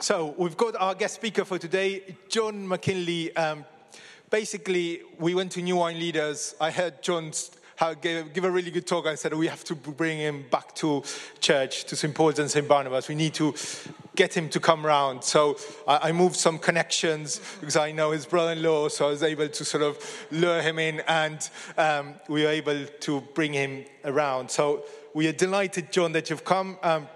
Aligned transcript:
So 0.00 0.32
we've 0.38 0.56
got 0.56 0.76
our 0.76 0.94
guest 0.94 1.16
speaker 1.16 1.44
for 1.44 1.58
today, 1.58 2.16
John 2.28 2.68
McGinley. 2.68 3.36
Um, 3.36 3.64
basically, 4.30 5.00
we 5.18 5.34
went 5.34 5.50
to 5.52 5.62
New 5.62 5.74
Wine 5.74 5.98
Leaders. 5.98 6.54
I 6.60 6.70
heard 6.70 7.02
John 7.02 7.32
give, 8.00 8.32
give, 8.32 8.44
a 8.44 8.50
really 8.50 8.70
good 8.70 8.86
talk. 8.86 9.08
I 9.08 9.16
said 9.16 9.34
we 9.34 9.48
have 9.48 9.64
to 9.64 9.74
bring 9.74 10.18
him 10.18 10.44
back 10.52 10.72
to 10.76 11.02
church, 11.40 11.82
to 11.86 11.96
St. 11.96 12.14
Paul's 12.14 12.38
and 12.38 12.48
St. 12.48 12.68
Barnabas. 12.68 13.08
We 13.08 13.16
need 13.16 13.34
to 13.34 13.56
get 14.14 14.36
him 14.36 14.48
to 14.50 14.60
come 14.60 14.86
round. 14.86 15.24
So 15.24 15.58
I, 15.88 16.10
I 16.10 16.12
moved 16.12 16.36
some 16.36 16.60
connections 16.60 17.40
because 17.58 17.76
I 17.76 17.90
know 17.90 18.12
his 18.12 18.24
brother-in-law, 18.24 18.90
so 18.90 19.08
I 19.08 19.10
was 19.10 19.24
able 19.24 19.48
to 19.48 19.64
sort 19.64 19.82
of 19.82 20.26
lure 20.30 20.62
him 20.62 20.78
in, 20.78 21.00
and 21.08 21.50
um, 21.76 22.14
we 22.28 22.44
were 22.44 22.50
able 22.50 22.86
to 22.86 23.20
bring 23.34 23.52
him 23.52 23.84
around. 24.04 24.52
So 24.52 24.84
we 25.12 25.26
are 25.26 25.32
delighted, 25.32 25.90
John, 25.90 26.12
that 26.12 26.30
you've 26.30 26.44
come. 26.44 26.78
Um, 26.84 27.08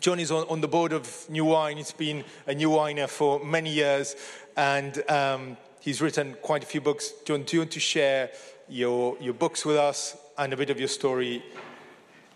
John 0.00 0.18
is 0.18 0.30
on, 0.30 0.46
on, 0.48 0.60
the 0.60 0.68
board 0.68 0.92
of 0.92 1.26
New 1.28 1.44
Wine. 1.44 1.76
He's 1.76 1.92
been 1.92 2.24
a 2.46 2.54
New 2.54 2.70
Winer 2.70 3.08
for 3.08 3.44
many 3.44 3.70
years, 3.70 4.16
and 4.56 5.02
um, 5.10 5.56
he's 5.80 6.00
written 6.00 6.36
quite 6.42 6.62
a 6.62 6.66
few 6.66 6.80
books. 6.80 7.12
John, 7.24 7.42
do 7.42 7.56
you 7.56 7.60
want 7.60 7.72
to 7.72 7.80
share 7.80 8.30
your, 8.68 9.16
your 9.20 9.34
books 9.34 9.64
with 9.64 9.76
us 9.76 10.16
and 10.38 10.52
a 10.52 10.56
bit 10.56 10.70
of 10.70 10.78
your 10.78 10.88
story 10.88 11.42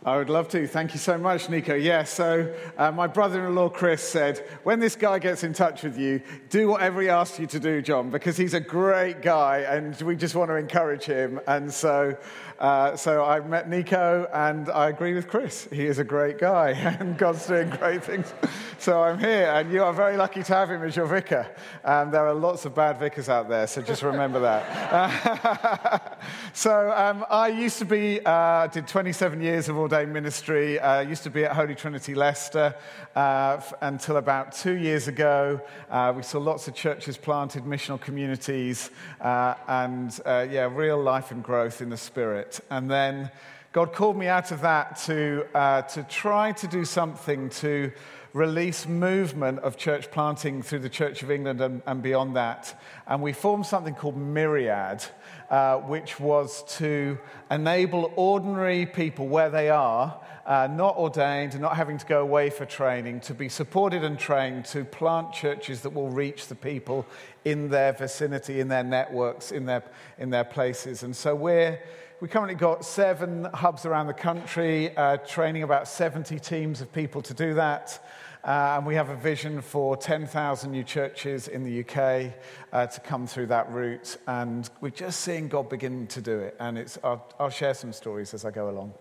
I 0.04 0.16
would 0.16 0.30
love 0.30 0.48
to. 0.50 0.64
Thank 0.68 0.92
you 0.94 1.00
so 1.00 1.18
much, 1.18 1.50
Nico. 1.50 1.74
Yeah, 1.74 2.04
so 2.04 2.54
uh, 2.76 2.92
my 2.92 3.08
brother 3.08 3.48
in 3.48 3.56
law, 3.56 3.68
Chris, 3.68 4.00
said, 4.00 4.38
when 4.62 4.78
this 4.78 4.94
guy 4.94 5.18
gets 5.18 5.42
in 5.42 5.52
touch 5.52 5.82
with 5.82 5.98
you, 5.98 6.22
do 6.50 6.68
whatever 6.68 7.02
he 7.02 7.08
asks 7.08 7.40
you 7.40 7.48
to 7.48 7.58
do, 7.58 7.82
John, 7.82 8.08
because 8.08 8.36
he's 8.36 8.54
a 8.54 8.60
great 8.60 9.22
guy 9.22 9.58
and 9.58 10.00
we 10.02 10.14
just 10.14 10.36
want 10.36 10.50
to 10.50 10.54
encourage 10.54 11.02
him. 11.02 11.40
And 11.48 11.72
so, 11.72 12.16
uh, 12.58 12.96
so 12.96 13.24
I 13.24 13.38
met 13.40 13.68
Nico 13.68 14.28
and 14.32 14.68
I 14.68 14.88
agree 14.88 15.14
with 15.14 15.28
Chris. 15.28 15.68
He 15.70 15.86
is 15.86 16.00
a 16.00 16.04
great 16.04 16.38
guy 16.38 16.70
and 17.00 17.16
God's 17.16 17.46
doing 17.46 17.70
great 17.70 18.02
things. 18.02 18.32
So 18.78 19.00
I'm 19.02 19.18
here 19.18 19.52
and 19.54 19.72
you 19.72 19.84
are 19.84 19.92
very 19.92 20.16
lucky 20.16 20.42
to 20.42 20.54
have 20.54 20.70
him 20.70 20.82
as 20.82 20.96
your 20.96 21.06
vicar. 21.06 21.46
Um, 21.84 22.10
there 22.10 22.26
are 22.26 22.34
lots 22.34 22.64
of 22.64 22.74
bad 22.74 22.98
vicars 22.98 23.28
out 23.28 23.48
there, 23.48 23.66
so 23.68 23.80
just 23.80 24.02
remember 24.02 24.40
that. 24.40 26.18
so 26.52 26.90
um, 26.96 27.24
I 27.30 27.48
used 27.48 27.78
to 27.78 27.84
be, 27.84 28.20
uh, 28.24 28.66
did 28.68 28.88
27 28.88 29.40
years 29.40 29.68
of 29.68 29.76
ordained 29.76 30.12
ministry. 30.12 30.80
Uh, 30.80 31.00
used 31.00 31.22
to 31.24 31.30
be 31.30 31.44
at 31.44 31.52
Holy 31.52 31.76
Trinity 31.76 32.14
Leicester 32.14 32.74
uh, 33.14 33.56
f- 33.58 33.74
until 33.82 34.16
about 34.16 34.52
two 34.52 34.74
years 34.74 35.06
ago. 35.06 35.60
Uh, 35.90 36.12
we 36.16 36.22
saw 36.24 36.38
lots 36.38 36.66
of 36.66 36.74
churches 36.74 37.16
planted, 37.16 37.62
missional 37.64 38.00
communities, 38.00 38.90
and 39.20 40.20
yeah, 40.26 40.68
real 40.72 41.00
life 41.00 41.30
and 41.30 41.44
growth 41.44 41.80
in 41.80 41.90
the 41.90 41.96
Spirit. 41.96 42.47
And 42.70 42.90
then 42.90 43.30
God 43.72 43.92
called 43.92 44.16
me 44.16 44.26
out 44.26 44.50
of 44.50 44.60
that 44.62 44.96
to, 45.06 45.46
uh, 45.54 45.82
to 45.82 46.02
try 46.04 46.52
to 46.52 46.66
do 46.66 46.84
something 46.84 47.50
to 47.50 47.92
release 48.32 48.86
movement 48.86 49.58
of 49.60 49.76
church 49.76 50.10
planting 50.10 50.62
through 50.62 50.80
the 50.80 50.88
Church 50.88 51.22
of 51.22 51.30
England 51.30 51.60
and, 51.60 51.82
and 51.86 52.02
beyond 52.02 52.36
that. 52.36 52.78
And 53.06 53.22
we 53.22 53.32
formed 53.32 53.66
something 53.66 53.94
called 53.94 54.16
Myriad 54.16 55.04
uh, 55.50 55.78
which 55.78 56.20
was 56.20 56.62
to 56.76 57.18
enable 57.50 58.12
ordinary 58.16 58.84
people 58.84 59.28
where 59.28 59.48
they 59.48 59.70
are, 59.70 60.20
uh, 60.44 60.68
not 60.70 60.96
ordained 60.96 61.52
and 61.52 61.62
not 61.62 61.76
having 61.76 61.96
to 61.98 62.06
go 62.06 62.20
away 62.20 62.50
for 62.50 62.66
training, 62.66 63.20
to 63.20 63.34
be 63.34 63.48
supported 63.48 64.04
and 64.04 64.18
trained 64.18 64.64
to 64.66 64.84
plant 64.84 65.32
churches 65.32 65.80
that 65.80 65.90
will 65.90 66.10
reach 66.10 66.48
the 66.48 66.54
people 66.54 67.06
in 67.44 67.70
their 67.70 67.92
vicinity, 67.92 68.60
in 68.60 68.68
their 68.68 68.84
networks, 68.84 69.52
in 69.52 69.64
their, 69.64 69.82
in 70.18 70.30
their 70.30 70.44
places. 70.44 71.02
And 71.02 71.16
so 71.16 71.34
we're 71.34 71.78
we 72.20 72.26
currently 72.26 72.56
got 72.56 72.84
seven 72.84 73.44
hubs 73.54 73.86
around 73.86 74.08
the 74.08 74.12
country, 74.12 74.96
uh, 74.96 75.18
training 75.18 75.62
about 75.62 75.86
70 75.86 76.40
teams 76.40 76.80
of 76.80 76.92
people 76.92 77.22
to 77.22 77.32
do 77.32 77.54
that. 77.54 78.04
Uh, 78.42 78.76
and 78.76 78.86
we 78.86 78.96
have 78.96 79.08
a 79.08 79.16
vision 79.16 79.60
for 79.60 79.96
10,000 79.96 80.70
new 80.70 80.82
churches 80.82 81.46
in 81.46 81.62
the 81.62 81.80
UK 81.80 82.32
uh, 82.72 82.86
to 82.86 83.00
come 83.00 83.26
through 83.26 83.46
that 83.46 83.70
route. 83.70 84.16
And 84.26 84.68
we're 84.80 84.90
just 84.90 85.20
seeing 85.20 85.48
God 85.48 85.68
begin 85.68 86.08
to 86.08 86.20
do 86.20 86.40
it. 86.40 86.56
And 86.58 86.76
it's, 86.76 86.98
I'll, 87.04 87.24
I'll 87.38 87.50
share 87.50 87.74
some 87.74 87.92
stories 87.92 88.34
as 88.34 88.44
I 88.44 88.50
go 88.50 88.68
along. 88.68 88.94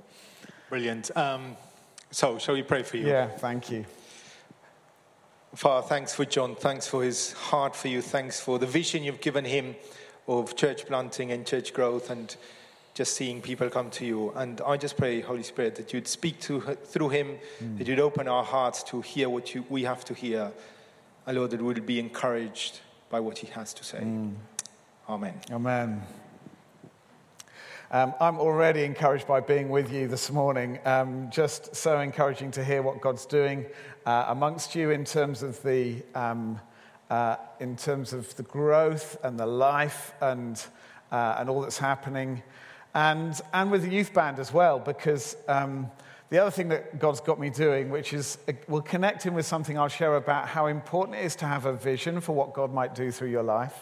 Brilliant. 0.70 1.16
Um, 1.18 1.58
so, 2.12 2.38
shall 2.38 2.54
we 2.54 2.64
pray 2.64 2.84
for 2.84 2.98
you? 2.98 3.08
Yeah, 3.08 3.28
thank 3.28 3.72
you. 3.72 3.86
Father, 5.56 5.88
thanks 5.88 6.14
for 6.14 6.26
John. 6.26 6.56
Thanks 6.56 6.88
for 6.88 7.04
his 7.04 7.34
heart 7.34 7.76
for 7.76 7.88
you. 7.88 8.02
Thanks 8.02 8.40
for 8.40 8.60
the 8.60 8.68
vision 8.68 9.04
you've 9.04 9.22
given 9.22 9.46
him 9.46 9.76
of 10.28 10.56
church 10.56 10.86
planting 10.86 11.32
and 11.32 11.48
church 11.48 11.74
growth. 11.74 12.10
And 12.10 12.36
just 12.98 13.16
seeing 13.16 13.44
people 13.44 13.70
come 13.70 13.92
to 13.92 14.04
you. 14.04 14.32
And 14.32 14.60
I 14.62 14.76
just 14.76 14.98
pray, 14.98 15.22
Holy 15.22 15.44
Spirit, 15.44 15.76
that 15.76 15.94
you'd 15.94 16.08
speak 16.08 16.40
to, 16.42 16.60
through 16.60 17.10
him, 17.10 17.38
mm. 17.64 17.78
that 17.78 17.88
you'd 17.88 18.00
open 18.00 18.28
our 18.28 18.44
hearts 18.44 18.82
to 18.86 19.02
hear 19.02 19.30
what 19.30 19.54
you, 19.54 19.64
we 19.70 19.84
have 19.84 20.04
to 20.06 20.16
hear. 20.16 20.52
And 21.28 21.38
Lord, 21.38 21.52
that 21.52 21.62
we'll 21.62 21.76
be 21.76 22.00
encouraged 22.00 22.80
by 23.12 23.20
what 23.20 23.38
he 23.38 23.46
has 23.48 23.72
to 23.76 23.84
say. 23.84 24.00
Mm. 24.00 24.34
Amen. 25.08 25.36
Amen. 25.52 26.02
Um, 27.92 28.16
I'm 28.20 28.40
already 28.40 28.84
encouraged 28.84 29.28
by 29.28 29.42
being 29.42 29.70
with 29.70 29.94
you 29.94 30.08
this 30.08 30.32
morning. 30.32 30.80
Um, 30.84 31.30
just 31.30 31.76
so 31.76 32.00
encouraging 32.00 32.50
to 32.52 32.66
hear 32.66 32.82
what 32.82 33.00
God's 33.00 33.28
doing 33.28 33.68
uh, 34.08 34.26
amongst 34.30 34.74
you 34.74 34.90
in 34.90 35.06
terms 35.06 35.44
of 35.44 35.62
the 35.62 36.02
um, 36.16 36.60
uh, 37.12 37.36
in 37.60 37.78
terms 37.78 38.12
of 38.12 38.36
the 38.38 38.44
growth 38.44 39.18
and 39.24 39.40
the 39.40 39.46
life 39.46 40.14
and 40.20 40.66
uh, 41.12 41.36
and 41.38 41.48
all 41.48 41.62
that's 41.62 41.78
happening 41.78 42.42
and, 42.94 43.40
and 43.54 43.72
with 43.72 43.84
the 43.84 43.90
youth 43.90 44.14
band 44.14 44.40
as 44.40 44.52
well, 44.52 44.80
because 44.80 45.38
um, 45.48 45.90
the 46.30 46.40
other 46.40 46.52
thing 46.52 46.70
that 46.70 47.00
God's 47.00 47.22
got 47.22 47.40
me 47.40 47.50
doing, 47.50 47.90
which 47.90 48.14
is 48.14 48.38
uh, 48.48 48.54
we'll 48.68 48.82
connect 48.82 49.24
him 49.24 49.34
with 49.34 49.46
something 49.46 49.78
I'll 49.78 49.88
share 49.88 50.16
about 50.16 50.48
how 50.48 50.68
important 50.68 51.18
it 51.18 51.26
is 51.26 51.36
to 51.38 51.46
have 51.46 51.66
a 51.66 51.74
vision 51.74 52.22
for 52.22 52.34
what 52.34 52.54
God 52.54 52.74
might 52.74 52.96
do 52.96 53.12
through 53.12 53.30
your 53.30 53.44
life, 53.44 53.76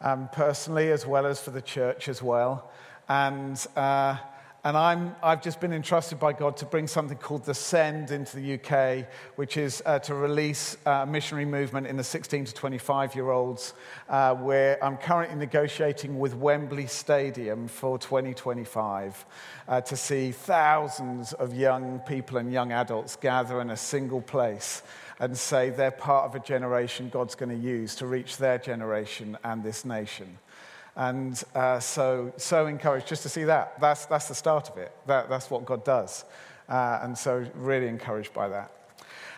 um, 0.00 0.28
personally 0.32 0.90
as 0.92 1.06
well 1.06 1.26
as 1.26 1.40
for 1.40 1.50
the 1.50 1.62
church 1.62 2.08
as 2.08 2.22
well. 2.22 2.70
And 3.08 3.64
uh, 3.76 4.18
and 4.64 4.78
I'm, 4.78 5.14
I've 5.22 5.42
just 5.42 5.60
been 5.60 5.74
entrusted 5.74 6.18
by 6.18 6.32
God 6.32 6.56
to 6.56 6.64
bring 6.64 6.86
something 6.86 7.18
called 7.18 7.44
the 7.44 7.52
Send 7.52 8.10
into 8.10 8.36
the 8.36 8.54
UK, 8.54 9.06
which 9.36 9.58
is 9.58 9.82
uh, 9.84 9.98
to 10.00 10.14
release 10.14 10.78
uh, 10.86 11.00
a 11.02 11.06
missionary 11.06 11.44
movement 11.44 11.86
in 11.86 11.98
the 11.98 12.04
16 12.04 12.46
to 12.46 12.54
25 12.54 13.14
year 13.14 13.30
olds, 13.30 13.74
uh, 14.08 14.34
where 14.34 14.82
I'm 14.82 14.96
currently 14.96 15.36
negotiating 15.36 16.18
with 16.18 16.34
Wembley 16.34 16.86
Stadium 16.86 17.68
for 17.68 17.98
2025 17.98 19.26
uh, 19.68 19.80
to 19.82 19.96
see 19.96 20.32
thousands 20.32 21.34
of 21.34 21.54
young 21.54 21.98
people 22.00 22.38
and 22.38 22.50
young 22.50 22.72
adults 22.72 23.16
gather 23.16 23.60
in 23.60 23.68
a 23.68 23.76
single 23.76 24.22
place 24.22 24.82
and 25.20 25.36
say 25.36 25.68
they're 25.68 25.90
part 25.90 26.24
of 26.24 26.34
a 26.34 26.44
generation 26.44 27.10
God's 27.10 27.34
going 27.34 27.50
to 27.50 27.68
use 27.68 27.96
to 27.96 28.06
reach 28.06 28.38
their 28.38 28.56
generation 28.56 29.36
and 29.44 29.62
this 29.62 29.84
nation. 29.84 30.38
And 30.96 31.42
uh, 31.54 31.80
so, 31.80 32.32
so 32.36 32.66
encouraged 32.66 33.08
just 33.08 33.22
to 33.24 33.28
see 33.28 33.44
that. 33.44 33.80
That's, 33.80 34.06
that's 34.06 34.28
the 34.28 34.34
start 34.34 34.70
of 34.70 34.78
it. 34.78 34.92
That, 35.06 35.28
that's 35.28 35.50
what 35.50 35.64
God 35.64 35.84
does. 35.84 36.24
Uh, 36.68 37.00
and 37.02 37.18
so, 37.18 37.46
really 37.54 37.88
encouraged 37.88 38.32
by 38.32 38.48
that. 38.48 38.70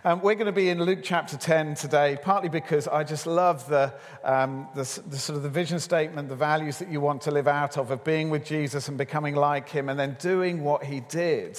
Um, 0.05 0.21
we're 0.21 0.35
going 0.35 0.47
to 0.47 0.53
be 0.53 0.69
in 0.69 0.81
Luke 0.81 1.01
chapter 1.03 1.37
10 1.37 1.75
today, 1.75 2.17
partly 2.23 2.49
because 2.49 2.87
I 2.87 3.03
just 3.03 3.27
love 3.27 3.69
the, 3.69 3.93
um, 4.23 4.69
the, 4.75 4.83
the, 5.09 5.19
sort 5.19 5.37
of 5.37 5.43
the 5.43 5.49
vision 5.49 5.81
statement, 5.81 6.29
the 6.29 6.37
values 6.37 6.79
that 6.79 6.89
you 6.89 7.01
want 7.01 7.23
to 7.23 7.33
live 7.33 7.49
out 7.49 7.77
of, 7.77 7.91
of 7.91 8.05
being 8.05 8.31
with 8.31 8.45
Jesus 8.45 8.87
and 8.89 8.97
becoming 8.97 9.35
like 9.35 9.69
him 9.69 9.89
and 9.89 9.99
then 9.99 10.17
doing 10.21 10.63
what 10.63 10.85
he 10.85 11.01
did. 11.01 11.59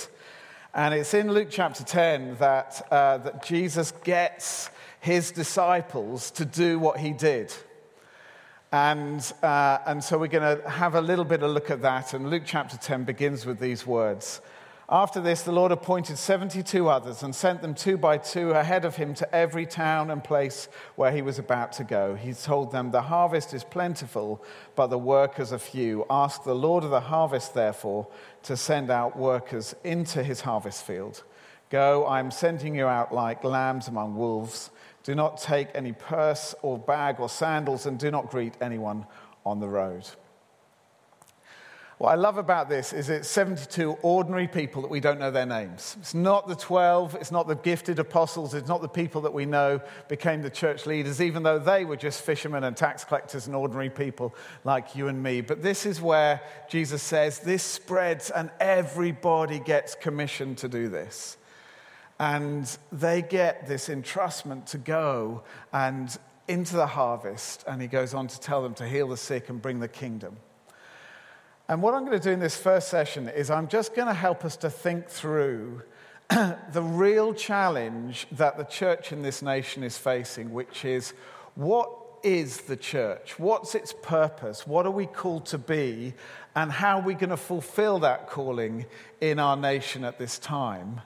And 0.74 0.94
it's 0.94 1.14
in 1.14 1.29
Luke 1.29 1.50
chapter 1.52 1.84
10 1.84 2.38
that, 2.38 2.88
uh, 2.90 3.18
that 3.18 3.44
Jesus 3.44 3.91
gets 4.06 4.69
his 5.02 5.31
disciples 5.31 6.31
to 6.31 6.46
do 6.46 6.79
what 6.79 7.00
he 7.00 7.12
did. 7.12 7.53
And, 8.72 9.31
uh, 9.41 9.79
and 9.85 10.03
so 10.03 10.17
we're 10.17 10.28
going 10.28 10.57
to 10.57 10.69
have 10.69 10.95
a 10.95 11.01
little 11.01 11.23
bit 11.23 11.41
of 11.41 11.51
look 11.51 11.72
at 11.72 11.81
that. 11.83 12.13
And 12.13 12.29
Luke 12.29 12.44
chapter 12.45 12.75
10 12.78 13.05
begins 13.05 13.45
with 13.45 13.59
these 13.59 13.88
words. 13.88 14.41
After 14.89 15.19
this, 15.19 15.41
the 15.41 15.51
Lord 15.51 15.73
appointed 15.73 16.17
72 16.17 16.88
others 16.88 17.22
and 17.22 17.35
sent 17.35 17.61
them 17.61 17.73
two 17.73 17.97
by 17.97 18.17
two 18.17 18.51
ahead 18.51 18.85
of 18.85 18.95
him 18.95 19.13
to 19.16 19.35
every 19.35 19.66
town 19.66 20.09
and 20.09 20.23
place 20.23 20.69
where 20.95 21.11
he 21.11 21.22
was 21.22 21.40
about 21.40 21.73
to 21.73 21.84
go. 21.84 22.16
He 22.16 22.34
told 22.34 22.72
them, 22.72 22.91
The 22.91 23.02
harvest 23.02 23.53
is 23.53 23.66
plentiful, 23.66 24.41
but 24.75 24.87
the 24.87 24.97
workers 24.97 25.52
are 25.52 25.59
few. 25.59 26.05
Ask 26.09 26.46
the 26.46 26.55
Lord 26.55 26.85
of 26.85 26.90
the 26.90 27.02
harvest, 27.02 27.53
therefore, 27.53 28.08
to 28.43 28.55
send 28.55 28.90
out 28.90 29.17
workers 29.17 29.75
into 29.84 30.23
his 30.23 30.41
harvest 30.41 30.85
field. 30.85 31.23
Go, 31.70 32.05
I 32.05 32.20
am 32.20 32.31
sending 32.31 32.75
you 32.75 32.87
out 32.87 33.13
like 33.13 33.43
lambs 33.43 33.90
among 33.90 34.16
wolves. 34.16 34.70
Do 35.08 35.16
not 35.16 35.38
take 35.38 35.70
any 35.74 35.94
purse 35.94 36.54
or 36.62 36.78
bag 36.78 37.22
or 37.22 37.30
sandals, 37.30 37.86
and 37.86 37.98
do 37.98 38.12
not 38.12 38.30
greet 38.30 38.56
anyone 38.59 39.06
on 39.46 39.62
the 39.62 39.68
road. 39.70 40.06
What 41.98 42.09
I 42.12 42.16
love 42.16 42.38
about 42.38 42.68
this 42.68 42.92
is 42.92 43.09
it's 43.09 43.30
72 43.30 43.98
ordinary 44.02 44.50
people 44.50 44.82
that 44.82 44.92
we 44.92 45.00
don't 45.00 45.18
know 45.18 45.32
their 45.32 45.46
names. 45.46 45.96
It's 46.02 46.14
not 46.14 46.50
the 46.50 46.58
12, 46.58 47.16
it's 47.16 47.32
not 47.32 47.48
the 47.48 47.56
gifted 47.56 48.00
apostles, 48.00 48.54
it's 48.54 48.68
not 48.68 48.82
the 48.82 48.90
people 48.90 49.22
that 49.22 49.34
we 49.34 49.46
know 49.46 49.80
became 50.09 50.42
the 50.42 50.50
church 50.50 50.86
leaders, 50.86 51.22
even 51.22 51.42
though 51.42 51.58
they 51.58 51.86
were 51.86 51.96
just 51.96 52.22
fishermen 52.22 52.66
and 52.66 52.76
tax 52.76 53.06
collectors 53.06 53.48
and 53.48 53.56
ordinary 53.56 53.90
people 53.90 54.36
like 54.66 54.94
you 54.94 55.08
and 55.08 55.24
me. 55.24 55.40
But 55.40 55.64
this 55.64 55.86
is 55.86 56.02
where 56.02 56.42
Jesus 56.70 57.02
says 57.02 57.40
this 57.40 57.64
spreads 57.64 58.30
and 58.30 58.52
everybody 58.59 59.59
gets 59.59 59.96
commissioned 59.96 60.58
to 60.58 60.68
do 60.68 60.90
this. 60.90 61.38
And 62.19 62.78
they 62.91 63.22
get 63.22 63.67
this 63.67 63.90
entrustment 63.90 64.66
to 64.67 64.78
go 64.78 65.43
and 65.72 66.16
into 66.47 66.75
the 66.75 66.87
harvest. 66.87 67.64
And 67.67 67.81
he 67.81 67.87
goes 67.87 68.14
on 68.14 68.28
to 68.28 68.40
tell 68.40 68.64
them 68.64 68.73
to 68.75 68.87
heal 68.87 69.09
the 69.09 69.17
sick 69.17 69.49
and 69.49 69.61
bring 69.61 69.79
the 69.79 69.87
kingdom. 69.87 70.37
And 71.69 71.81
what 71.81 71.93
I'm 71.93 72.05
going 72.05 72.17
to 72.17 72.23
do 72.23 72.31
in 72.31 72.40
this 72.40 72.58
first 72.58 72.87
session 72.87 73.28
is 73.28 73.52
I'm 73.52 73.67
just 73.67 73.93
going 73.93 74.08
to 74.08 74.14
help 74.14 74.46
us 74.46 74.55
to 74.58 74.69
think 74.69 75.08
through 75.08 75.81
the 76.29 76.81
real 76.81 77.34
challenge 77.34 78.28
that 78.31 78.58
the 78.58 78.63
church 78.63 79.11
in 79.11 79.22
this 79.22 79.41
nation 79.41 79.84
is 79.84 79.97
facing, 79.97 80.53
which 80.53 80.85
is 80.85 81.13
what 81.55 81.90
is 82.23 82.61
the 82.61 82.78
church? 82.78 83.37
What's 83.37 83.75
its 83.75 83.93
purpose? 84.02 84.66
What 84.66 84.85
are 84.85 84.91
we 84.91 85.05
called 85.05 85.46
to 85.47 85.58
be? 85.58 86.13
And 86.55 86.72
how 86.72 86.99
are 86.99 87.03
we 87.03 87.13
going 87.13 87.29
to 87.29 87.37
fulfill 87.37 87.99
that 87.99 88.28
calling 88.28 88.85
in 89.22 89.40
our 89.40 89.58
nation 89.58 90.03
at 90.03 90.17
this 90.17 90.40
time? 90.40 91.02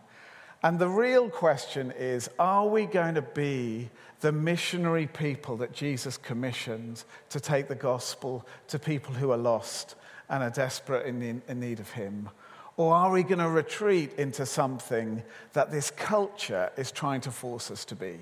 And 0.63 0.77
the 0.77 0.87
real 0.87 1.29
question 1.29 1.91
is 1.97 2.29
are 2.37 2.67
we 2.67 2.85
going 2.85 3.15
to 3.15 3.21
be 3.21 3.89
the 4.19 4.31
missionary 4.31 5.07
people 5.07 5.57
that 5.57 5.73
Jesus 5.73 6.17
commissioned 6.17 7.03
to 7.29 7.39
take 7.39 7.67
the 7.67 7.75
gospel 7.75 8.45
to 8.67 8.77
people 8.77 9.13
who 9.13 9.31
are 9.31 9.37
lost 9.37 9.95
and 10.29 10.43
are 10.43 10.51
desperate 10.51 11.07
in, 11.07 11.41
need 11.59 11.79
of 11.79 11.89
Him? 11.91 12.29
Or 12.77 12.93
are 12.93 13.11
we 13.11 13.23
going 13.23 13.39
to 13.39 13.49
retreat 13.49 14.13
into 14.17 14.45
something 14.45 15.23
that 15.53 15.71
this 15.71 15.91
culture 15.91 16.71
is 16.77 16.91
trying 16.91 17.21
to 17.21 17.31
force 17.31 17.71
us 17.71 17.83
to 17.85 17.95
be? 17.95 18.19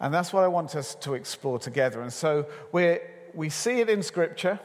And 0.00 0.14
that's 0.14 0.32
what 0.32 0.44
I 0.44 0.48
want 0.48 0.76
us 0.76 0.94
to 0.96 1.14
explore 1.14 1.58
together. 1.58 2.00
And 2.00 2.12
so 2.12 2.46
we 2.72 2.98
we 3.34 3.48
see 3.50 3.80
it 3.80 3.90
in 3.90 4.02
Scripture. 4.02 4.58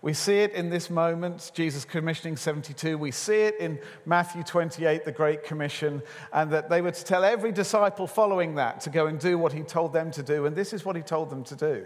We 0.00 0.12
see 0.12 0.38
it 0.38 0.52
in 0.52 0.70
this 0.70 0.90
moment, 0.90 1.50
Jesus 1.54 1.84
commissioning 1.84 2.36
72. 2.36 2.96
We 2.96 3.10
see 3.10 3.42
it 3.42 3.56
in 3.58 3.80
Matthew 4.06 4.44
28, 4.44 5.04
the 5.04 5.12
Great 5.12 5.42
Commission, 5.42 6.02
and 6.32 6.52
that 6.52 6.70
they 6.70 6.80
were 6.80 6.92
to 6.92 7.04
tell 7.04 7.24
every 7.24 7.50
disciple 7.50 8.06
following 8.06 8.54
that 8.54 8.80
to 8.82 8.90
go 8.90 9.06
and 9.06 9.18
do 9.18 9.36
what 9.38 9.52
he 9.52 9.62
told 9.62 9.92
them 9.92 10.12
to 10.12 10.22
do. 10.22 10.46
And 10.46 10.54
this 10.54 10.72
is 10.72 10.84
what 10.84 10.94
he 10.94 11.02
told 11.02 11.30
them 11.30 11.42
to 11.44 11.56
do. 11.56 11.84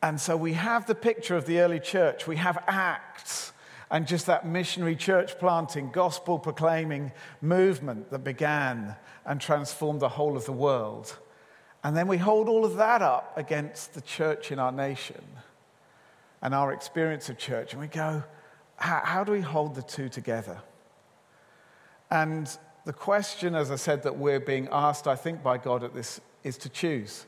And 0.00 0.20
so 0.20 0.36
we 0.36 0.52
have 0.52 0.86
the 0.86 0.94
picture 0.94 1.36
of 1.36 1.46
the 1.46 1.60
early 1.60 1.80
church. 1.80 2.26
We 2.26 2.36
have 2.36 2.62
Acts 2.68 3.52
and 3.90 4.06
just 4.06 4.26
that 4.26 4.46
missionary 4.46 4.96
church 4.96 5.38
planting, 5.38 5.90
gospel 5.90 6.38
proclaiming 6.38 7.10
movement 7.40 8.10
that 8.10 8.22
began 8.22 8.94
and 9.26 9.40
transformed 9.40 10.00
the 10.00 10.08
whole 10.10 10.36
of 10.36 10.44
the 10.44 10.52
world. 10.52 11.16
And 11.82 11.96
then 11.96 12.06
we 12.06 12.18
hold 12.18 12.48
all 12.48 12.64
of 12.64 12.76
that 12.76 13.02
up 13.02 13.36
against 13.36 13.94
the 13.94 14.00
church 14.00 14.52
in 14.52 14.58
our 14.58 14.72
nation 14.72 15.22
and 16.44 16.54
our 16.54 16.72
experience 16.72 17.30
of 17.30 17.38
church, 17.38 17.72
and 17.72 17.80
we 17.80 17.88
go, 17.88 18.22
how, 18.76 19.00
how 19.02 19.24
do 19.24 19.32
we 19.32 19.40
hold 19.40 19.74
the 19.74 19.82
two 19.82 20.10
together? 20.10 20.60
And 22.10 22.46
the 22.84 22.92
question, 22.92 23.54
as 23.54 23.70
I 23.70 23.76
said, 23.76 24.02
that 24.02 24.18
we're 24.18 24.38
being 24.38 24.68
asked, 24.70 25.08
I 25.08 25.16
think, 25.16 25.42
by 25.42 25.56
God 25.56 25.82
at 25.82 25.94
this 25.94 26.20
is 26.44 26.58
to 26.58 26.68
choose. 26.68 27.24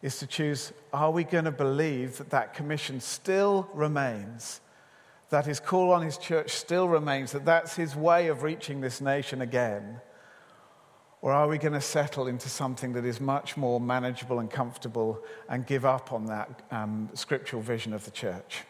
Is 0.00 0.18
to 0.20 0.28
choose, 0.28 0.72
are 0.92 1.10
we 1.10 1.24
going 1.24 1.44
to 1.44 1.52
believe 1.52 2.18
that 2.18 2.30
that 2.30 2.54
commission 2.54 3.00
still 3.00 3.68
remains? 3.74 4.60
That 5.30 5.44
his 5.44 5.58
call 5.58 5.90
on 5.90 6.02
his 6.02 6.16
church 6.16 6.52
still 6.52 6.88
remains, 6.88 7.32
that 7.32 7.44
that's 7.44 7.74
his 7.74 7.96
way 7.96 8.28
of 8.28 8.44
reaching 8.44 8.80
this 8.80 9.00
nation 9.00 9.42
again? 9.42 10.00
Or 11.22 11.32
are 11.32 11.46
we 11.46 11.56
going 11.56 11.72
to 11.72 11.80
settle 11.80 12.26
into 12.26 12.48
something 12.48 12.94
that 12.94 13.04
is 13.04 13.20
much 13.20 13.56
more 13.56 13.80
manageable 13.80 14.40
and 14.40 14.50
comfortable 14.50 15.22
and 15.48 15.64
give 15.64 15.84
up 15.84 16.12
on 16.12 16.26
that 16.26 16.62
um, 16.72 17.08
scriptural 17.14 17.62
vision 17.62 17.92
of 17.92 18.04
the 18.04 18.10
church? 18.10 18.62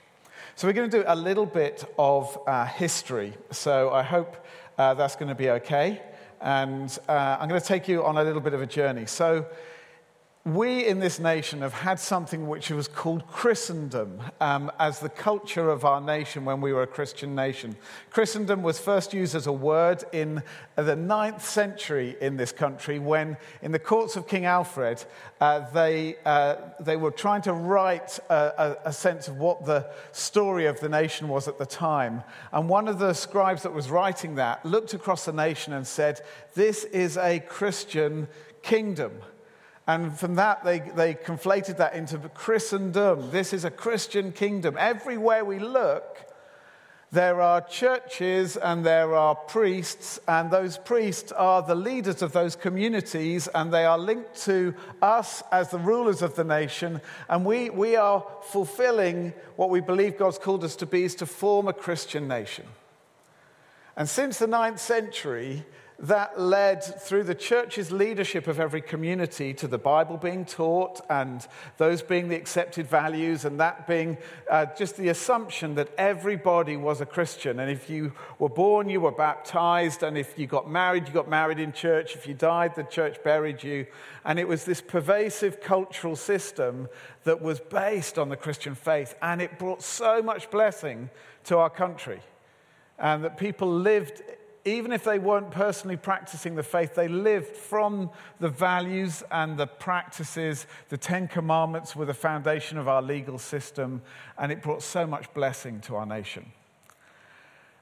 So, 0.54 0.68
we're 0.68 0.74
going 0.74 0.90
to 0.90 0.98
do 0.98 1.04
a 1.06 1.16
little 1.16 1.46
bit 1.46 1.82
of 1.98 2.38
uh, 2.46 2.66
history. 2.66 3.32
So, 3.50 3.90
I 3.90 4.02
hope 4.02 4.36
uh, 4.76 4.92
that's 4.92 5.16
going 5.16 5.30
to 5.30 5.34
be 5.34 5.48
okay. 5.48 6.02
And 6.42 6.96
uh, 7.08 7.38
I'm 7.40 7.48
going 7.48 7.60
to 7.60 7.66
take 7.66 7.88
you 7.88 8.04
on 8.04 8.18
a 8.18 8.22
little 8.22 8.42
bit 8.42 8.52
of 8.52 8.60
a 8.60 8.66
journey. 8.66 9.06
So, 9.06 9.46
we 10.44 10.84
in 10.84 10.98
this 10.98 11.20
nation 11.20 11.60
have 11.60 11.72
had 11.72 12.00
something 12.00 12.48
which 12.48 12.68
was 12.70 12.88
called 12.88 13.24
Christendom 13.28 14.20
um, 14.40 14.72
as 14.80 14.98
the 14.98 15.08
culture 15.08 15.70
of 15.70 15.84
our 15.84 16.00
nation 16.00 16.44
when 16.44 16.60
we 16.60 16.72
were 16.72 16.82
a 16.82 16.86
Christian 16.86 17.36
nation. 17.36 17.76
Christendom 18.10 18.64
was 18.64 18.80
first 18.80 19.14
used 19.14 19.36
as 19.36 19.46
a 19.46 19.52
word 19.52 20.02
in 20.10 20.42
the 20.74 20.96
ninth 20.96 21.44
century 21.44 22.16
in 22.20 22.36
this 22.36 22.50
country 22.50 22.98
when, 22.98 23.36
in 23.62 23.70
the 23.70 23.78
courts 23.78 24.16
of 24.16 24.26
King 24.26 24.44
Alfred, 24.44 25.04
uh, 25.40 25.70
they, 25.70 26.16
uh, 26.24 26.56
they 26.80 26.96
were 26.96 27.12
trying 27.12 27.42
to 27.42 27.52
write 27.52 28.18
a, 28.28 28.34
a, 28.84 28.88
a 28.88 28.92
sense 28.92 29.28
of 29.28 29.36
what 29.36 29.64
the 29.64 29.88
story 30.10 30.66
of 30.66 30.80
the 30.80 30.88
nation 30.88 31.28
was 31.28 31.46
at 31.46 31.56
the 31.58 31.66
time. 31.66 32.24
And 32.50 32.68
one 32.68 32.88
of 32.88 32.98
the 32.98 33.12
scribes 33.12 33.62
that 33.62 33.72
was 33.72 33.90
writing 33.90 34.34
that 34.34 34.66
looked 34.66 34.92
across 34.92 35.24
the 35.24 35.32
nation 35.32 35.72
and 35.72 35.86
said, 35.86 36.20
This 36.54 36.82
is 36.82 37.16
a 37.16 37.38
Christian 37.38 38.26
kingdom. 38.62 39.12
And 39.86 40.16
from 40.16 40.36
that, 40.36 40.64
they, 40.64 40.78
they 40.78 41.14
conflated 41.14 41.78
that 41.78 41.94
into 41.94 42.18
Christendom. 42.18 43.30
This 43.30 43.52
is 43.52 43.64
a 43.64 43.70
Christian 43.70 44.30
kingdom. 44.32 44.76
Everywhere 44.78 45.44
we 45.44 45.58
look, 45.58 46.18
there 47.10 47.42
are 47.42 47.60
churches 47.60 48.56
and 48.56 48.86
there 48.86 49.14
are 49.14 49.34
priests, 49.34 50.18
and 50.26 50.50
those 50.50 50.78
priests 50.78 51.30
are 51.30 51.60
the 51.60 51.74
leaders 51.74 52.22
of 52.22 52.32
those 52.32 52.56
communities, 52.56 53.48
and 53.48 53.70
they 53.70 53.84
are 53.84 53.98
linked 53.98 54.42
to 54.44 54.74
us 55.02 55.42
as 55.52 55.68
the 55.68 55.78
rulers 55.78 56.22
of 56.22 56.36
the 56.36 56.44
nation. 56.44 57.02
And 57.28 57.44
we, 57.44 57.68
we 57.68 57.96
are 57.96 58.24
fulfilling 58.44 59.34
what 59.56 59.68
we 59.68 59.80
believe 59.80 60.16
God's 60.16 60.38
called 60.38 60.64
us 60.64 60.74
to 60.76 60.86
be 60.86 61.04
is 61.04 61.14
to 61.16 61.26
form 61.26 61.68
a 61.68 61.74
Christian 61.74 62.28
nation. 62.28 62.64
And 63.94 64.08
since 64.08 64.38
the 64.38 64.46
ninth 64.46 64.80
century, 64.80 65.66
that 65.98 66.40
led 66.40 66.82
through 66.82 67.22
the 67.22 67.34
church's 67.34 67.92
leadership 67.92 68.48
of 68.48 68.58
every 68.58 68.80
community 68.80 69.54
to 69.54 69.68
the 69.68 69.78
Bible 69.78 70.16
being 70.16 70.44
taught 70.44 71.00
and 71.08 71.46
those 71.76 72.02
being 72.02 72.28
the 72.28 72.36
accepted 72.36 72.86
values, 72.86 73.44
and 73.44 73.60
that 73.60 73.86
being 73.86 74.18
uh, 74.50 74.66
just 74.76 74.96
the 74.96 75.08
assumption 75.08 75.74
that 75.76 75.88
everybody 75.96 76.76
was 76.76 77.00
a 77.00 77.06
Christian. 77.06 77.60
And 77.60 77.70
if 77.70 77.88
you 77.88 78.12
were 78.38 78.48
born, 78.48 78.88
you 78.88 79.00
were 79.00 79.12
baptized, 79.12 80.02
and 80.02 80.18
if 80.18 80.38
you 80.38 80.46
got 80.46 80.68
married, 80.68 81.06
you 81.06 81.14
got 81.14 81.28
married 81.28 81.60
in 81.60 81.72
church. 81.72 82.16
If 82.16 82.26
you 82.26 82.34
died, 82.34 82.74
the 82.74 82.82
church 82.82 83.22
buried 83.22 83.62
you. 83.62 83.86
And 84.24 84.38
it 84.38 84.48
was 84.48 84.64
this 84.64 84.80
pervasive 84.80 85.60
cultural 85.60 86.16
system 86.16 86.88
that 87.24 87.40
was 87.40 87.60
based 87.60 88.18
on 88.18 88.28
the 88.28 88.36
Christian 88.36 88.74
faith, 88.74 89.14
and 89.22 89.40
it 89.40 89.58
brought 89.58 89.82
so 89.82 90.20
much 90.20 90.50
blessing 90.50 91.10
to 91.44 91.58
our 91.58 91.70
country. 91.70 92.20
And 92.98 93.24
that 93.24 93.36
people 93.36 93.72
lived 93.72 94.22
even 94.64 94.92
if 94.92 95.02
they 95.04 95.18
weren't 95.18 95.50
personally 95.50 95.96
practicing 95.96 96.54
the 96.54 96.62
faith, 96.62 96.94
they 96.94 97.08
lived 97.08 97.56
from 97.56 98.10
the 98.38 98.48
values 98.48 99.24
and 99.30 99.56
the 99.56 99.66
practices. 99.66 100.66
The 100.88 100.96
Ten 100.96 101.26
Commandments 101.26 101.96
were 101.96 102.04
the 102.04 102.14
foundation 102.14 102.78
of 102.78 102.86
our 102.86 103.02
legal 103.02 103.38
system, 103.38 104.02
and 104.38 104.52
it 104.52 104.62
brought 104.62 104.82
so 104.82 105.06
much 105.06 105.32
blessing 105.34 105.80
to 105.82 105.96
our 105.96 106.06
nation. 106.06 106.52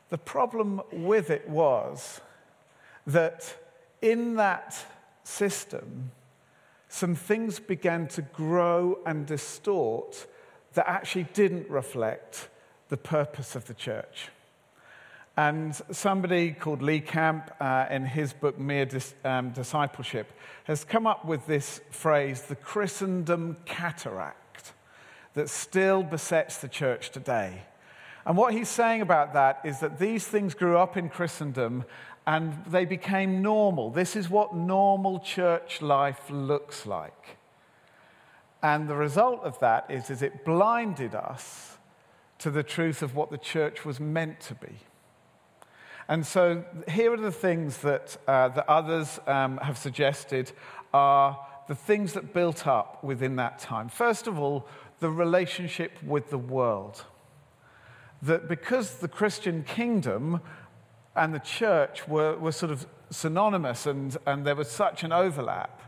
The 0.09 0.19
problem 0.19 0.81
with 0.91 1.31
it 1.31 1.49
was 1.49 2.21
that 3.07 3.57
in 4.01 4.37
that 4.37 4.77
system, 5.23 6.11
some 6.89 7.15
things 7.15 7.61
began 7.61 8.09
to 8.09 8.23
grow 8.23 8.99
and 9.07 9.27
distort 9.27 10.27
that 10.75 10.89
actually 10.89 11.25
didn't 11.35 11.69
reflect 11.69 12.49
the 12.89 12.97
purpose 12.97 13.55
of 13.55 13.67
the 13.67 13.75
church. 13.75 14.29
And 15.41 15.75
somebody 15.91 16.53
called 16.53 16.83
Lee 16.83 17.01
Camp, 17.01 17.51
uh, 17.61 17.87
in 17.89 18.05
his 18.05 18.35
book 18.35 18.59
Mere 18.59 18.85
Dis- 18.85 19.15
um, 19.25 19.53
Discipleship, 19.53 20.35
has 20.65 20.85
come 20.85 21.07
up 21.07 21.25
with 21.25 21.47
this 21.47 21.81
phrase, 21.91 22.43
the 22.43 22.57
Christendom 22.57 23.57
cataract, 23.65 24.75
that 25.33 25.49
still 25.49 26.03
besets 26.03 26.59
the 26.59 26.69
church 26.69 27.09
today. 27.09 27.63
And 28.27 28.37
what 28.37 28.53
he's 28.53 28.69
saying 28.69 29.01
about 29.01 29.33
that 29.33 29.63
is 29.65 29.81
that 29.81 29.99
these 29.99 30.27
things 30.27 30.53
grew 30.53 30.77
up 30.77 30.99
in 30.99 31.09
Christendom 31.09 31.87
and 32.27 32.63
they 32.67 32.85
became 32.85 33.41
normal. 33.41 33.89
This 33.89 34.17
is 34.17 34.29
what 34.29 34.55
normal 34.55 35.21
church 35.21 35.81
life 35.81 36.21
looks 36.29 36.85
like. 36.85 37.39
And 38.63 38.91
the 38.91 38.95
result 38.95 39.41
of 39.45 39.59
that 39.61 39.87
is, 39.91 40.11
is 40.11 40.21
it 40.21 40.45
blinded 40.45 41.15
us 41.15 41.79
to 42.41 42.51
the 42.51 42.63
truth 42.63 43.01
of 43.01 43.15
what 43.15 43.31
the 43.31 43.39
church 43.39 43.87
was 43.87 43.99
meant 43.99 44.39
to 44.41 44.55
be. 44.55 44.81
And 46.11 46.27
so 46.27 46.65
here 46.89 47.13
are 47.15 47.17
the 47.17 47.31
things 47.31 47.79
that, 47.79 48.17
uh, 48.27 48.49
that 48.49 48.69
others 48.69 49.21
um, 49.29 49.59
have 49.59 49.79
suggested 49.79 50.51
are 50.93 51.39
the 51.69 51.77
things 51.77 52.15
that 52.15 52.35
built 52.35 52.67
up 52.67 53.05
within 53.05 53.37
that 53.37 53.61
time. 53.61 53.89
First 53.89 54.27
of 54.27 54.37
all, 54.37 54.67
the 54.99 55.09
relationship 55.09 55.93
with 56.03 56.31
the 56.31 56.37
world. 56.37 57.05
That 58.23 58.49
because 58.49 58.97
the 58.97 59.07
Christian 59.07 59.63
kingdom 59.63 60.41
and 61.15 61.33
the 61.33 61.39
church 61.39 62.09
were, 62.09 62.37
were 62.37 62.51
sort 62.51 62.73
of 62.73 62.89
synonymous 63.11 63.87
and, 63.87 64.17
and 64.27 64.45
there 64.45 64.57
was 64.57 64.69
such 64.69 65.05
an 65.05 65.13
overlap, 65.13 65.81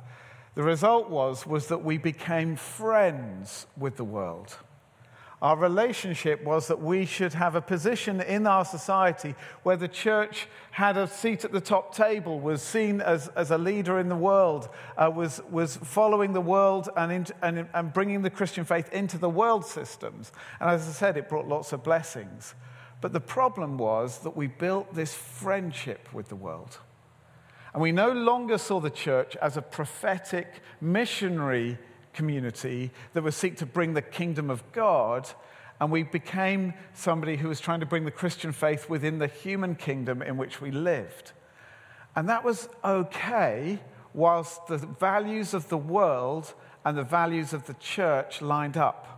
the 0.54 0.62
result 0.62 1.10
was, 1.10 1.48
was 1.48 1.66
that 1.66 1.82
we 1.82 1.98
became 1.98 2.54
friends 2.54 3.66
with 3.76 3.96
the 3.96 4.04
world. 4.04 4.56
Our 5.42 5.56
relationship 5.56 6.44
was 6.44 6.68
that 6.68 6.80
we 6.80 7.04
should 7.04 7.34
have 7.34 7.56
a 7.56 7.60
position 7.60 8.20
in 8.20 8.46
our 8.46 8.64
society 8.64 9.34
where 9.64 9.76
the 9.76 9.88
church 9.88 10.46
had 10.70 10.96
a 10.96 11.08
seat 11.08 11.44
at 11.44 11.50
the 11.50 11.60
top 11.60 11.92
table, 11.92 12.38
was 12.38 12.62
seen 12.62 13.00
as, 13.00 13.26
as 13.34 13.50
a 13.50 13.58
leader 13.58 13.98
in 13.98 14.08
the 14.08 14.14
world, 14.14 14.68
uh, 14.96 15.10
was, 15.12 15.42
was 15.50 15.76
following 15.78 16.32
the 16.32 16.40
world 16.40 16.88
and, 16.96 17.10
in, 17.10 17.26
and, 17.42 17.66
and 17.74 17.92
bringing 17.92 18.22
the 18.22 18.30
Christian 18.30 18.64
faith 18.64 18.88
into 18.92 19.18
the 19.18 19.28
world 19.28 19.66
systems. 19.66 20.30
And 20.60 20.70
as 20.70 20.86
I 20.88 20.92
said, 20.92 21.16
it 21.16 21.28
brought 21.28 21.48
lots 21.48 21.72
of 21.72 21.82
blessings. 21.82 22.54
But 23.00 23.12
the 23.12 23.20
problem 23.20 23.78
was 23.78 24.20
that 24.20 24.36
we 24.36 24.46
built 24.46 24.94
this 24.94 25.12
friendship 25.12 26.08
with 26.12 26.28
the 26.28 26.36
world. 26.36 26.78
And 27.72 27.82
we 27.82 27.90
no 27.90 28.12
longer 28.12 28.58
saw 28.58 28.78
the 28.78 28.90
church 28.90 29.34
as 29.42 29.56
a 29.56 29.62
prophetic 29.62 30.60
missionary 30.80 31.78
community 32.12 32.90
that 33.12 33.22
would 33.22 33.34
seek 33.34 33.56
to 33.58 33.66
bring 33.66 33.94
the 33.94 34.02
kingdom 34.02 34.50
of 34.50 34.70
God. 34.72 35.28
And 35.80 35.90
we 35.90 36.02
became 36.02 36.74
somebody 36.94 37.36
who 37.36 37.48
was 37.48 37.60
trying 37.60 37.80
to 37.80 37.86
bring 37.86 38.04
the 38.04 38.10
Christian 38.10 38.52
faith 38.52 38.88
within 38.88 39.18
the 39.18 39.26
human 39.26 39.74
kingdom 39.74 40.22
in 40.22 40.36
which 40.36 40.60
we 40.60 40.70
lived. 40.70 41.32
And 42.14 42.28
that 42.28 42.44
was 42.44 42.68
okay 42.84 43.80
whilst 44.14 44.66
the 44.66 44.78
values 44.78 45.54
of 45.54 45.68
the 45.68 45.78
world 45.78 46.54
and 46.84 46.96
the 46.96 47.02
values 47.02 47.52
of 47.52 47.66
the 47.66 47.74
church 47.74 48.42
lined 48.42 48.76
up. 48.76 49.08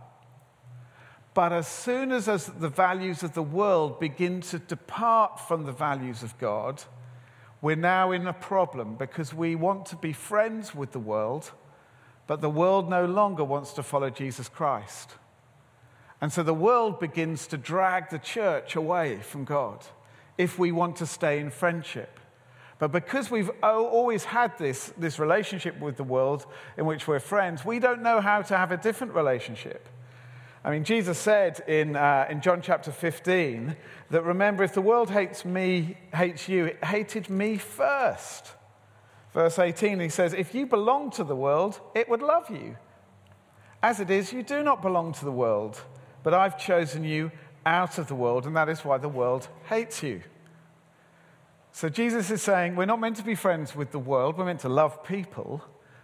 But 1.33 1.51
as 1.51 1.67
soon 1.67 2.13
as, 2.13 2.29
as 2.29 2.45
the 2.45 2.69
values 2.69 3.21
of 3.21 3.33
the 3.33 3.43
world 3.43 3.99
begin 3.99 4.39
to 4.41 4.59
depart 4.59 5.39
from 5.39 5.65
the 5.65 5.73
values 5.73 6.23
of 6.23 6.37
God, 6.37 6.81
we're 7.61 7.75
now 7.75 8.11
in 8.11 8.25
a 8.25 8.33
problem 8.33 8.95
because 8.95 9.33
we 9.33 9.55
want 9.55 9.85
to 9.87 9.97
be 9.97 10.13
friends 10.13 10.73
with 10.73 10.93
the 10.93 10.99
world 10.99 11.51
but 12.27 12.41
the 12.41 12.49
world 12.49 12.89
no 12.89 13.05
longer 13.05 13.43
wants 13.43 13.73
to 13.73 13.83
follow 13.83 14.09
Jesus 14.09 14.49
Christ. 14.49 15.15
And 16.21 16.31
so 16.31 16.43
the 16.43 16.53
world 16.53 16.99
begins 16.99 17.47
to 17.47 17.57
drag 17.57 18.09
the 18.09 18.19
church 18.19 18.75
away 18.75 19.19
from 19.19 19.43
God 19.43 19.85
if 20.37 20.57
we 20.57 20.71
want 20.71 20.95
to 20.97 21.05
stay 21.05 21.39
in 21.39 21.49
friendship. 21.49 22.19
But 22.77 22.91
because 22.91 23.31
we've 23.31 23.51
always 23.63 24.25
had 24.25 24.57
this, 24.57 24.91
this 24.97 25.17
relationship 25.17 25.79
with 25.79 25.95
the 25.97 26.03
world 26.03 26.45
in 26.77 26.85
which 26.85 27.07
we're 27.07 27.19
friends, 27.19 27.63
we 27.63 27.79
don't 27.79 28.01
know 28.01 28.19
how 28.19 28.41
to 28.41 28.57
have 28.57 28.71
a 28.71 28.77
different 28.77 29.13
relationship. 29.13 29.87
I 30.63 30.71
mean, 30.71 30.83
Jesus 30.83 31.17
said 31.17 31.63
in, 31.67 31.95
uh, 31.95 32.25
in 32.29 32.41
John 32.41 32.61
chapter 32.61 32.91
15 32.91 33.75
that 34.09 34.23
remember, 34.23 34.63
if 34.63 34.73
the 34.73 34.81
world 34.81 35.11
hates 35.11 35.45
me, 35.45 35.95
hates 36.13 36.49
you, 36.49 36.65
it 36.65 36.83
hated 36.83 37.29
me 37.29 37.57
first. 37.57 38.51
Verse 39.35 39.59
18, 39.59 39.99
he 39.99 40.07
says, 40.07 40.33
If 40.33 40.55
you 40.55 40.65
belong 40.65 41.11
to 41.11 41.25
the 41.25 41.35
world, 41.35 41.81
it 41.93 42.07
would 42.07 42.21
love 42.21 42.49
you. 42.49 42.77
As 43.83 43.99
it 43.99 44.09
is, 44.09 44.31
you 44.31 44.43
do 44.43 44.63
not 44.63 44.81
belong 44.81 45.11
to 45.11 45.25
the 45.25 45.31
world, 45.31 45.83
but 46.23 46.33
I've 46.33 46.57
chosen 46.57 47.03
you 47.03 47.33
out 47.65 47.97
of 47.97 48.07
the 48.07 48.15
world, 48.15 48.47
and 48.47 48.55
that 48.55 48.69
is 48.69 48.85
why 48.85 48.97
the 48.97 49.09
world 49.09 49.49
hates 49.65 50.01
you. 50.01 50.21
So 51.73 51.89
Jesus 51.89 52.31
is 52.31 52.41
saying, 52.41 52.77
We're 52.77 52.85
not 52.85 53.01
meant 53.01 53.17
to 53.17 53.23
be 53.23 53.35
friends 53.35 53.75
with 53.75 53.91
the 53.91 53.99
world, 53.99 54.37
we're 54.37 54.45
meant 54.45 54.61
to 54.61 54.69
love 54.69 55.03
people, 55.03 55.61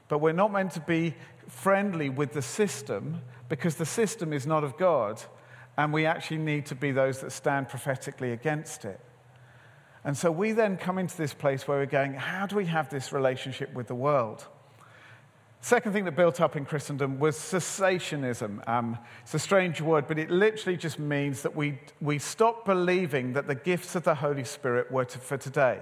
but 0.10 0.18
we're 0.18 0.34
not 0.34 0.52
meant 0.52 0.72
to 0.72 0.82
be 0.82 1.16
friendly 1.48 2.10
with 2.10 2.34
the 2.34 2.42
system 2.42 3.22
because 3.48 3.76
the 3.76 3.86
system 3.86 4.34
is 4.34 4.46
not 4.46 4.66
of 4.66 4.76
God, 4.76 5.24
and 5.78 5.94
we 5.94 6.06
actually 6.06 6.40
need 6.40 6.66
to 6.66 6.76
be 6.76 6.92
those 6.92 7.22
that 7.22 7.32
stand 7.32 7.70
prophetically 7.70 8.34
against 8.34 8.84
it. 8.84 9.00
And 10.04 10.18
so 10.18 10.32
we 10.32 10.52
then 10.52 10.78
come 10.78 10.98
into 10.98 11.16
this 11.16 11.34
place 11.34 11.68
where 11.68 11.78
we're 11.78 11.86
going, 11.86 12.14
how 12.14 12.48
do 12.48 12.56
we 12.56 12.66
have 12.66 12.90
this 12.90 13.12
relationship 13.12 13.74
with 13.74 13.88
the 13.88 13.96
world? 13.96 14.46
Second 15.64 15.94
thing 15.94 16.06
that 16.06 16.16
built 16.16 16.42
up 16.42 16.56
in 16.56 16.66
Christendom 16.66 17.20
was 17.20 17.38
cessationism. 17.38 18.68
Um, 18.68 18.98
it's 19.22 19.36
a 19.36 19.40
strange 19.40 19.80
word, 19.80 20.08
but 20.08 20.18
it 20.18 20.32
literally 20.32 20.76
just 20.76 20.98
means 20.98 21.44
that 21.44 21.56
we, 21.56 21.78
we 22.02 22.18
stopped 22.18 22.66
believing 22.66 23.34
that 23.34 23.46
the 23.46 23.54
gifts 23.54 23.96
of 23.96 24.04
the 24.04 24.16
Holy 24.16 24.44
Spirit 24.44 24.92
were 24.92 25.06
to, 25.06 25.20
for 25.20 25.38
today. 25.38 25.82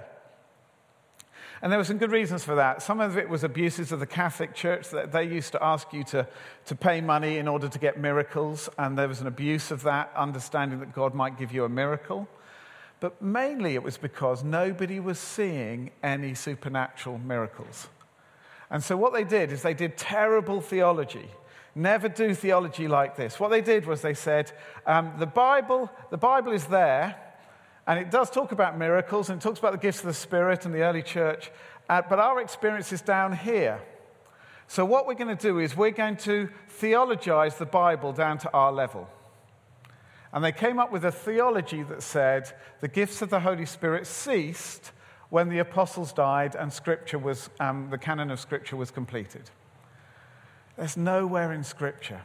And 1.62 1.72
there 1.72 1.78
were 1.78 1.84
some 1.84 1.96
good 1.96 2.10
reasons 2.10 2.44
for 2.44 2.56
that. 2.56 2.82
Some 2.82 3.00
of 3.00 3.16
it 3.16 3.28
was 3.28 3.42
abuses 3.42 3.90
of 3.90 4.00
the 4.00 4.06
Catholic 4.06 4.54
Church, 4.54 4.90
that 4.90 5.12
they 5.12 5.24
used 5.24 5.52
to 5.52 5.64
ask 5.64 5.92
you 5.94 6.04
to, 6.04 6.26
to 6.66 6.74
pay 6.74 7.00
money 7.00 7.38
in 7.38 7.48
order 7.48 7.68
to 7.68 7.78
get 7.78 7.98
miracles, 7.98 8.68
and 8.76 8.98
there 8.98 9.08
was 9.08 9.22
an 9.22 9.26
abuse 9.26 9.70
of 9.70 9.82
that, 9.84 10.10
understanding 10.14 10.80
that 10.80 10.92
God 10.92 11.14
might 11.14 11.38
give 11.38 11.52
you 11.52 11.64
a 11.64 11.70
miracle. 11.70 12.28
But 13.00 13.22
mainly 13.22 13.74
it 13.74 13.82
was 13.82 13.96
because 13.96 14.44
nobody 14.44 15.00
was 15.00 15.18
seeing 15.18 15.90
any 16.02 16.34
supernatural 16.34 17.18
miracles. 17.18 17.88
And 18.70 18.84
so 18.84 18.96
what 18.96 19.12
they 19.12 19.24
did 19.24 19.50
is 19.50 19.62
they 19.62 19.74
did 19.74 19.96
terrible 19.96 20.60
theology. 20.60 21.28
Never 21.74 22.08
do 22.08 22.34
theology 22.34 22.88
like 22.88 23.16
this. 23.16 23.40
What 23.40 23.48
they 23.48 23.62
did 23.62 23.86
was 23.86 24.02
they 24.02 24.14
said, 24.14 24.52
um, 24.86 25.12
the, 25.18 25.26
Bible, 25.26 25.90
the 26.10 26.18
Bible 26.18 26.52
is 26.52 26.66
there, 26.66 27.16
and 27.86 27.98
it 27.98 28.10
does 28.10 28.30
talk 28.30 28.52
about 28.52 28.78
miracles, 28.78 29.30
and 29.30 29.40
it 29.40 29.42
talks 29.42 29.58
about 29.58 29.72
the 29.72 29.78
gifts 29.78 30.00
of 30.00 30.06
the 30.06 30.14
Spirit 30.14 30.66
and 30.66 30.74
the 30.74 30.82
early 30.82 31.02
church, 31.02 31.50
uh, 31.88 32.02
but 32.08 32.18
our 32.18 32.40
experience 32.40 32.92
is 32.92 33.00
down 33.00 33.36
here. 33.36 33.80
So 34.68 34.84
what 34.84 35.06
we're 35.06 35.14
going 35.14 35.36
to 35.36 35.42
do 35.42 35.58
is 35.58 35.76
we're 35.76 35.90
going 35.90 36.16
to 36.18 36.48
theologize 36.68 37.56
the 37.56 37.66
Bible 37.66 38.12
down 38.12 38.38
to 38.38 38.52
our 38.52 38.70
level. 38.70 39.08
And 40.32 40.44
they 40.44 40.52
came 40.52 40.78
up 40.78 40.92
with 40.92 41.04
a 41.04 41.12
theology 41.12 41.82
that 41.84 42.02
said 42.02 42.52
the 42.80 42.88
gifts 42.88 43.20
of 43.20 43.30
the 43.30 43.40
Holy 43.40 43.66
Spirit 43.66 44.06
ceased 44.06 44.92
when 45.28 45.48
the 45.48 45.58
apostles 45.58 46.12
died 46.12 46.54
and 46.54 46.72
scripture 46.72 47.18
was, 47.18 47.50
um, 47.60 47.88
the 47.90 47.98
canon 47.98 48.30
of 48.30 48.40
Scripture 48.40 48.76
was 48.76 48.90
completed. 48.90 49.50
There's 50.76 50.96
nowhere 50.96 51.52
in 51.52 51.62
Scripture, 51.62 52.22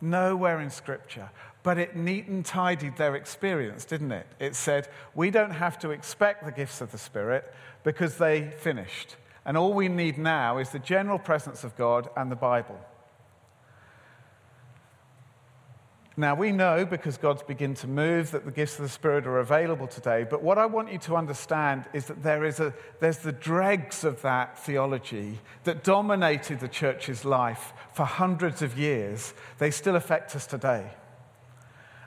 nowhere 0.00 0.60
in 0.60 0.70
Scripture, 0.70 1.30
but 1.62 1.78
it 1.78 1.96
neat 1.96 2.28
and 2.28 2.44
tidied 2.44 2.96
their 2.96 3.14
experience, 3.14 3.84
didn't 3.84 4.12
it? 4.12 4.26
It 4.38 4.54
said, 4.54 4.88
we 5.14 5.30
don't 5.30 5.50
have 5.50 5.78
to 5.80 5.90
expect 5.90 6.44
the 6.44 6.52
gifts 6.52 6.80
of 6.80 6.92
the 6.92 6.98
Spirit 6.98 7.52
because 7.84 8.16
they 8.16 8.50
finished. 8.50 9.16
And 9.44 9.56
all 9.56 9.72
we 9.72 9.88
need 9.88 10.18
now 10.18 10.58
is 10.58 10.70
the 10.70 10.78
general 10.78 11.18
presence 11.18 11.64
of 11.64 11.76
God 11.76 12.08
and 12.16 12.30
the 12.30 12.36
Bible. 12.36 12.78
Now, 16.18 16.34
we 16.34 16.50
know 16.50 16.86
because 16.86 17.18
God's 17.18 17.42
begun 17.42 17.74
to 17.74 17.86
move 17.86 18.30
that 18.30 18.46
the 18.46 18.50
gifts 18.50 18.76
of 18.76 18.84
the 18.84 18.88
Spirit 18.88 19.26
are 19.26 19.38
available 19.38 19.86
today, 19.86 20.24
but 20.28 20.42
what 20.42 20.56
I 20.56 20.64
want 20.64 20.90
you 20.90 20.98
to 21.00 21.16
understand 21.16 21.84
is 21.92 22.06
that 22.06 22.22
there 22.22 22.42
is 22.42 22.58
a, 22.58 22.72
there's 23.00 23.18
the 23.18 23.32
dregs 23.32 24.02
of 24.02 24.22
that 24.22 24.58
theology 24.58 25.40
that 25.64 25.84
dominated 25.84 26.60
the 26.60 26.68
church's 26.68 27.26
life 27.26 27.74
for 27.92 28.06
hundreds 28.06 28.62
of 28.62 28.78
years. 28.78 29.34
They 29.58 29.70
still 29.70 29.94
affect 29.94 30.34
us 30.34 30.46
today. 30.46 30.90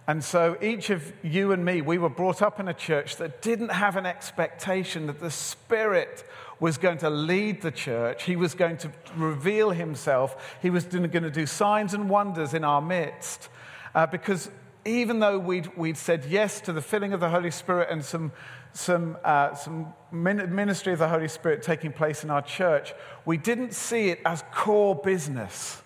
And 0.08 0.24
so, 0.24 0.58
each 0.60 0.89
of 0.89 1.13
you 1.22 1.51
and 1.51 1.63
me, 1.63 1.84
we 1.84 2.00
were 2.00 2.10
brought 2.10 2.42
up 2.42 2.60
in 2.60 2.68
a 2.68 2.74
church 2.74 3.18
that 3.18 3.44
didn't 3.44 3.70
have 3.70 3.96
an 3.96 4.08
expectation 4.08 5.06
that 5.06 5.20
the 5.20 5.30
Spirit 5.30 6.24
was 6.60 6.80
going 6.80 6.98
to 6.98 7.12
lead 7.12 7.62
the 7.62 7.70
church. 7.70 8.24
He 8.24 8.36
was 8.36 8.56
going 8.56 8.78
to 8.78 8.92
reveal 9.16 9.70
himself. 9.70 10.58
He 10.63 10.72
was 10.72 10.86
going 10.86 11.12
to 11.12 11.30
do 11.30 11.46
signs 11.46 11.94
and 11.94 12.10
wonders 12.10 12.56
in 12.56 12.63
our 12.63 12.82
midst. 12.82 13.50
Uh, 13.96 14.05
because 14.05 14.50
even 14.86 15.19
though 15.19 15.38
we'd, 15.38 15.75
we'd 15.77 15.98
said 15.98 16.25
yes 16.25 16.62
to 16.62 16.74
the 16.74 16.81
filling 16.81 17.13
of 17.13 17.19
the 17.19 17.29
Holy 17.29 17.51
Spirit 17.51 17.89
and 17.91 18.03
some, 18.03 18.31
some, 18.74 19.17
uh, 19.24 19.53
some 19.53 19.93
ministry 20.12 20.93
of 20.93 21.00
the 21.00 21.08
Holy 21.08 21.27
Spirit 21.27 21.62
taking 21.62 21.91
place 21.91 22.24
in 22.24 22.29
our 22.29 22.41
church, 22.41 22.93
we 23.25 23.38
didn't 23.38 23.74
see 23.74 24.10
it 24.10 24.19
as 24.25 24.43
core 24.53 24.96
business. 24.96 25.81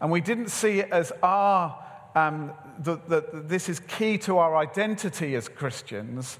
And 0.00 0.10
we 0.10 0.20
didn't 0.20 0.48
see 0.48 0.80
it 0.80 0.90
as 0.92 1.12
our, 1.22 1.82
um, 2.14 2.52
that 2.80 3.48
this 3.48 3.68
is 3.68 3.80
key 3.80 4.18
to 4.18 4.38
our 4.38 4.56
identity 4.56 5.34
as 5.34 5.48
Christians, 5.48 6.38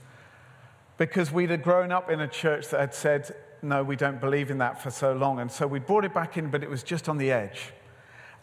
because 0.97 1.33
we'd 1.33 1.63
grown 1.63 1.93
up 1.93 2.11
in 2.11 2.21
a 2.21 2.29
church 2.29 2.69
that 2.69 2.81
had 2.81 2.95
said, 2.95 3.35
no, 3.63 3.83
we 3.83 3.97
don't 3.97 4.21
believe 4.21 4.51
in 4.51 4.59
that 4.59 4.83
for 4.83 4.91
so 4.91 5.13
long. 5.13 5.41
And 5.41 5.51
so 5.51 5.67
we 5.67 5.79
brought 5.79 6.05
it 6.05 6.15
back 6.15 6.37
in, 6.37 6.51
but 6.51 6.63
it 6.63 6.71
was 6.71 6.83
just 6.83 7.09
on 7.09 7.19
the 7.19 7.31
edge. 7.31 7.73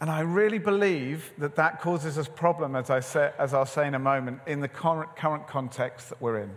And 0.00 0.10
I 0.10 0.20
really 0.20 0.58
believe 0.58 1.32
that 1.38 1.56
that 1.56 1.80
causes 1.80 2.18
us 2.18 2.28
problem, 2.28 2.76
as, 2.76 2.88
I 2.88 3.00
say, 3.00 3.32
as 3.38 3.52
I'll 3.52 3.66
say 3.66 3.86
in 3.88 3.94
a 3.94 3.98
moment, 3.98 4.40
in 4.46 4.60
the 4.60 4.68
current, 4.68 5.16
current 5.16 5.48
context 5.48 6.10
that 6.10 6.22
we're 6.22 6.38
in. 6.38 6.56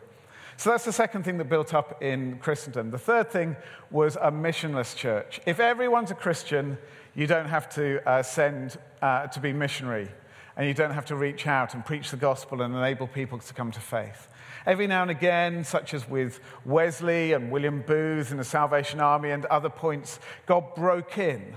So 0.58 0.70
that's 0.70 0.86
the 0.86 0.94
second 0.94 1.24
thing 1.24 1.40
that 1.40 1.50
built 1.50 1.74
up 1.74 2.04
in 2.04 2.38
Christendom. 2.38 2.92
The 2.92 3.00
third 3.00 3.32
thing 3.32 3.56
was 3.90 4.16
a 4.16 4.32
missionless 4.32 4.96
church. 4.96 5.42
If 5.48 5.60
everyone's 5.60 6.12
a 6.12 6.16
Christian, 6.16 6.78
you 7.16 7.26
don't 7.26 7.48
have 7.48 7.68
to 7.76 8.08
uh, 8.08 8.22
send 8.22 8.78
uh, 9.02 9.26
to 9.28 9.40
be 9.40 9.54
missionary, 9.54 10.08
and 10.56 10.68
you 10.68 10.76
don't 10.76 10.92
have 10.92 11.06
to 11.06 11.16
reach 11.16 11.48
out 11.48 11.74
and 11.74 11.84
preach 11.84 12.12
the 12.12 12.18
gospel 12.18 12.62
and 12.62 12.76
enable 12.76 13.08
people 13.08 13.40
to 13.40 13.54
come 13.56 13.72
to 13.72 13.80
faith. 13.80 14.28
Every 14.68 14.86
now 14.86 15.02
and 15.02 15.10
again, 15.10 15.64
such 15.64 15.96
as 15.96 16.08
with 16.08 16.40
Wesley 16.64 17.34
and 17.34 17.50
William 17.50 17.82
Booth 17.82 18.30
and 18.30 18.40
the 18.40 18.44
Salvation 18.44 19.00
Army 19.00 19.32
and 19.32 19.46
other 19.46 19.70
points, 19.70 20.20
God 20.46 20.76
broke 20.76 21.18
in 21.18 21.56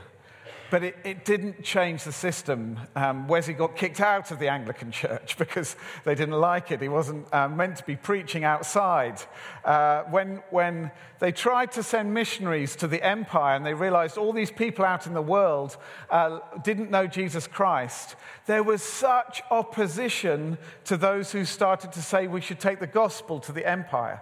but 0.71 0.83
it, 0.83 0.97
it, 1.05 1.25
didn't 1.25 1.63
change 1.63 2.05
the 2.05 2.13
system. 2.13 2.79
Um, 2.97 3.29
Wesley 3.29 3.55
got 3.55 3.77
kicked 3.77 4.01
out 4.01 4.31
of 4.31 4.39
the 4.39 4.49
Anglican 4.49 4.91
Church 5.03 5.37
because 5.37 5.77
they 6.05 6.15
didn't 6.15 6.39
like 6.41 6.71
it. 6.71 6.81
He 6.81 6.89
wasn't 6.89 7.33
uh, 7.33 7.49
meant 7.49 7.77
to 7.77 7.85
be 7.85 7.97
preaching 7.97 8.45
outside. 8.45 9.21
Uh, 9.65 10.03
when, 10.05 10.43
when 10.51 10.91
they 11.19 11.33
tried 11.33 11.73
to 11.73 11.83
send 11.83 12.13
missionaries 12.13 12.77
to 12.77 12.89
the 12.89 13.03
empire 13.03 13.57
and 13.57 13.65
they 13.65 13.75
realized 13.75 14.19
all 14.19 14.33
these 14.33 14.51
people 14.51 14.85
out 14.85 15.07
in 15.07 15.15
the 15.15 15.23
world 15.23 15.77
uh, 16.11 16.41
didn't 16.63 16.91
know 16.91 17.07
Jesus 17.07 17.47
Christ, 17.47 18.17
there 18.47 18.63
was 18.63 18.83
such 18.83 19.43
opposition 19.51 20.59
to 20.85 20.97
those 20.97 21.33
who 21.33 21.45
started 21.45 21.93
to 21.93 22.03
say 22.03 22.27
we 22.27 22.41
should 22.41 22.61
take 22.61 22.81
the 22.81 22.87
gospel 22.87 23.41
to 23.41 23.53
the 23.53 23.69
empire 23.69 24.21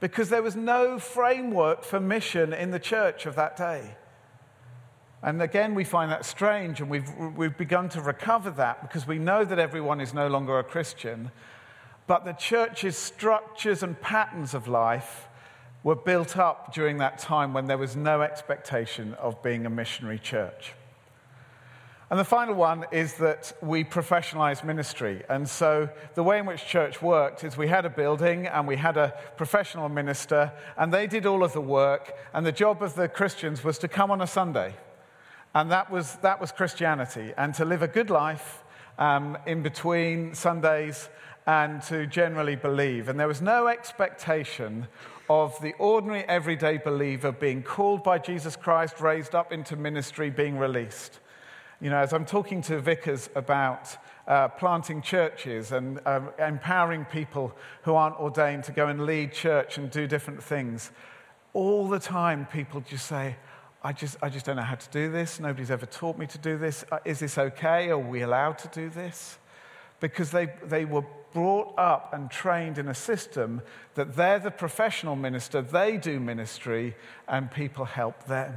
because 0.00 0.30
there 0.30 0.42
was 0.42 0.56
no 0.56 0.98
framework 0.98 1.84
for 1.84 2.00
mission 2.00 2.52
in 2.52 2.72
the 2.72 2.80
church 2.80 3.24
of 3.24 3.36
that 3.36 3.56
day. 3.56 3.96
And 5.22 5.40
again, 5.40 5.76
we 5.76 5.84
find 5.84 6.10
that 6.10 6.24
strange, 6.24 6.80
and 6.80 6.90
we've, 6.90 7.08
we've 7.36 7.56
begun 7.56 7.88
to 7.90 8.00
recover 8.00 8.50
that 8.52 8.82
because 8.82 9.06
we 9.06 9.18
know 9.18 9.44
that 9.44 9.58
everyone 9.58 10.00
is 10.00 10.12
no 10.12 10.26
longer 10.26 10.58
a 10.58 10.64
Christian. 10.64 11.30
But 12.08 12.24
the 12.24 12.32
church's 12.32 12.96
structures 12.96 13.84
and 13.84 14.00
patterns 14.00 14.52
of 14.52 14.66
life 14.66 15.28
were 15.84 15.94
built 15.94 16.36
up 16.36 16.74
during 16.74 16.98
that 16.98 17.18
time 17.18 17.52
when 17.52 17.66
there 17.66 17.78
was 17.78 17.94
no 17.94 18.22
expectation 18.22 19.14
of 19.14 19.40
being 19.44 19.64
a 19.64 19.70
missionary 19.70 20.18
church. 20.18 20.72
And 22.10 22.18
the 22.18 22.24
final 22.24 22.54
one 22.54 22.84
is 22.90 23.14
that 23.14 23.52
we 23.62 23.84
professionalized 23.84 24.64
ministry. 24.64 25.22
And 25.30 25.48
so 25.48 25.88
the 26.14 26.22
way 26.22 26.40
in 26.40 26.46
which 26.46 26.66
church 26.66 27.00
worked 27.00 27.42
is 27.44 27.56
we 27.56 27.68
had 27.68 27.86
a 27.86 27.90
building 27.90 28.48
and 28.48 28.66
we 28.66 28.76
had 28.76 28.96
a 28.96 29.14
professional 29.36 29.88
minister, 29.88 30.52
and 30.76 30.92
they 30.92 31.06
did 31.06 31.26
all 31.26 31.44
of 31.44 31.52
the 31.52 31.60
work. 31.60 32.12
And 32.34 32.44
the 32.44 32.52
job 32.52 32.82
of 32.82 32.96
the 32.96 33.08
Christians 33.08 33.62
was 33.62 33.78
to 33.78 33.88
come 33.88 34.10
on 34.10 34.20
a 34.20 34.26
Sunday 34.26 34.74
and 35.54 35.70
that 35.70 35.90
was, 35.90 36.16
that 36.16 36.40
was 36.40 36.52
Christianity, 36.52 37.32
and 37.36 37.54
to 37.54 37.64
live 37.64 37.82
a 37.82 37.88
good 37.88 38.10
life 38.10 38.62
um, 38.98 39.36
in 39.46 39.62
between 39.62 40.34
Sundays 40.34 41.08
and 41.46 41.82
to 41.82 42.06
generally 42.06 42.56
believe. 42.56 43.08
And 43.08 43.18
there 43.18 43.28
was 43.28 43.42
no 43.42 43.66
expectation 43.66 44.86
of 45.28 45.58
the 45.60 45.72
ordinary, 45.78 46.24
everyday 46.24 46.78
believer 46.78 47.32
being 47.32 47.62
called 47.62 48.02
by 48.02 48.18
Jesus 48.18 48.56
Christ, 48.56 49.00
raised 49.00 49.34
up 49.34 49.52
into 49.52 49.76
ministry, 49.76 50.30
being 50.30 50.58
released. 50.58 51.20
You 51.80 51.90
know, 51.90 51.98
as 51.98 52.12
I'm 52.12 52.24
talking 52.24 52.62
to 52.62 52.80
vicars 52.80 53.28
about 53.34 53.96
uh, 54.28 54.48
planting 54.48 55.02
churches 55.02 55.72
and 55.72 56.00
uh, 56.06 56.20
empowering 56.38 57.04
people 57.06 57.56
who 57.82 57.94
aren't 57.94 58.16
ordained 58.20 58.64
to 58.64 58.72
go 58.72 58.86
and 58.86 59.04
lead 59.04 59.32
church 59.32 59.78
and 59.78 59.90
do 59.90 60.06
different 60.06 60.42
things, 60.42 60.92
all 61.54 61.88
the 61.88 61.98
time 61.98 62.46
people 62.52 62.80
just 62.82 63.06
say, 63.06 63.36
I 63.84 63.92
just, 63.92 64.16
I 64.22 64.28
just 64.28 64.46
don't 64.46 64.56
know 64.56 64.62
how 64.62 64.76
to 64.76 64.90
do 64.90 65.10
this. 65.10 65.40
Nobody's 65.40 65.70
ever 65.70 65.86
taught 65.86 66.16
me 66.16 66.26
to 66.28 66.38
do 66.38 66.56
this. 66.56 66.84
Uh, 66.90 66.98
is 67.04 67.18
this 67.18 67.36
okay? 67.36 67.90
Are 67.90 67.98
we 67.98 68.22
allowed 68.22 68.58
to 68.58 68.68
do 68.68 68.88
this? 68.88 69.38
Because 69.98 70.30
they, 70.30 70.52
they 70.64 70.84
were 70.84 71.04
brought 71.32 71.74
up 71.78 72.12
and 72.12 72.30
trained 72.30 72.78
in 72.78 72.88
a 72.88 72.94
system 72.94 73.62
that 73.94 74.14
they're 74.14 74.38
the 74.38 74.50
professional 74.50 75.16
minister, 75.16 75.62
they 75.62 75.96
do 75.96 76.20
ministry, 76.20 76.94
and 77.26 77.50
people 77.50 77.84
help 77.84 78.26
them. 78.26 78.54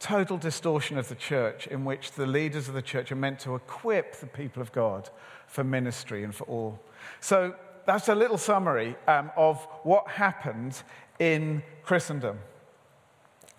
Total 0.00 0.36
distortion 0.36 0.98
of 0.98 1.08
the 1.08 1.14
church, 1.14 1.66
in 1.66 1.84
which 1.84 2.12
the 2.12 2.26
leaders 2.26 2.68
of 2.68 2.74
the 2.74 2.82
church 2.82 3.10
are 3.10 3.16
meant 3.16 3.40
to 3.40 3.54
equip 3.54 4.16
the 4.16 4.26
people 4.26 4.60
of 4.60 4.70
God 4.72 5.08
for 5.46 5.64
ministry 5.64 6.24
and 6.24 6.34
for 6.34 6.44
all. 6.44 6.78
So 7.20 7.54
that's 7.86 8.08
a 8.08 8.14
little 8.14 8.38
summary 8.38 8.96
um, 9.06 9.30
of 9.36 9.64
what 9.82 10.08
happened 10.08 10.82
in 11.18 11.62
Christendom. 11.82 12.38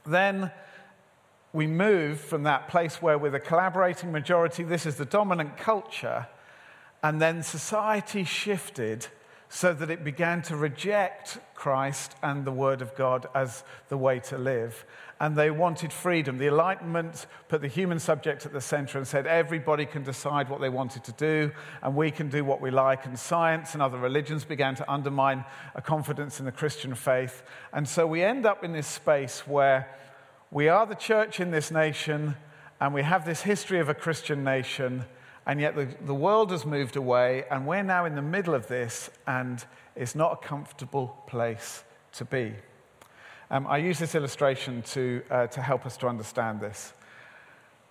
Then 0.06 0.52
we 1.54 1.68
move 1.68 2.20
from 2.20 2.44
that 2.44 2.68
place 2.68 3.02
where 3.02 3.18
we're 3.18 3.32
the 3.32 3.40
collaborating 3.40 4.12
majority, 4.12 4.64
this 4.64 4.86
is 4.86 4.96
the 4.96 5.06
dominant 5.06 5.58
culture, 5.58 6.28
and 7.02 7.22
then 7.22 7.42
society 7.44 8.24
shifted 8.24 9.08
so 9.50 9.74
that 9.74 9.90
it 9.90 10.04
began 10.04 10.44
to 10.44 10.56
reject 10.56 11.40
Christ 11.56 12.16
and 12.22 12.46
the 12.46 12.52
Word 12.52 12.82
of 12.82 12.96
God 12.96 13.28
as 13.34 13.64
the 13.90 13.98
way 13.98 14.20
to 14.20 14.38
live. 14.38 14.86
And 15.22 15.36
they 15.36 15.52
wanted 15.52 15.92
freedom. 15.92 16.38
The 16.38 16.48
Enlightenment 16.48 17.28
put 17.50 17.62
the 17.62 17.68
human 17.68 18.00
subject 18.00 18.46
at 18.46 18.54
the 18.54 18.62
center 18.62 18.98
and 18.98 19.06
said 19.06 19.28
everybody 19.28 19.86
can 19.86 20.04
decide 20.04 20.50
what 20.50 20.62
they 20.62 20.70
wanted 20.70 21.04
to 21.04 21.12
do, 21.12 21.52
and 21.82 21.94
we 21.94 22.10
can 22.10 22.30
do 22.30 22.46
what 22.46 22.62
we 22.62 22.72
like. 22.72 23.06
And 23.06 23.20
science 23.20 23.74
and 23.74 23.84
other 23.84 23.98
religions 23.98 24.46
began 24.46 24.76
to 24.76 24.90
undermine 24.90 25.44
a 25.76 25.82
confidence 25.82 26.40
in 26.40 26.46
the 26.46 26.54
Christian 26.54 26.96
faith. 26.96 27.44
And 27.74 27.88
so 27.88 28.08
we 28.08 28.24
end 28.24 28.46
up 28.46 28.64
in 28.64 28.72
this 28.72 28.88
space 28.88 29.46
where 29.46 29.94
we 30.52 30.70
are 30.70 30.86
the 30.86 30.96
church 30.96 31.42
in 31.42 31.52
this 31.52 31.70
nation, 31.70 32.36
and 32.80 32.94
we 32.94 33.04
have 33.04 33.26
this 33.26 33.42
history 33.42 33.80
of 33.80 33.90
a 33.90 33.94
Christian 33.94 34.46
nation, 34.46 35.04
and 35.46 35.60
yet 35.60 35.76
the, 35.76 35.88
the 36.06 36.16
world 36.16 36.52
has 36.52 36.66
moved 36.66 36.96
away, 36.96 37.44
and 37.52 37.68
we're 37.68 37.84
now 37.84 38.06
in 38.06 38.16
the 38.16 38.22
middle 38.22 38.56
of 38.56 38.68
this, 38.68 39.10
and 39.28 39.66
it's 39.98 40.16
not 40.16 40.32
a 40.32 40.48
comfortable 40.48 41.24
place 41.28 41.84
to 42.14 42.24
be. 42.24 42.54
Um, 43.52 43.66
I 43.66 43.78
use 43.78 43.98
this 43.98 44.14
illustration 44.14 44.84
to, 44.94 45.24
uh, 45.32 45.48
to 45.48 45.62
help 45.62 45.88
us 45.88 45.98
to 45.98 46.08
understand 46.08 46.62
this. 46.62 46.94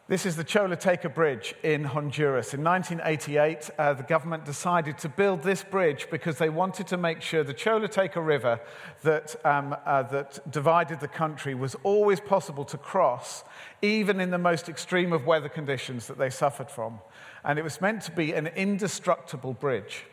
This 0.06 0.24
is 0.24 0.36
the 0.36 0.44
Choluteca 0.44 1.12
Bridge 1.12 1.52
in 1.64 1.82
Honduras. 1.82 2.54
In 2.54 2.62
1988, 2.62 3.68
uh, 3.76 3.92
the 3.94 4.04
government 4.04 4.44
decided 4.44 4.98
to 4.98 5.08
build 5.08 5.42
this 5.42 5.64
bridge 5.64 6.06
because 6.12 6.38
they 6.38 6.48
wanted 6.48 6.86
to 6.86 6.96
make 6.96 7.22
sure 7.22 7.42
the 7.42 7.52
Choluteca 7.52 8.24
River 8.24 8.60
that, 9.02 9.34
um, 9.44 9.76
uh, 9.84 10.04
that 10.04 10.48
divided 10.48 11.00
the 11.00 11.08
country 11.08 11.56
was 11.56 11.74
always 11.82 12.20
possible 12.20 12.64
to 12.64 12.78
cross, 12.78 13.42
even 13.82 14.20
in 14.20 14.30
the 14.30 14.38
most 14.38 14.68
extreme 14.68 15.12
of 15.12 15.26
weather 15.26 15.48
conditions 15.48 16.06
that 16.06 16.18
they 16.18 16.30
suffered 16.30 16.70
from. 16.70 17.00
And 17.44 17.58
it 17.58 17.62
was 17.62 17.80
meant 17.80 18.02
to 18.02 18.12
be 18.12 18.32
an 18.32 18.46
indestructible 18.46 19.54
bridge. 19.54 20.04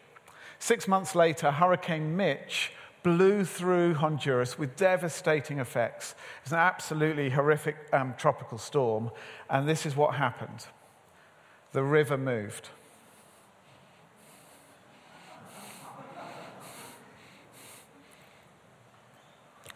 Six 0.58 0.88
months 0.88 1.14
later, 1.14 1.52
Hurricane 1.52 2.18
Mitch 2.18 2.72
blew 3.06 3.46
through 3.46 3.94
Honduras 3.94 4.58
with 4.58 4.76
devastating 4.76 5.60
effects. 5.60 6.16
It's 6.42 6.52
an 6.52 6.58
absolutely 6.58 7.30
horrific 7.30 7.76
um, 7.94 8.16
tropical 8.18 8.58
storm, 8.58 9.12
and 9.48 9.70
this 9.70 9.86
is 9.86 9.96
what 9.96 10.16
happened 10.16 10.66
the 11.72 11.84
river 11.84 12.18
moved. 12.18 12.70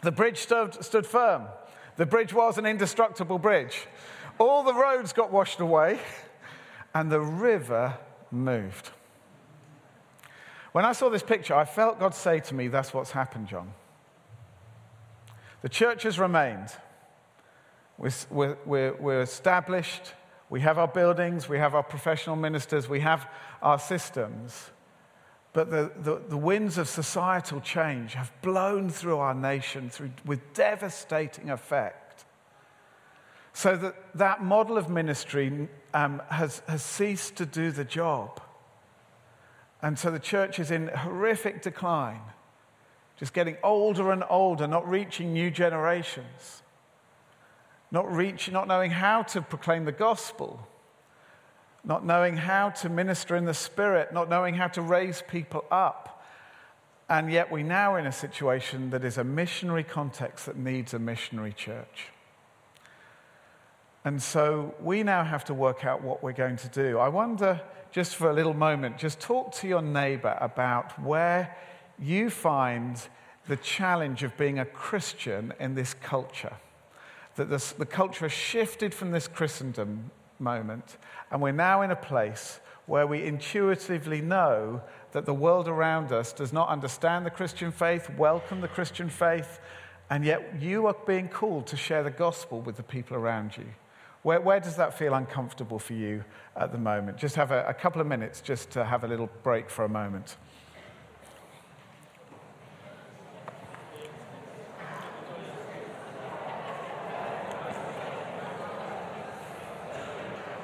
The 0.01 0.11
bridge 0.11 0.39
stood, 0.39 0.83
stood 0.83 1.05
firm. 1.05 1.43
The 1.97 2.07
bridge 2.07 2.33
was 2.33 2.57
an 2.57 2.65
indestructible 2.65 3.37
bridge. 3.37 3.85
All 4.39 4.63
the 4.63 4.73
roads 4.73 5.13
got 5.13 5.31
washed 5.31 5.59
away, 5.59 5.99
and 6.95 7.11
the 7.11 7.21
river 7.21 7.99
moved. 8.31 8.89
When 10.71 10.85
I 10.85 10.91
saw 10.91 11.09
this 11.09 11.23
picture, 11.23 11.55
I 11.55 11.65
felt 11.65 11.99
God 11.99 12.13
say 12.13 12.39
to 12.41 12.53
me, 12.53 12.67
That's 12.67 12.93
what's 12.93 13.11
happened, 13.11 13.47
John. 13.47 13.73
The 15.61 15.69
church 15.69 16.03
has 16.03 16.19
remained. 16.19 16.69
We're, 17.97 18.57
we're, 18.65 18.93
we're, 18.95 19.21
established. 19.21 20.13
We 20.49 20.61
have 20.61 20.77
our 20.77 20.87
buildings. 20.87 21.49
We 21.49 21.57
have 21.57 21.75
our 21.75 21.83
professional 21.83 22.37
ministers. 22.37 22.87
We 22.87 23.01
have 23.01 23.29
our 23.61 23.77
systems. 23.77 24.71
But 25.51 25.69
the, 25.69 25.91
the, 25.97 26.21
the 26.29 26.37
winds 26.37 26.77
of 26.77 26.87
societal 26.87 27.59
change 27.59 28.13
have 28.13 28.31
blown 28.41 28.89
through 28.89 29.17
our 29.17 29.33
nation 29.33 29.89
through, 29.89 30.11
with 30.25 30.53
devastating 30.53 31.49
effect. 31.49 32.23
So 33.51 33.75
that 33.75 33.95
that 34.15 34.43
model 34.43 34.77
of 34.77 34.89
ministry 34.89 35.67
um, 35.93 36.21
has, 36.29 36.61
has 36.67 36.83
ceased 36.83 37.35
to 37.37 37.45
do 37.45 37.71
the 37.71 37.83
job. 37.83 38.39
And 39.81 39.97
so 39.97 40.11
the 40.11 40.19
church 40.19 40.59
is 40.59 40.71
in 40.71 40.87
horrific 40.87 41.61
decline, 41.61 42.21
just 43.17 43.33
getting 43.33 43.57
older 43.63 44.11
and 44.11 44.23
older, 44.29 44.67
not 44.67 44.87
reaching 44.89 45.33
new 45.33 45.49
generations, 45.49 46.63
not, 47.91 48.11
reaching, 48.13 48.53
not 48.53 48.67
knowing 48.67 48.91
how 48.91 49.23
to 49.23 49.41
proclaim 49.41 49.85
the 49.85 49.91
gospel, 49.91 50.67
not 51.83 52.05
knowing 52.05 52.35
how 52.35 52.69
to 52.69 52.89
minister 52.89 53.35
in 53.35 53.45
the 53.45 53.53
spirit, 53.53 54.13
not 54.13 54.29
knowing 54.29 54.53
how 54.53 54.67
to 54.67 54.81
raise 54.81 55.23
people 55.27 55.63
up. 55.71 56.23
And 57.07 57.31
yet 57.31 57.51
we're 57.51 57.63
now 57.63 57.95
in 57.95 58.05
a 58.05 58.11
situation 58.11 58.91
that 58.91 59.03
is 59.03 59.17
a 59.17 59.23
missionary 59.23 59.83
context 59.83 60.45
that 60.45 60.57
needs 60.57 60.93
a 60.93 60.99
missionary 60.99 61.53
church. 61.53 62.09
And 64.05 64.21
so 64.21 64.73
we 64.81 65.03
now 65.03 65.23
have 65.23 65.43
to 65.45 65.53
work 65.53 65.85
out 65.85 66.01
what 66.01 66.23
we're 66.23 66.31
going 66.31 66.57
to 66.57 66.69
do. 66.69 66.97
I 66.97 67.09
wonder 67.09 67.61
just 67.91 68.15
for 68.15 68.29
a 68.29 68.33
little 68.33 68.53
moment, 68.53 68.97
just 68.97 69.19
talk 69.19 69.51
to 69.55 69.67
your 69.67 69.81
neighbor 69.81 70.37
about 70.39 71.01
where 71.01 71.55
you 71.97 72.29
find 72.29 73.01
the 73.47 73.57
challenge 73.57 74.23
of 74.23 74.37
being 74.37 74.59
a 74.59 74.65
Christian 74.65 75.53
in 75.59 75.75
this 75.75 75.93
culture. 75.95 76.53
That 77.35 77.49
this, 77.49 77.71
the 77.71 77.85
culture 77.85 78.25
has 78.25 78.31
shifted 78.31 78.93
from 78.93 79.11
this 79.11 79.27
Christendom 79.27 80.11
moment, 80.37 80.97
and 81.31 81.41
we're 81.41 81.51
now 81.51 81.81
in 81.81 81.91
a 81.91 81.95
place 81.95 82.59
where 82.85 83.07
we 83.07 83.23
intuitively 83.23 84.21
know 84.21 84.81
that 85.11 85.25
the 85.25 85.33
world 85.33 85.67
around 85.67 86.11
us 86.11 86.31
does 86.31 86.53
not 86.53 86.69
understand 86.69 87.25
the 87.25 87.31
Christian 87.31 87.71
faith, 87.71 88.09
welcome 88.17 88.61
the 88.61 88.67
Christian 88.67 89.09
faith, 89.09 89.59
and 90.09 90.23
yet 90.23 90.61
you 90.61 90.87
are 90.87 90.95
being 91.05 91.27
called 91.27 91.67
to 91.67 91.77
share 91.77 92.03
the 92.03 92.09
gospel 92.09 92.61
with 92.61 92.77
the 92.77 92.83
people 92.83 93.17
around 93.17 93.57
you. 93.57 93.65
Where, 94.21 94.41
where 94.41 94.59
does 94.59 94.75
that 94.75 94.97
feel 94.97 95.13
uncomfortable 95.13 95.79
for 95.79 95.93
you 95.93 96.25
at 96.55 96.71
the 96.71 96.77
moment? 96.77 97.17
Just 97.17 97.35
have 97.35 97.51
a, 97.51 97.65
a 97.67 97.73
couple 97.73 98.01
of 98.01 98.07
minutes 98.07 98.41
just 98.41 98.69
to 98.71 98.83
have 98.83 99.03
a 99.03 99.07
little 99.07 99.29
break 99.43 99.69
for 99.69 99.85
a 99.85 99.89
moment. 99.89 100.35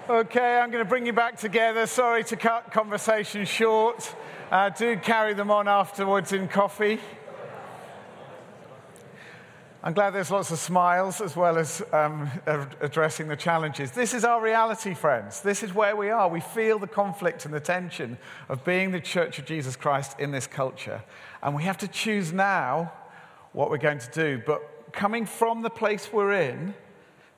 Okay, 0.08 0.60
I'm 0.60 0.70
going 0.70 0.84
to 0.84 0.88
bring 0.88 1.08
you 1.08 1.14
back 1.14 1.38
together. 1.38 1.88
Sorry 1.88 2.24
to 2.26 2.36
cut 2.36 2.72
conversation 2.72 3.44
short. 3.44 4.14
Uh, 4.52 4.70
do 4.70 4.96
carry 4.98 5.34
them 5.34 5.50
on 5.50 5.68
afterwards 5.68 6.32
in 6.32 6.48
coffee. 6.48 7.00
I'm 9.86 9.94
glad 9.94 10.16
there's 10.16 10.32
lots 10.32 10.50
of 10.50 10.58
smiles 10.58 11.22
as 11.22 11.36
well 11.36 11.60
as 11.60 11.84
um, 11.94 12.28
addressing 12.82 13.28
the 13.28 13.36
challenges. 13.36 13.92
This 13.92 14.16
is 14.16 14.26
our 14.26 14.42
reality, 14.42 14.96
friends. 14.96 15.42
This 15.42 15.62
is 15.62 15.76
where 15.76 15.96
we 15.96 16.10
are. 16.10 16.28
We 16.28 16.40
feel 16.40 16.80
the 16.80 16.88
conflict 16.88 17.46
and 17.46 17.54
the 17.54 17.60
tension 17.60 18.18
of 18.50 18.66
being 18.66 18.90
the 18.90 19.00
church 19.00 19.38
of 19.38 19.46
Jesus 19.46 19.76
Christ 19.76 20.20
in 20.20 20.32
this 20.32 20.48
culture. 20.48 21.04
And 21.44 21.56
we 21.56 21.62
have 21.66 21.78
to 21.78 21.88
choose 21.88 22.34
now 22.34 22.94
what 23.54 23.70
we're 23.70 23.78
going 23.78 24.00
to 24.00 24.10
do. 24.10 24.42
But 24.44 24.92
coming 24.92 25.28
from 25.28 25.62
the 25.62 25.70
place 25.70 26.12
we're 26.12 26.34
in, 26.34 26.74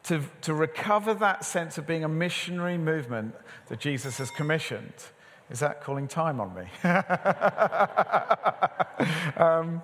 to, 0.04 0.24
to 0.44 0.54
recover 0.54 1.14
that 1.16 1.44
sense 1.44 1.78
of 1.78 1.86
being 1.86 2.06
a 2.06 2.10
missionary 2.10 2.78
movement 2.78 3.36
that 3.68 3.82
Jesus 3.82 4.20
has 4.20 4.32
commissioned. 4.32 4.94
Is 5.50 5.60
that 5.60 5.84
calling 5.84 6.08
time 6.08 6.40
on 6.40 6.56
me? 6.56 6.64
um, 9.36 9.82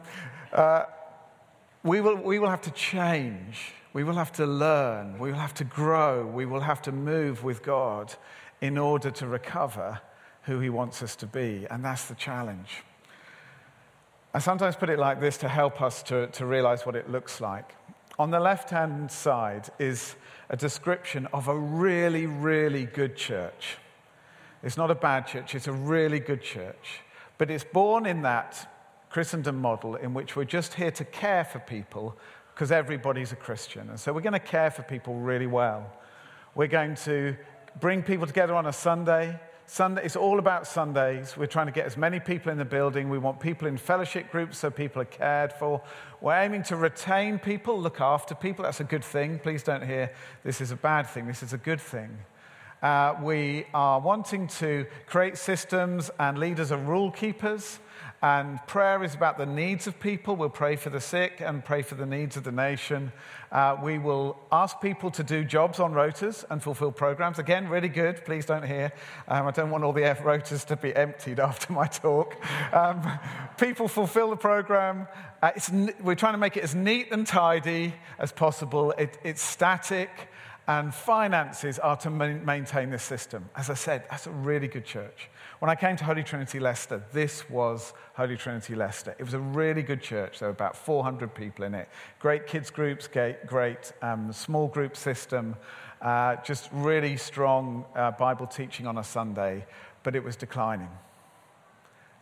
uh, 0.54 0.84
we, 1.84 2.02
will, 2.02 2.15
we 2.15 2.39
will 2.39 2.50
have 2.50 2.62
to 2.62 2.72
change. 2.72 3.74
We 3.91 4.04
will 4.04 4.15
have 4.15 4.32
to 4.34 4.46
learn. 4.46 5.19
We 5.19 5.32
will 5.32 5.39
have 5.39 5.54
to 5.56 5.63
grow. 5.63 6.26
We 6.26 6.46
will 6.46 6.62
have 6.62 6.82
to 6.84 6.91
move 6.91 7.43
with 7.43 7.62
God 7.62 8.13
in 8.62 8.78
order 8.78 9.12
to 9.12 9.28
recover 9.28 10.00
who 10.43 10.60
He 10.60 10.69
wants 10.69 11.04
us 11.04 11.15
to 11.17 11.28
be. 11.28 11.67
And 11.69 11.84
that's 11.84 12.06
the 12.06 12.15
challenge. 12.15 12.84
I 14.34 14.39
sometimes 14.39 14.76
put 14.76 14.89
it 14.89 14.98
like 14.98 15.19
this 15.19 15.38
to 15.38 15.48
help 15.48 15.82
us 15.82 16.02
to, 16.04 16.28
to 16.28 16.46
realize 16.46 16.86
what 16.86 16.96
it 16.96 17.12
looks 17.12 17.39
like. 17.39 17.76
On 18.17 18.32
the 18.32 18.39
left 18.39 18.69
hand 18.69 19.12
side 19.12 19.69
is 19.78 20.15
a 20.50 20.58
description 20.58 21.28
of 21.34 21.48
a 21.48 21.58
really, 21.58 22.26
really 22.26 22.86
good 22.86 23.15
church. 23.15 23.78
It's 24.63 24.78
not 24.78 24.89
a 24.89 24.96
bad 24.96 25.28
church, 25.28 25.54
it's 25.56 25.67
a 25.67 25.74
really 25.74 26.19
good 26.19 26.41
church. 26.41 27.02
But 27.38 27.52
it's 27.52 27.63
born 27.63 28.06
in 28.06 28.22
that 28.22 28.72
Christendom 29.13 29.62
model 29.62 29.93
in 29.93 30.15
which 30.15 30.36
we're 30.36 30.43
just 30.43 30.73
here 30.73 30.89
to 30.89 31.06
care 31.06 31.45
for 31.45 31.60
people 31.60 32.17
because 32.56 32.71
everybody's 32.71 33.32
a 33.32 33.36
Christian. 33.36 33.88
And 33.89 33.99
so 33.99 34.12
we're 34.12 34.21
going 34.21 34.34
to 34.34 34.39
care 34.39 34.71
for 34.71 34.82
people 34.82 35.13
really 35.13 35.45
well. 35.45 35.86
We're 36.56 36.67
going 36.67 36.95
to 37.06 37.36
bring 37.80 38.02
people 38.02 38.26
together 38.26 38.56
on 38.56 38.65
a 38.65 38.73
Sunday. 38.73 39.39
Sunday, 39.67 40.04
it's 40.04 40.15
all 40.15 40.39
about 40.39 40.65
Sundays. 40.65 41.38
We're 41.38 41.45
trying 41.45 41.67
to 41.67 41.71
get 41.71 41.86
as 41.86 41.95
many 41.95 42.19
people 42.19 42.52
in 42.52 42.58
the 42.58 42.65
building. 42.65 43.08
We 43.08 43.19
want 43.19 43.39
people 43.39 43.67
in 43.67 43.78
fellowship 43.78 44.32
groups 44.32 44.58
so 44.58 44.71
people 44.71 45.04
are 45.04 45.06
cared 45.06 45.54
for. 45.54 45.84
We're 46.19 46.41
aiming 46.41 46.63
to 46.63 46.76
retain 46.76 47.38
people, 47.38 47.80
look 47.80 48.02
after 48.02 48.34
people. 48.34 48.63
That's 48.63 48.80
a 48.80 48.84
good 48.84 49.06
thing. 49.06 49.38
Please 49.38 49.62
don't 49.62 49.86
hear 49.86 50.12
this 50.43 50.60
is 50.60 50.71
a 50.71 50.76
bad 50.76 51.04
thing. 51.04 51.28
This 51.28 51.43
is 51.43 51.54
a 51.54 51.60
good 51.60 51.80
thing. 51.80 52.17
Uh, 52.82 53.13
we 53.21 53.67
are 53.76 53.99
wanting 53.99 54.47
to 54.47 54.88
create 55.06 55.38
systems 55.38 56.10
and 56.19 56.39
leaders 56.39 56.71
are 56.71 56.80
rule 56.80 57.12
keepers. 57.12 57.80
And 58.23 58.65
prayer 58.67 59.03
is 59.03 59.13
about 59.13 59.38
the 59.38 59.45
needs 59.45 59.86
of 59.86 59.99
people. 59.99 60.38
We'll 60.38 60.47
pray 60.47 60.77
for 60.77 60.89
the 60.89 61.01
sick 61.01 61.41
and 61.41 61.63
pray 61.63 61.81
for 61.81 61.95
the 61.95 62.05
needs 62.05 62.38
of 62.38 62.45
the 62.45 62.53
nation. 62.53 63.12
Uh, 63.51 63.75
we 63.83 63.99
will 63.99 64.38
ask 64.49 64.79
people 64.79 65.12
to 65.12 65.23
do 65.23 65.43
jobs 65.43 65.77
on 65.77 65.91
rotas 65.91 66.45
and 66.49 66.63
fulfill 66.63 66.93
programs. 66.93 67.38
Again, 67.38 67.67
really 67.67 67.89
good. 67.89 68.23
Please 68.23 68.45
don't 68.45 68.65
hear. 68.65 68.93
Um, 69.27 69.45
I 69.45 69.51
don't 69.51 69.71
want 69.71 69.83
all 69.83 69.91
the 69.91 70.05
F 70.05 70.21
rotas 70.21 70.65
to 70.67 70.77
be 70.77 70.95
emptied 70.95 71.38
after 71.41 71.73
my 71.73 71.86
talk. 71.86 72.38
Um, 72.73 73.01
people 73.57 73.89
fulfill 73.89 74.29
the 74.29 74.38
program. 74.38 75.05
Uh, 75.41 75.51
we're 76.01 76.15
trying 76.15 76.33
to 76.33 76.39
make 76.39 76.55
it 76.55 76.63
as 76.63 76.73
neat 76.73 77.09
and 77.12 77.27
tidy 77.27 77.93
as 78.19 78.31
possible. 78.31 78.91
It, 78.91 79.17
it's 79.25 79.41
static 79.41 80.29
and 80.65 80.93
finances 80.93 81.77
are 81.77 81.97
to 81.97 82.09
maintain 82.09 82.89
this 82.89 83.03
system. 83.03 83.49
As 83.53 83.69
I 83.69 83.73
said, 83.73 84.05
that's 84.09 84.27
a 84.27 84.31
really 84.31 84.69
good 84.69 84.86
church. 84.86 85.29
When 85.63 85.69
I 85.69 85.76
came 85.76 85.95
to 85.95 86.04
Holy 86.04 86.23
Trinity 86.23 86.60
Leicester, 86.60 87.02
this 87.13 87.49
was 87.49 87.93
Holy 88.15 88.36
Trinity 88.36 88.76
Leicester. 88.76 89.15
It 89.17 89.23
was 89.23 89.34
a 89.34 89.39
really 89.39 89.82
good 89.82 90.02
church. 90.02 90.39
There 90.39 90.49
were 90.49 90.54
about 90.54 90.76
400 90.76 91.34
people 91.34 91.63
in 91.63 91.73
it. 91.73 91.88
Great 92.19 92.47
kids' 92.47 92.69
groups, 92.69 93.08
great 93.08 93.93
um, 94.02 94.34
small 94.34 94.67
group 94.67 94.97
system, 94.97 95.56
uh, 96.02 96.36
just 96.43 96.67
really 96.73 97.15
strong 97.15 97.86
uh, 97.95 98.12
Bible 98.12 98.45
teaching 98.45 98.88
on 98.88 98.97
a 98.97 99.06
Sunday, 99.06 99.65
but 100.04 100.17
it 100.17 100.23
was 100.26 100.36
declining. 100.36 100.89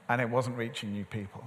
And 0.08 0.22
it 0.22 0.30
wasn't 0.30 0.56
reaching 0.56 0.92
new 0.92 1.06
people. 1.06 1.44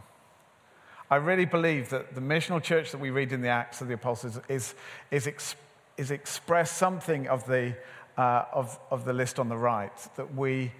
I 1.12 1.14
really 1.14 1.46
believe 1.46 1.90
that 1.90 2.16
the 2.16 2.20
missional 2.20 2.60
church 2.60 2.90
that 2.90 2.98
we 2.98 3.10
read 3.10 3.30
in 3.30 3.40
the 3.40 3.50
Acts 3.50 3.80
of 3.82 3.86
the 3.86 3.94
Apostles 3.94 4.40
is, 4.48 4.74
is, 5.12 5.28
ex, 5.28 5.54
is 5.96 6.10
express 6.10 6.72
something 6.72 7.28
of 7.28 7.46
the, 7.46 7.76
uh, 8.18 8.46
of, 8.52 8.80
of 8.90 9.04
the 9.04 9.12
list 9.12 9.38
on 9.38 9.48
the 9.48 9.56
right, 9.56 9.96
that 10.16 10.34
we 10.34 10.72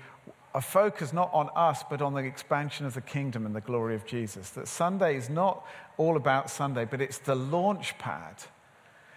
a 0.54 0.60
focus 0.60 1.12
not 1.12 1.30
on 1.34 1.50
us, 1.56 1.82
but 1.90 2.00
on 2.00 2.14
the 2.14 2.20
expansion 2.20 2.86
of 2.86 2.94
the 2.94 3.00
kingdom 3.00 3.44
and 3.44 3.56
the 3.56 3.60
glory 3.60 3.96
of 3.96 4.06
Jesus. 4.06 4.50
That 4.50 4.68
Sunday 4.68 5.16
is 5.16 5.28
not 5.28 5.66
all 5.96 6.16
about 6.16 6.48
Sunday, 6.48 6.84
but 6.84 7.00
it's 7.00 7.18
the 7.18 7.34
launch 7.34 7.98
pad. 7.98 8.36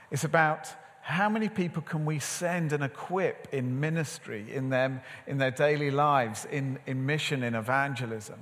It's 0.10 0.24
about 0.24 0.68
how 1.02 1.30
many 1.30 1.48
people 1.48 1.82
can 1.84 2.06
we 2.06 2.20
send 2.20 2.74
and 2.74 2.84
equip 2.84 3.48
in 3.54 3.80
ministry, 3.80 4.46
in, 4.52 4.70
them, 4.70 5.00
in 5.28 5.38
their 5.38 5.52
daily 5.52 5.92
lives, 5.92 6.46
in, 6.52 6.80
in 6.88 7.06
mission, 7.06 7.44
in 7.44 7.56
evangelism. 7.56 8.40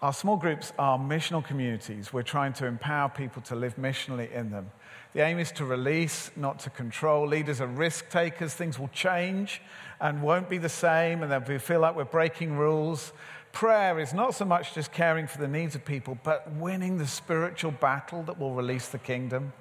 Our 0.00 0.12
small 0.12 0.36
groups 0.36 0.72
are 0.78 0.98
missional 0.98 1.44
communities. 1.44 2.12
We're 2.12 2.22
trying 2.22 2.52
to 2.54 2.66
empower 2.66 3.08
people 3.08 3.42
to 3.42 3.56
live 3.56 3.76
missionally 3.76 4.30
in 4.32 4.50
them. 4.50 4.70
The 5.14 5.20
aim 5.20 5.38
is 5.38 5.52
to 5.52 5.64
release, 5.64 6.30
not 6.36 6.58
to 6.60 6.70
control. 6.70 7.26
Leaders 7.26 7.60
are 7.60 7.66
risk 7.66 8.10
takers. 8.10 8.52
Things 8.54 8.78
will 8.78 8.88
change 8.88 9.60
and 10.00 10.22
won't 10.22 10.48
be 10.48 10.58
the 10.58 10.68
same, 10.68 11.22
and 11.22 11.30
they'll 11.30 11.58
feel 11.58 11.80
like 11.80 11.96
we're 11.96 12.04
breaking 12.04 12.56
rules. 12.56 13.12
Prayer 13.52 14.00
is 14.00 14.12
not 14.12 14.34
so 14.34 14.44
much 14.44 14.74
just 14.74 14.92
caring 14.92 15.26
for 15.26 15.38
the 15.38 15.48
needs 15.48 15.74
of 15.74 15.84
people, 15.84 16.18
but 16.24 16.50
winning 16.54 16.98
the 16.98 17.06
spiritual 17.06 17.70
battle 17.70 18.22
that 18.24 18.38
will 18.38 18.52
release 18.52 18.88
the 18.88 18.98
kingdom. 18.98 19.52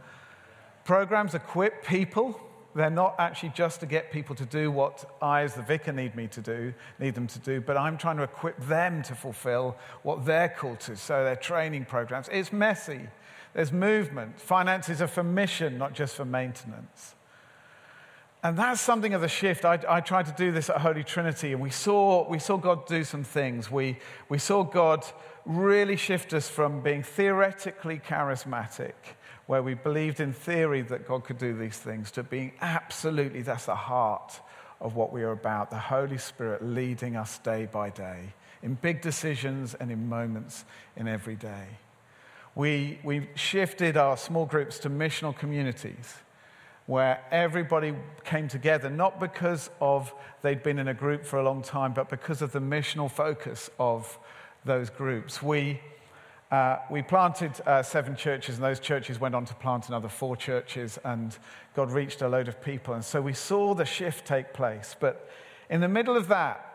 Programs 0.83 1.35
equip 1.35 1.85
people. 1.85 2.39
They're 2.75 2.89
not 2.89 3.15
actually 3.19 3.49
just 3.49 3.81
to 3.81 3.85
get 3.85 4.11
people 4.11 4.35
to 4.35 4.45
do 4.45 4.71
what 4.71 5.05
I, 5.21 5.43
as 5.43 5.53
the 5.53 5.61
vicar, 5.61 5.93
need 5.93 6.15
me 6.15 6.27
to 6.29 6.41
do, 6.41 6.73
need 6.99 7.13
them 7.13 7.27
to 7.27 7.39
do, 7.39 7.61
but 7.61 7.77
I'm 7.77 7.99
trying 7.99 8.17
to 8.17 8.23
equip 8.23 8.59
them 8.65 9.03
to 9.03 9.13
fulfill 9.13 9.77
what 10.01 10.25
they're 10.25 10.49
called 10.49 10.79
to. 10.81 10.95
So 10.95 11.23
they're 11.23 11.35
training 11.35 11.85
programs. 11.85 12.27
It's 12.31 12.51
messy. 12.51 13.01
There's 13.53 13.71
movement. 13.71 14.41
Finances 14.41 15.03
are 15.03 15.07
for 15.07 15.23
mission, 15.23 15.77
not 15.77 15.93
just 15.93 16.15
for 16.15 16.25
maintenance. 16.25 17.13
And 18.43 18.57
that's 18.57 18.81
something 18.81 19.13
of 19.13 19.23
a 19.23 19.29
shift. 19.29 19.63
I, 19.63 19.79
I, 19.87 20.01
tried 20.01 20.25
to 20.25 20.33
do 20.33 20.51
this 20.51 20.69
at 20.69 20.77
Holy 20.77 21.03
Trinity, 21.03 21.53
and 21.53 21.61
we 21.61 21.69
saw, 21.69 22.27
we 22.27 22.39
saw 22.39 22.57
God 22.57 22.85
do 22.85 23.05
some 23.05 23.23
things. 23.23 23.71
We, 23.71 23.97
we 24.27 24.37
saw 24.37 24.63
God 24.63 25.05
really 25.45 25.95
shift 25.95 26.33
us 26.33 26.49
from 26.49 26.81
being 26.81 27.03
theoretically 27.03 27.99
charismatic, 27.99 28.93
where 29.47 29.63
we 29.63 29.75
believed 29.75 30.19
in 30.19 30.33
theory 30.33 30.81
that 30.81 31.07
God 31.07 31.23
could 31.23 31.37
do 31.37 31.57
these 31.57 31.77
things, 31.77 32.11
to 32.11 32.23
being 32.23 32.51
absolutely, 32.59 33.43
that's 33.43 33.67
the 33.67 33.75
heart 33.75 34.41
of 34.81 34.97
what 34.97 35.13
we 35.13 35.23
are 35.23 35.31
about 35.31 35.69
the 35.69 35.77
Holy 35.77 36.17
Spirit 36.17 36.61
leading 36.61 37.15
us 37.15 37.37
day 37.39 37.65
by 37.71 37.89
day 37.89 38.33
in 38.61 38.73
big 38.75 39.01
decisions 39.01 39.73
and 39.73 39.89
in 39.89 40.09
moments 40.09 40.65
in 40.97 41.07
every 41.07 41.35
day 41.35 41.67
we, 42.55 42.99
we 43.03 43.27
shifted 43.35 43.97
our 43.97 44.15
small 44.17 44.45
groups 44.45 44.79
to 44.79 44.89
missional 44.89 45.35
communities 45.35 46.15
where 46.85 47.23
everybody 47.31 47.95
came 48.25 48.47
together, 48.47 48.89
not 48.89 49.19
because 49.19 49.69
of 49.79 50.13
they'd 50.41 50.63
been 50.63 50.79
in 50.79 50.89
a 50.89 50.93
group 50.93 51.25
for 51.25 51.39
a 51.39 51.43
long 51.43 51.61
time, 51.61 51.93
but 51.93 52.09
because 52.09 52.41
of 52.41 52.51
the 52.51 52.59
missional 52.59 53.09
focus 53.09 53.69
of 53.79 54.19
those 54.65 54.89
groups. 54.89 55.41
We, 55.41 55.79
uh, 56.51 56.77
we 56.91 57.01
planted 57.01 57.51
uh, 57.65 57.83
seven 57.83 58.15
churches, 58.15 58.55
and 58.55 58.63
those 58.63 58.79
churches 58.79 59.19
went 59.19 59.33
on 59.33 59.45
to 59.45 59.53
plant 59.55 59.87
another 59.87 60.09
four 60.09 60.35
churches, 60.35 60.99
and 61.03 61.37
God 61.75 61.91
reached 61.91 62.21
a 62.21 62.27
load 62.27 62.47
of 62.47 62.61
people. 62.61 62.93
And 62.93 63.03
so 63.03 63.21
we 63.21 63.33
saw 63.33 63.73
the 63.73 63.85
shift 63.85 64.25
take 64.25 64.53
place. 64.53 64.95
But 64.99 65.29
in 65.69 65.79
the 65.79 65.87
middle 65.87 66.17
of 66.17 66.27
that, 66.27 66.69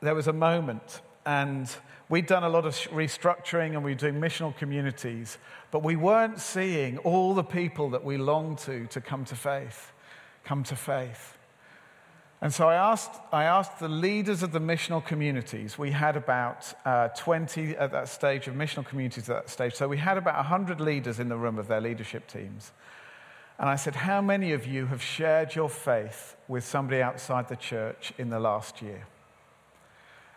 there 0.00 0.14
was 0.14 0.26
a 0.26 0.32
moment, 0.32 1.00
and 1.24 1.70
We'd 2.12 2.26
done 2.26 2.44
a 2.44 2.48
lot 2.50 2.66
of 2.66 2.74
restructuring 2.90 3.68
and 3.68 3.82
we 3.82 3.92
were 3.92 3.98
doing 3.98 4.16
missional 4.16 4.54
communities, 4.54 5.38
but 5.70 5.82
we 5.82 5.96
weren't 5.96 6.40
seeing 6.40 6.98
all 6.98 7.32
the 7.32 7.42
people 7.42 7.88
that 7.88 8.04
we 8.04 8.18
longed 8.18 8.58
to 8.58 8.86
to 8.88 9.00
come 9.00 9.24
to 9.24 9.34
faith, 9.34 9.92
come 10.44 10.62
to 10.64 10.76
faith. 10.76 11.38
And 12.42 12.52
so 12.52 12.68
I 12.68 12.74
asked, 12.74 13.12
I 13.32 13.44
asked 13.44 13.78
the 13.78 13.88
leaders 13.88 14.42
of 14.42 14.52
the 14.52 14.58
missional 14.58 15.02
communities. 15.02 15.78
We 15.78 15.90
had 15.90 16.18
about 16.18 16.74
uh, 16.84 17.08
20 17.16 17.78
at 17.78 17.92
that 17.92 18.10
stage 18.10 18.46
of 18.46 18.56
missional 18.56 18.84
communities 18.84 19.30
at 19.30 19.36
that 19.36 19.48
stage. 19.48 19.72
So 19.72 19.88
we 19.88 19.96
had 19.96 20.18
about 20.18 20.36
100 20.36 20.82
leaders 20.82 21.18
in 21.18 21.30
the 21.30 21.38
room 21.38 21.58
of 21.58 21.66
their 21.66 21.80
leadership 21.80 22.28
teams. 22.28 22.72
And 23.58 23.70
I 23.70 23.76
said, 23.76 23.94
How 23.94 24.20
many 24.20 24.52
of 24.52 24.66
you 24.66 24.84
have 24.84 25.02
shared 25.02 25.54
your 25.54 25.70
faith 25.70 26.36
with 26.46 26.62
somebody 26.62 27.00
outside 27.00 27.48
the 27.48 27.56
church 27.56 28.12
in 28.18 28.28
the 28.28 28.38
last 28.38 28.82
year? 28.82 29.06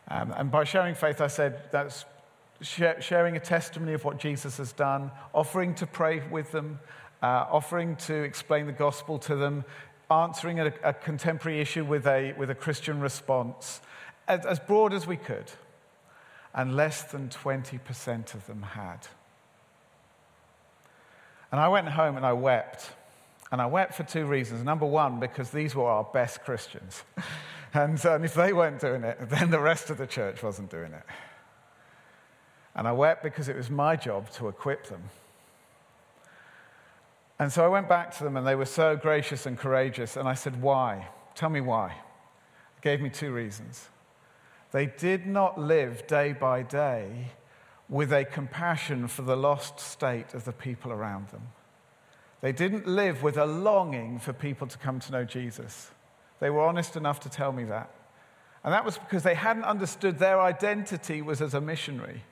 Um, 0.08 0.34
and 0.38 0.52
by 0.52 0.64
sharing 0.64 0.96
faith, 0.96 1.22
I 1.22 1.28
said 1.28 1.64
that's 1.72 2.06
sharing 2.62 3.36
a 3.36 3.40
testimony 3.40 3.94
of 3.94 4.06
what 4.06 4.18
Jesus 4.18 4.58
has 4.58 4.72
done, 4.72 5.12
offering 5.34 5.76
to 5.76 5.88
pray 5.88 6.22
with 6.30 6.52
them, 6.52 6.80
uh, 7.22 7.46
offering 7.52 7.96
to 7.98 8.14
explain 8.14 8.66
the 8.66 8.72
gospel 8.72 9.20
to 9.20 9.36
them, 9.36 9.66
answering 10.10 10.60
a, 10.60 10.74
a 10.84 10.94
contemporary 10.94 11.60
issue 11.60 11.84
with 11.84 12.06
a, 12.08 12.34
with 12.34 12.50
a 12.50 12.56
Christian 12.56 13.00
response, 13.00 13.82
as, 14.28 14.46
as 14.46 14.60
broad 14.60 14.94
as 14.94 15.06
we 15.08 15.18
could. 15.18 15.52
And 16.54 16.76
less 16.76 17.04
than 17.04 17.28
20% 17.28 18.34
of 18.34 18.48
them 18.48 18.62
had. 18.62 19.08
And 21.52 21.60
I 21.60 21.68
went 21.68 21.90
home 21.90 22.16
and 22.16 22.26
I 22.26 22.34
wept. 22.34 22.92
And 23.52 23.62
I 23.62 23.66
wept 23.66 23.96
for 23.96 24.04
two 24.04 24.26
reasons. 24.26 24.64
Number 24.64 24.86
one, 24.86 25.20
because 25.20 25.52
these 25.52 25.76
were 25.76 25.86
our 25.86 26.04
best 26.04 26.44
Christians. 26.44 27.04
and, 27.76 28.04
and 28.06 28.26
if 28.26 28.34
they 28.34 28.54
weren't 28.54 28.80
doing 28.80 29.04
it, 29.04 29.18
then 29.30 29.52
the 29.52 29.60
rest 29.60 29.90
of 29.90 29.98
the 29.98 30.08
church 30.08 30.42
wasn't 30.42 30.70
doing 30.70 30.94
it. 30.94 31.04
And 32.76 32.88
I 32.88 32.92
wept 32.92 33.24
because 33.24 33.48
it 33.48 33.56
was 33.56 33.70
my 33.70 33.96
job 33.96 34.30
to 34.32 34.48
equip 34.48 34.88
them. 34.88 35.04
And 37.40 37.52
so 37.52 37.66
I 37.66 37.68
went 37.68 37.90
back 37.90 38.16
to 38.18 38.24
them, 38.24 38.38
and 38.38 38.48
they 38.48 38.56
were 38.56 38.66
so 38.66 38.96
gracious 38.96 39.46
and 39.46 39.58
courageous. 39.58 40.16
And 40.16 40.28
I 40.28 40.34
said, 40.34 40.62
Why? 40.62 41.10
Tell 41.36 41.50
me 41.50 41.62
why. 41.62 41.90
They 42.76 42.90
gave 42.90 43.02
me 43.02 43.10
two 43.10 43.34
reasons. 43.34 43.90
They 44.72 44.86
did 44.86 45.26
not 45.26 45.60
live 45.60 46.08
day 46.08 46.34
by 46.34 46.64
day 46.64 47.32
with 47.88 48.12
a 48.12 48.26
compassion 48.26 49.08
for 49.08 49.22
the 49.22 49.36
lost 49.36 49.80
state 49.80 50.34
of 50.34 50.46
the 50.46 50.52
people 50.52 50.92
around 50.92 51.30
them. 51.30 51.44
They 52.42 52.52
didn't 52.52 52.88
live 52.88 53.24
with 53.24 53.38
a 53.38 53.46
longing 53.46 54.20
for 54.20 54.34
people 54.34 54.68
to 54.68 54.78
come 54.78 55.00
to 55.02 55.12
know 55.12 55.24
Jesus. 55.24 55.92
They 56.40 56.50
were 56.50 56.62
honest 56.62 56.96
enough 56.96 57.20
to 57.22 57.30
tell 57.30 57.52
me 57.52 57.64
that. 57.66 57.90
And 58.64 58.74
that 58.74 58.84
was 58.84 58.98
because 58.98 59.24
they 59.24 59.36
hadn't 59.36 59.64
understood 59.64 60.20
their 60.20 60.42
identity 60.42 61.22
was 61.22 61.42
as 61.42 61.54
a 61.54 61.62
missionary. 61.62 62.24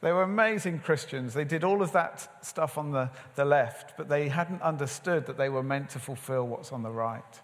They 0.00 0.12
were 0.12 0.22
amazing 0.22 0.80
Christians. 0.80 1.34
They 1.34 1.44
did 1.44 1.64
all 1.64 1.82
of 1.82 1.92
that 1.92 2.44
stuff 2.44 2.78
on 2.78 2.92
the, 2.92 3.10
the 3.34 3.44
left, 3.44 3.96
but 3.96 4.08
they 4.08 4.28
hadn't 4.28 4.62
understood 4.62 5.26
that 5.26 5.36
they 5.36 5.48
were 5.48 5.62
meant 5.62 5.90
to 5.90 5.98
fulfill 5.98 6.46
what's 6.46 6.70
on 6.70 6.82
the 6.82 6.90
right. 6.90 7.40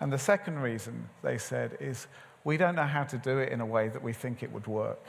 And 0.00 0.12
the 0.12 0.18
second 0.18 0.58
reason, 0.58 1.08
they 1.22 1.38
said, 1.38 1.78
is 1.80 2.06
we 2.44 2.56
don't 2.56 2.74
know 2.74 2.86
how 2.86 3.04
to 3.04 3.18
do 3.18 3.38
it 3.38 3.52
in 3.52 3.60
a 3.60 3.66
way 3.66 3.88
that 3.88 4.02
we 4.02 4.12
think 4.12 4.42
it 4.42 4.52
would 4.52 4.66
work. 4.66 5.04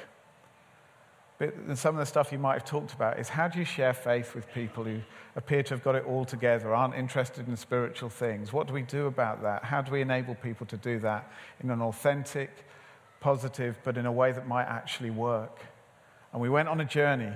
But 1.39 1.77
some 1.77 1.95
of 1.95 1.99
the 1.99 2.05
stuff 2.05 2.33
you 2.33 2.37
might 2.37 2.55
have 2.55 2.65
talked 2.65 2.93
about 2.93 3.17
is 3.17 3.29
how 3.29 3.47
do 3.47 3.59
you 3.59 3.65
share 3.65 3.93
faith 3.93 4.35
with 4.35 4.51
people 4.53 4.83
who 4.83 4.99
appear 5.37 5.63
to 5.63 5.73
have 5.73 5.83
got 5.83 5.95
it 5.95 6.03
all 6.05 6.25
together, 6.25 6.75
aren't 6.75 6.95
interested 6.95 7.47
in 7.47 7.55
spiritual 7.55 8.09
things? 8.09 8.51
What 8.51 8.67
do 8.67 8.73
we 8.73 8.81
do 8.81 9.07
about 9.07 9.41
that? 9.43 9.63
How 9.63 9.81
do 9.81 9.93
we 9.93 10.01
enable 10.01 10.35
people 10.35 10.67
to 10.67 10.75
do 10.75 10.99
that 10.99 11.31
in 11.63 11.71
an 11.71 11.81
authentic, 11.81 12.49
positive, 13.21 13.79
but 13.85 13.97
in 13.97 14.05
a 14.05 14.11
way 14.11 14.33
that 14.33 14.47
might 14.47 14.65
actually 14.65 15.11
work? 15.11 15.61
And 16.33 16.41
we 16.41 16.49
went 16.49 16.67
on 16.67 16.81
a 16.81 16.85
journey 16.85 17.31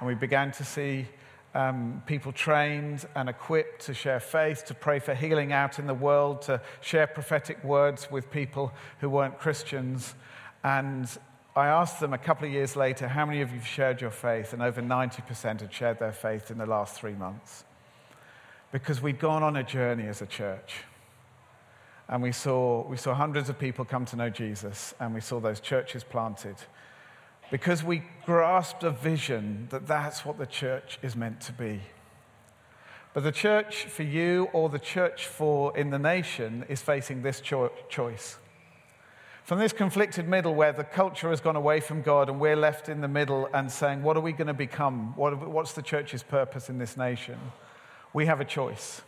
and 0.00 0.08
we 0.08 0.16
began 0.16 0.50
to 0.50 0.64
see 0.64 1.06
um, 1.54 2.02
people 2.06 2.32
trained 2.32 3.06
and 3.14 3.28
equipped 3.28 3.82
to 3.86 3.94
share 3.94 4.18
faith, 4.18 4.64
to 4.64 4.74
pray 4.74 4.98
for 4.98 5.14
healing 5.14 5.52
out 5.52 5.78
in 5.78 5.86
the 5.86 5.94
world, 5.94 6.42
to 6.42 6.60
share 6.80 7.06
prophetic 7.06 7.62
words 7.62 8.10
with 8.10 8.28
people 8.32 8.72
who 8.98 9.08
weren't 9.08 9.38
Christians. 9.38 10.16
And 10.64 11.08
I 11.56 11.68
asked 11.68 12.00
them 12.00 12.12
a 12.12 12.18
couple 12.18 12.46
of 12.46 12.52
years 12.52 12.74
later, 12.74 13.06
how 13.06 13.24
many 13.24 13.40
of 13.40 13.50
you 13.50 13.58
have 13.58 13.66
shared 13.66 14.00
your 14.00 14.10
faith? 14.10 14.52
And 14.52 14.60
over 14.60 14.82
90% 14.82 15.60
had 15.60 15.72
shared 15.72 15.98
their 15.98 16.12
faith 16.12 16.50
in 16.50 16.58
the 16.58 16.66
last 16.66 16.98
three 16.98 17.14
months. 17.14 17.64
Because 18.72 19.00
we'd 19.00 19.20
gone 19.20 19.42
on 19.44 19.56
a 19.56 19.62
journey 19.62 20.08
as 20.08 20.20
a 20.20 20.26
church. 20.26 20.82
And 22.08 22.22
we 22.22 22.32
saw, 22.32 22.86
we 22.88 22.96
saw 22.96 23.14
hundreds 23.14 23.48
of 23.48 23.58
people 23.58 23.84
come 23.84 24.04
to 24.06 24.16
know 24.16 24.30
Jesus, 24.30 24.94
and 24.98 25.14
we 25.14 25.20
saw 25.20 25.38
those 25.38 25.60
churches 25.60 26.02
planted 26.02 26.56
because 27.50 27.84
we 27.84 28.02
grasped 28.24 28.82
a 28.82 28.90
vision 28.90 29.68
that 29.70 29.86
that's 29.86 30.24
what 30.24 30.38
the 30.38 30.46
church 30.46 30.98
is 31.02 31.14
meant 31.14 31.40
to 31.42 31.52
be. 31.52 31.80
But 33.12 33.22
the 33.22 33.32
church 33.32 33.84
for 33.84 34.02
you 34.02 34.48
or 34.52 34.68
the 34.68 34.78
church 34.78 35.26
for 35.26 35.76
in 35.76 35.90
the 35.90 35.98
nation 35.98 36.64
is 36.68 36.82
facing 36.82 37.22
this 37.22 37.40
cho- 37.40 37.72
choice. 37.88 38.38
From 39.44 39.58
this 39.58 39.74
conflicted 39.74 40.26
middle 40.26 40.54
where 40.54 40.72
the 40.72 40.84
culture 40.84 41.28
has 41.28 41.42
gone 41.42 41.54
away 41.54 41.80
from 41.80 42.00
God 42.00 42.30
and 42.30 42.40
we're 42.40 42.56
left 42.56 42.88
in 42.88 43.02
the 43.02 43.08
middle 43.08 43.46
and 43.52 43.70
saying, 43.70 44.02
What 44.02 44.16
are 44.16 44.20
we 44.20 44.32
going 44.32 44.46
to 44.46 44.54
become? 44.54 45.14
What, 45.16 45.46
what's 45.46 45.74
the 45.74 45.82
church's 45.82 46.22
purpose 46.22 46.70
in 46.70 46.78
this 46.78 46.96
nation? 46.96 47.38
We 48.14 48.24
have 48.24 48.40
a 48.40 48.44
choice. 48.46 49.02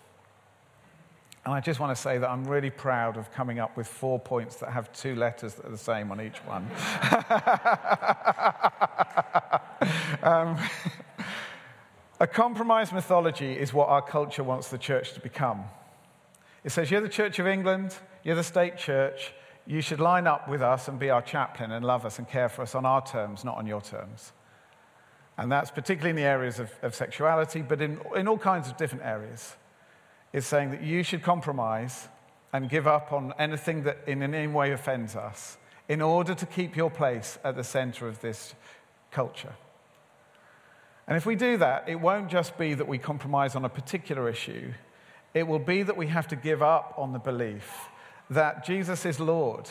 And 1.47 1.55
I 1.55 1.61
just 1.61 1.81
want 1.81 1.97
to 1.97 2.03
say 2.03 2.19
that 2.19 2.29
I'm 2.29 2.45
really 2.45 2.69
proud 2.69 3.17
of 3.17 3.33
coming 3.33 3.61
up 3.61 3.79
with 3.79 3.87
four 3.87 4.19
points 4.19 4.57
that 4.57 4.73
have 4.73 4.93
two 4.93 5.15
letters 5.15 5.55
that 5.55 5.65
are 5.65 5.71
the 5.71 5.79
same 5.79 6.11
on 6.11 6.21
each 6.21 6.37
one. 6.45 6.65
um, 10.23 10.59
a 12.21 12.27
compromise 12.27 12.93
mythology 12.93 13.53
is 13.53 13.73
what 13.73 13.89
our 13.89 14.03
culture 14.03 14.45
wants 14.45 14.69
the 14.69 14.77
church 14.77 15.15
to 15.15 15.21
become. 15.21 15.65
It 16.63 16.73
says, 16.73 16.91
You're 16.91 17.01
the 17.01 17.09
Church 17.09 17.39
of 17.39 17.47
England, 17.47 17.97
you're 18.23 18.37
the 18.37 18.45
state 18.45 18.77
church, 18.77 19.33
you 19.67 19.81
should 19.81 20.01
line 20.01 20.27
up 20.27 20.49
with 20.49 20.63
us 20.63 20.89
and 20.89 20.99
be 20.99 21.11
our 21.11 21.23
chaplain 21.23 21.73
and 21.73 21.85
love 21.85 22.07
us 22.07 22.19
and 22.19 22.29
care 22.29 22.49
for 22.49 22.63
us 22.63 22.75
on 22.75 22.87
our 22.87 23.05
terms, 23.05 23.45
not 23.45 23.57
on 23.57 23.67
your 23.67 23.81
terms. 23.81 24.33
And 25.39 25.51
that's 25.51 25.71
particularly 25.71 26.11
in 26.11 26.17
the 26.17 26.23
areas 26.23 26.59
of, 26.59 26.71
of 26.83 26.95
sexuality, 26.95 27.63
but 27.63 27.83
in, 27.83 28.01
in 28.15 28.29
all 28.29 28.39
kinds 28.39 28.69
of 28.69 28.77
different 28.77 29.05
areas 29.05 29.55
is 30.33 30.47
saying 30.47 30.71
that 30.71 30.83
you 30.83 31.03
should 31.03 31.23
compromise 31.23 32.09
and 32.53 32.71
give 32.71 32.87
up 32.87 33.13
on 33.13 33.35
anything 33.39 33.83
that 33.83 33.99
in 34.07 34.23
any 34.23 34.47
way 34.47 34.73
offends 34.73 35.17
us 35.17 35.59
in 35.89 36.01
order 36.01 36.35
to 36.35 36.47
keep 36.47 36.77
your 36.77 36.91
place 36.91 37.39
at 37.45 37.57
the 37.57 37.65
center 37.65 38.09
of 38.09 38.21
this 38.21 38.55
culture. 39.11 39.55
And 41.07 41.17
if 41.17 41.27
we 41.27 41.37
do 41.37 41.57
that, 41.59 41.89
it 41.89 42.01
won't 42.01 42.29
just 42.29 42.57
be 42.59 42.75
that 42.75 42.89
we 42.89 42.99
compromise 42.99 43.55
on 43.55 43.65
a 43.65 43.69
particular 43.69 44.29
issue, 44.29 44.73
it 45.35 45.47
will 45.47 45.59
be 45.59 45.83
that 45.83 45.97
we 45.97 46.07
have 46.07 46.27
to 46.29 46.37
give 46.37 46.63
up 46.63 46.95
on 46.97 47.13
the 47.13 47.19
belief 47.19 47.89
that 48.31 48.65
Jesus 48.65 49.07
is 49.07 49.21
Lord 49.21 49.71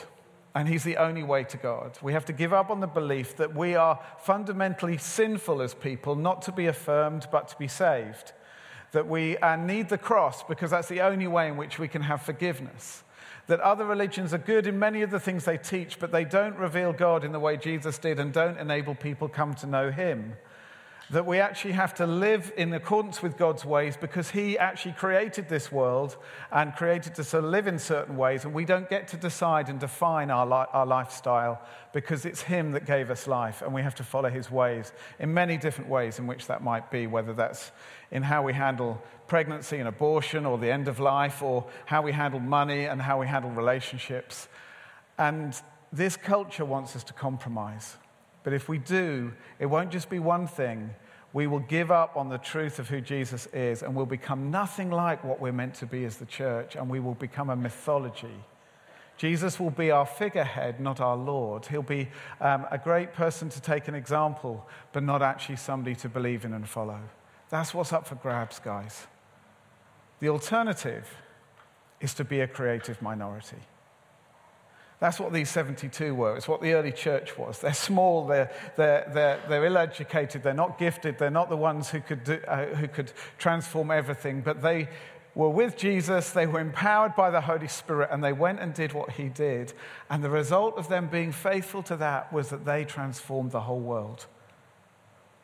and 0.54 0.68
He's 0.68 0.84
the 0.84 0.98
only 0.98 1.24
way 1.24 1.44
to 1.46 1.58
God. 1.58 1.98
We 2.02 2.14
have 2.14 2.26
to 2.26 2.34
give 2.34 2.54
up 2.54 2.70
on 2.70 2.80
the 2.80 2.88
belief 2.88 3.36
that 3.38 3.56
we 3.56 3.76
are 3.76 4.00
fundamentally 4.20 4.98
sinful 4.98 5.62
as 5.62 5.74
people, 5.74 6.16
not 6.16 6.42
to 6.44 6.52
be 6.52 6.68
affirmed, 6.68 7.28
but 7.32 7.48
to 7.50 7.58
be 7.58 7.68
saved 7.68 8.32
that 8.96 9.08
we 9.08 9.38
uh, 9.38 9.58
need 9.58 9.90
the 9.90 9.98
cross 9.98 10.42
because 10.44 10.72
that's 10.72 10.88
the 10.88 11.02
only 11.02 11.28
way 11.28 11.50
in 11.50 11.58
which 11.58 11.78
we 11.78 11.88
can 11.88 12.02
have 12.02 12.22
forgiveness. 12.22 13.04
That 13.48 13.60
other 13.60 13.86
religions 13.86 14.34
are 14.34 14.40
good 14.40 14.66
in 14.66 14.80
many 14.80 15.02
of 15.02 15.12
the 15.12 15.20
things 15.20 15.44
they 15.44 15.58
teach, 15.58 16.00
but 16.00 16.12
they 16.12 16.24
don't 16.24 16.56
reveal 16.56 16.94
God 16.94 17.24
in 17.24 17.34
the 17.34 17.40
way 17.40 17.58
Jesus 17.58 17.98
did 17.98 18.20
and 18.20 18.32
don't 18.34 18.58
enable 18.58 18.96
people 18.96 19.28
come 19.28 19.54
to 19.56 19.68
know 19.68 19.92
Him 19.92 20.34
that 21.12 21.26
we 21.26 21.40
actually 21.40 21.74
have 21.74 21.94
to 21.94 22.08
live 22.08 22.52
in 22.58 22.74
accordance 22.74 23.22
with 23.22 23.38
God's 23.38 23.64
ways 23.64 23.96
because 23.96 24.32
He 24.32 24.58
actually 24.58 24.94
created 24.94 25.48
this 25.48 25.72
world 25.72 26.18
and 26.52 26.76
created 26.76 27.20
us 27.20 27.32
to 27.32 27.42
live 27.42 27.68
in 27.68 27.78
certain 27.78 28.18
ways, 28.18 28.44
and 28.44 28.54
we 28.54 28.66
don't 28.66 28.90
get 28.90 29.08
to 29.10 29.18
decide 29.18 29.70
and 29.70 29.80
define 29.80 30.32
our, 30.32 30.46
li- 30.46 30.70
our 30.74 30.86
lifestyle 30.86 31.62
because 31.94 32.26
it's 32.26 32.42
Him 32.42 32.72
that 32.72 32.86
gave 32.86 33.12
us 33.12 33.28
life, 33.28 33.62
and 33.62 33.74
we 33.74 33.84
have 33.84 33.96
to 33.96 34.04
follow 34.04 34.30
His 34.30 34.50
ways 34.50 34.92
in 35.20 35.34
many 35.34 35.58
different 35.58 35.90
ways 35.90 36.18
in 36.18 36.26
which 36.26 36.48
that 36.48 36.64
might 36.64 36.90
be, 36.90 37.06
whether 37.06 37.34
that's 37.34 37.72
in 38.10 38.24
how 38.24 38.42
we 38.42 38.54
handle 38.54 39.02
pregnancy 39.28 39.78
and 39.78 39.88
abortion 39.88 40.46
or 40.46 40.58
the 40.58 40.72
end 40.72 40.88
of 40.88 41.00
life, 41.00 41.44
or 41.44 41.66
how 41.86 42.02
we 42.02 42.12
handle 42.12 42.40
money 42.40 42.86
and 42.86 43.02
how 43.02 43.20
we 43.20 43.28
handle 43.28 43.52
relationships. 43.52 44.48
And 45.18 45.60
this 45.94 46.18
culture 46.18 46.66
wants 46.66 46.96
us 46.96 47.04
to 47.06 47.14
compromise. 47.14 47.96
But 48.46 48.54
if 48.54 48.70
we 48.70 48.78
do, 48.78 49.34
it 49.60 49.66
won't 49.66 49.92
just 49.92 50.08
be 50.08 50.20
one 50.20 50.46
thing. 50.48 50.92
We 51.34 51.48
will 51.48 51.60
give 51.60 51.90
up 51.90 52.16
on 52.16 52.30
the 52.30 52.38
truth 52.38 52.78
of 52.78 52.88
who 52.88 53.02
Jesus 53.02 53.48
is 53.48 53.82
and 53.82 53.96
we'll 53.96 54.06
become 54.06 54.52
nothing 54.52 54.92
like 54.92 55.24
what 55.24 55.42
we're 55.42 55.52
meant 55.52 55.74
to 55.76 55.88
be 55.88 56.06
as 56.06 56.18
the 56.18 56.28
church, 56.28 56.76
and 56.76 56.88
we 56.88 57.00
will 57.00 57.16
become 57.16 57.50
a 57.50 57.56
mythology. 57.56 58.46
Jesus 59.18 59.60
will 59.60 59.72
be 59.72 59.90
our 59.90 60.06
figurehead, 60.06 60.80
not 60.80 61.02
our 61.02 61.18
Lord. 61.18 61.66
He'll 61.66 61.82
be 61.82 62.08
um, 62.40 62.68
a 62.70 62.78
great 62.78 63.14
person 63.14 63.50
to 63.50 63.62
take 63.62 63.88
an 63.88 63.96
example, 63.96 64.68
but 64.94 65.02
not 65.02 65.24
actually 65.24 65.56
somebody 65.56 65.96
to 65.96 66.08
believe 66.08 66.46
in 66.46 66.54
and 66.54 66.70
follow. 66.70 67.00
That's 67.50 67.74
what's 67.74 67.94
up 67.94 68.06
for 68.06 68.16
grabs, 68.16 68.60
guys. 68.60 69.08
The 70.20 70.30
alternative 70.30 71.10
is 72.00 72.14
to 72.14 72.24
be 72.24 72.42
a 72.42 72.48
creative 72.48 73.02
minority. 73.02 73.58
That's 75.00 75.20
what 75.20 75.34
these 75.34 75.50
72 75.50 76.16
were. 76.16 76.38
It's 76.38 76.48
what 76.48 76.62
the 76.62 76.74
early 76.74 76.92
church 76.92 77.38
was. 77.38 77.60
They're 77.60 77.74
small, 77.74 78.26
they're, 78.26 78.52
they're, 78.78 79.10
they're, 79.14 79.42
they're 79.50 79.66
ill 79.66 79.78
educated, 79.78 80.42
they're 80.42 80.54
not 80.54 80.80
gifted, 80.80 81.18
they're 81.18 81.30
not 81.30 81.50
the 81.50 81.58
ones 81.58 81.90
who 81.90 82.00
could, 82.00 82.24
do, 82.24 82.40
uh, 82.48 82.68
who 82.68 82.88
could 82.88 83.12
transform 83.38 83.92
everything, 83.92 84.42
but 84.42 84.62
they 84.62 84.88
were 85.36 85.50
with 85.50 85.76
Jesus, 85.76 86.32
they 86.32 86.48
were 86.48 86.62
empowered 86.62 87.14
by 87.16 87.30
the 87.30 87.42
Holy 87.42 87.68
Spirit, 87.68 88.10
and 88.12 88.24
they 88.24 88.32
went 88.32 88.62
and 88.62 88.74
did 88.74 88.94
what 88.94 89.12
he 89.12 89.28
did. 89.28 89.74
And 90.10 90.24
the 90.24 90.30
result 90.30 90.78
of 90.78 90.88
them 90.88 91.08
being 91.08 91.34
faithful 91.34 91.84
to 91.84 91.98
that 91.98 92.32
was 92.32 92.50
that 92.50 92.64
they 92.64 92.86
transformed 92.86 93.52
the 93.52 93.60
whole 93.60 93.82
world. 93.82 94.26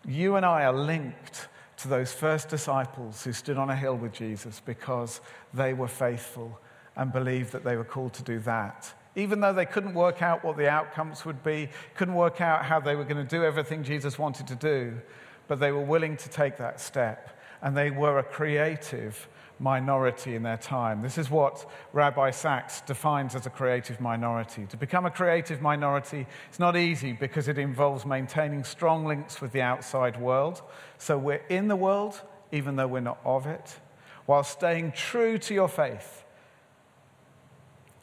You 0.08 0.38
and 0.38 0.46
I 0.46 0.64
are 0.64 0.74
linked 0.74 1.50
to 1.78 1.90
those 1.90 2.14
first 2.14 2.48
disciples 2.48 3.24
who 3.24 3.34
stood 3.34 3.58
on 3.58 3.70
a 3.70 3.76
hill 3.76 3.98
with 3.98 4.14
Jesus 4.14 4.62
because 4.66 5.20
they 5.54 5.74
were 5.74 5.90
faithful 5.90 6.58
and 6.96 7.12
believed 7.12 7.52
that 7.52 7.64
they 7.64 7.76
were 7.76 7.84
called 7.84 8.14
to 8.14 8.24
do 8.24 8.40
that. 8.40 8.94
Even 9.16 9.42
though 9.42 9.54
they 9.54 9.66
couldn't 9.66 9.94
work 9.94 10.22
out 10.22 10.44
what 10.44 10.58
the 10.58 10.70
outcomes 10.70 11.26
would 11.26 11.44
be, 11.44 11.70
couldn't 11.96 12.16
work 12.16 12.40
out 12.40 12.66
how 12.66 12.80
they 12.80 12.96
were 12.96 13.04
going 13.04 13.18
to 13.18 13.24
do 13.24 13.44
everything 13.44 13.84
Jesus 13.84 14.18
wanted 14.18 14.48
to 14.48 14.56
do, 14.56 15.00
but 15.48 15.60
they 15.60 15.72
were 15.72 15.84
willing 15.84 16.16
to 16.18 16.30
take 16.30 16.58
that 16.58 16.80
step. 16.80 17.38
And 17.62 17.76
they 17.76 17.92
were 17.92 18.20
a 18.20 18.24
creative 18.24 19.28
minority 19.62 20.36
in 20.36 20.44
their 20.44 20.58
time. 20.58 21.02
This 21.02 21.18
is 21.18 21.30
what 21.30 21.70
Rabbi 21.94 22.32
Sacks 22.32 22.82
defines 22.82 23.36
as 23.36 23.46
a 23.46 23.50
creative 23.50 24.02
minority. 24.02 24.66
To 24.66 24.78
become 24.78 25.06
a 25.06 25.12
creative 25.12 25.62
minority 25.62 26.26
it's 26.50 26.60
not 26.60 26.76
easy 26.76 27.14
because 27.14 27.48
it 27.48 27.60
involves 27.60 28.06
maintaining 28.06 28.64
strong 28.64 29.06
links 29.06 29.40
with 29.40 29.52
the 29.52 29.62
outside 29.62 30.20
world. 30.20 30.62
So 30.98 31.18
we're 31.18 31.44
in 31.50 31.68
the 31.68 31.76
world, 31.76 32.20
even 32.52 32.76
though 32.76 32.88
we're 32.88 33.02
not 33.02 33.20
of 33.24 33.46
it, 33.46 33.80
while 34.26 34.44
staying 34.44 34.94
true 34.94 35.38
to 35.38 35.54
your 35.54 35.70
faith. 35.70 36.26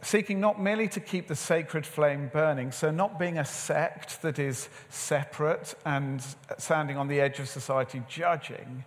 Seeking 0.00 0.40
not 0.40 0.60
merely 0.60 0.88
to 0.88 1.00
keep 1.00 1.26
the 1.26 1.34
sacred 1.34 1.84
flame 1.84 2.30
burning, 2.32 2.70
so 2.70 2.90
not 2.90 3.18
being 3.18 3.38
a 3.38 3.44
sect 3.44 4.22
that 4.22 4.38
is 4.38 4.68
separate 4.88 5.74
and 5.84 6.24
standing 6.56 6.96
on 6.96 7.08
the 7.08 7.20
edge 7.20 7.40
of 7.40 7.48
society 7.48 8.02
judging 8.08 8.84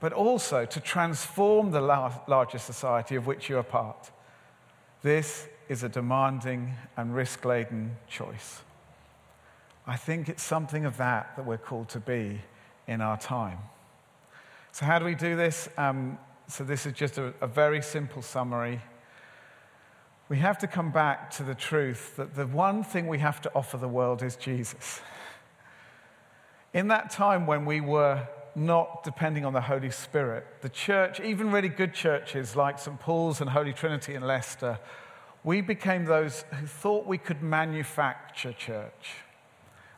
but 0.00 0.14
also 0.14 0.64
to 0.64 0.80
transform 0.80 1.70
the 1.70 1.80
larger 1.80 2.58
society 2.58 3.14
of 3.14 3.26
which 3.26 3.48
you 3.48 3.58
are 3.58 3.62
part. 3.62 4.10
This 5.02 5.46
is 5.68 5.82
a 5.82 5.88
demanding 5.88 6.74
and 6.96 7.14
risk 7.14 7.44
laden 7.44 7.96
choice. 8.08 8.62
I 9.86 9.96
think 9.96 10.28
it's 10.28 10.42
something 10.42 10.86
of 10.86 10.96
that 10.96 11.36
that 11.36 11.44
we're 11.44 11.58
called 11.58 11.90
to 11.90 12.00
be 12.00 12.40
in 12.86 13.00
our 13.00 13.18
time. 13.18 13.58
So, 14.72 14.86
how 14.86 14.98
do 14.98 15.04
we 15.04 15.14
do 15.14 15.36
this? 15.36 15.68
Um, 15.76 16.18
so, 16.48 16.64
this 16.64 16.86
is 16.86 16.92
just 16.92 17.18
a, 17.18 17.34
a 17.40 17.46
very 17.46 17.82
simple 17.82 18.22
summary. 18.22 18.80
We 20.30 20.38
have 20.38 20.58
to 20.58 20.68
come 20.68 20.92
back 20.92 21.32
to 21.32 21.42
the 21.42 21.56
truth 21.56 22.14
that 22.14 22.36
the 22.36 22.46
one 22.46 22.84
thing 22.84 23.08
we 23.08 23.18
have 23.18 23.42
to 23.42 23.52
offer 23.52 23.76
the 23.76 23.88
world 23.88 24.22
is 24.22 24.36
Jesus. 24.36 25.00
In 26.72 26.86
that 26.86 27.10
time 27.10 27.48
when 27.48 27.66
we 27.66 27.80
were 27.80 28.28
not 28.54 29.02
depending 29.02 29.44
on 29.44 29.52
the 29.52 29.60
Holy 29.60 29.90
Spirit. 29.90 30.46
The 30.60 30.68
church, 30.68 31.18
even 31.18 31.50
really 31.50 31.68
good 31.68 31.92
churches 31.92 32.54
like 32.54 32.78
St. 32.78 32.98
Paul's 33.00 33.40
and 33.40 33.50
Holy 33.50 33.72
Trinity 33.72 34.14
in 34.14 34.22
Leicester, 34.22 34.78
we 35.42 35.62
became 35.62 36.04
those 36.04 36.44
who 36.54 36.66
thought 36.66 37.06
we 37.06 37.18
could 37.18 37.42
manufacture 37.42 38.52
church. 38.52 39.16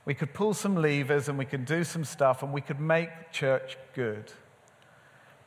We 0.06 0.14
could 0.14 0.32
pull 0.32 0.54
some 0.54 0.76
levers 0.76 1.28
and 1.28 1.36
we 1.36 1.44
could 1.44 1.66
do 1.66 1.84
some 1.84 2.04
stuff 2.04 2.42
and 2.42 2.54
we 2.54 2.62
could 2.62 2.80
make 2.80 3.32
church 3.32 3.76
good. 3.94 4.32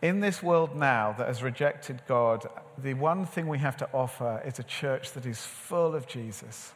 In 0.01 0.19
this 0.19 0.43
world 0.43 0.75
now 0.75 1.13
that 1.17 1.27
has 1.27 1.41
rejected 1.41 2.01
God, 2.07 2.47
the 2.77 2.93
one 2.93 3.25
thing 3.25 3.47
we 3.47 3.59
have 3.59 3.77
to 3.77 3.89
offer 3.93 4.41
is 4.45 4.59
a 4.59 4.63
church 4.63 5.13
that 5.13 5.25
is 5.25 5.39
full 5.41 5.95
of 5.95 6.07
Jesus. 6.07 6.73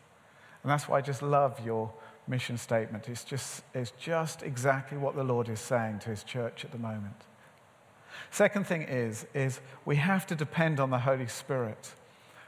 And 0.63 0.71
that's 0.71 0.87
why 0.87 0.97
I 0.97 1.01
just 1.01 1.21
love 1.21 1.63
your 1.65 1.93
mission 2.27 2.57
statement. 2.57 3.09
It's 3.09 3.23
just, 3.23 3.63
it's 3.73 3.91
just 3.99 4.43
exactly 4.43 4.97
what 4.97 5.15
the 5.15 5.23
Lord 5.23 5.49
is 5.49 5.59
saying 5.59 5.99
to 5.99 6.09
his 6.09 6.23
church 6.23 6.63
at 6.63 6.71
the 6.71 6.77
moment. 6.77 7.15
Second 8.31 8.67
thing 8.67 8.83
is, 8.83 9.25
is 9.33 9.59
we 9.85 9.95
have 9.95 10.27
to 10.27 10.35
depend 10.35 10.79
on 10.79 10.89
the 10.89 10.99
Holy 10.99 11.27
Spirit 11.27 11.93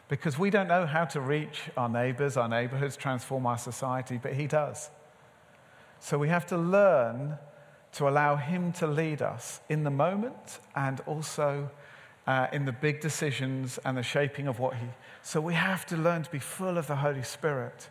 because 0.08 0.38
we 0.38 0.50
don't 0.50 0.68
know 0.68 0.86
how 0.86 1.06
to 1.06 1.22
reach 1.22 1.70
our 1.78 1.90
neighbors, 1.90 2.38
our 2.38 2.50
neighborhoods, 2.50 2.98
transform 2.98 3.46
our 3.46 3.58
society, 3.58 4.20
but 4.22 4.34
he 4.34 4.46
does. 4.46 4.90
So 6.00 6.18
we 6.18 6.30
have 6.30 6.46
to 6.48 6.58
learn 6.58 7.38
to 7.94 8.08
allow 8.08 8.36
him 8.36 8.72
to 8.74 8.88
lead 8.88 9.22
us 9.22 9.62
in 9.70 9.84
the 9.84 9.90
moment 9.90 10.60
and 10.76 11.02
also 11.02 11.70
uh, 12.28 12.48
in 12.54 12.66
the 12.66 12.72
big 12.72 13.02
decisions 13.02 13.80
and 13.84 13.98
the 13.98 14.04
shaping 14.04 14.48
of 14.48 14.60
what 14.60 14.76
he. 14.76 14.86
So 15.24 15.42
we 15.42 15.54
have 15.54 15.86
to 15.88 15.98
learn 15.98 16.24
to 16.24 16.32
be 16.32 16.40
full 16.40 16.78
of 16.78 16.88
the 16.88 16.96
Holy 16.96 17.24
Spirit. 17.24 17.90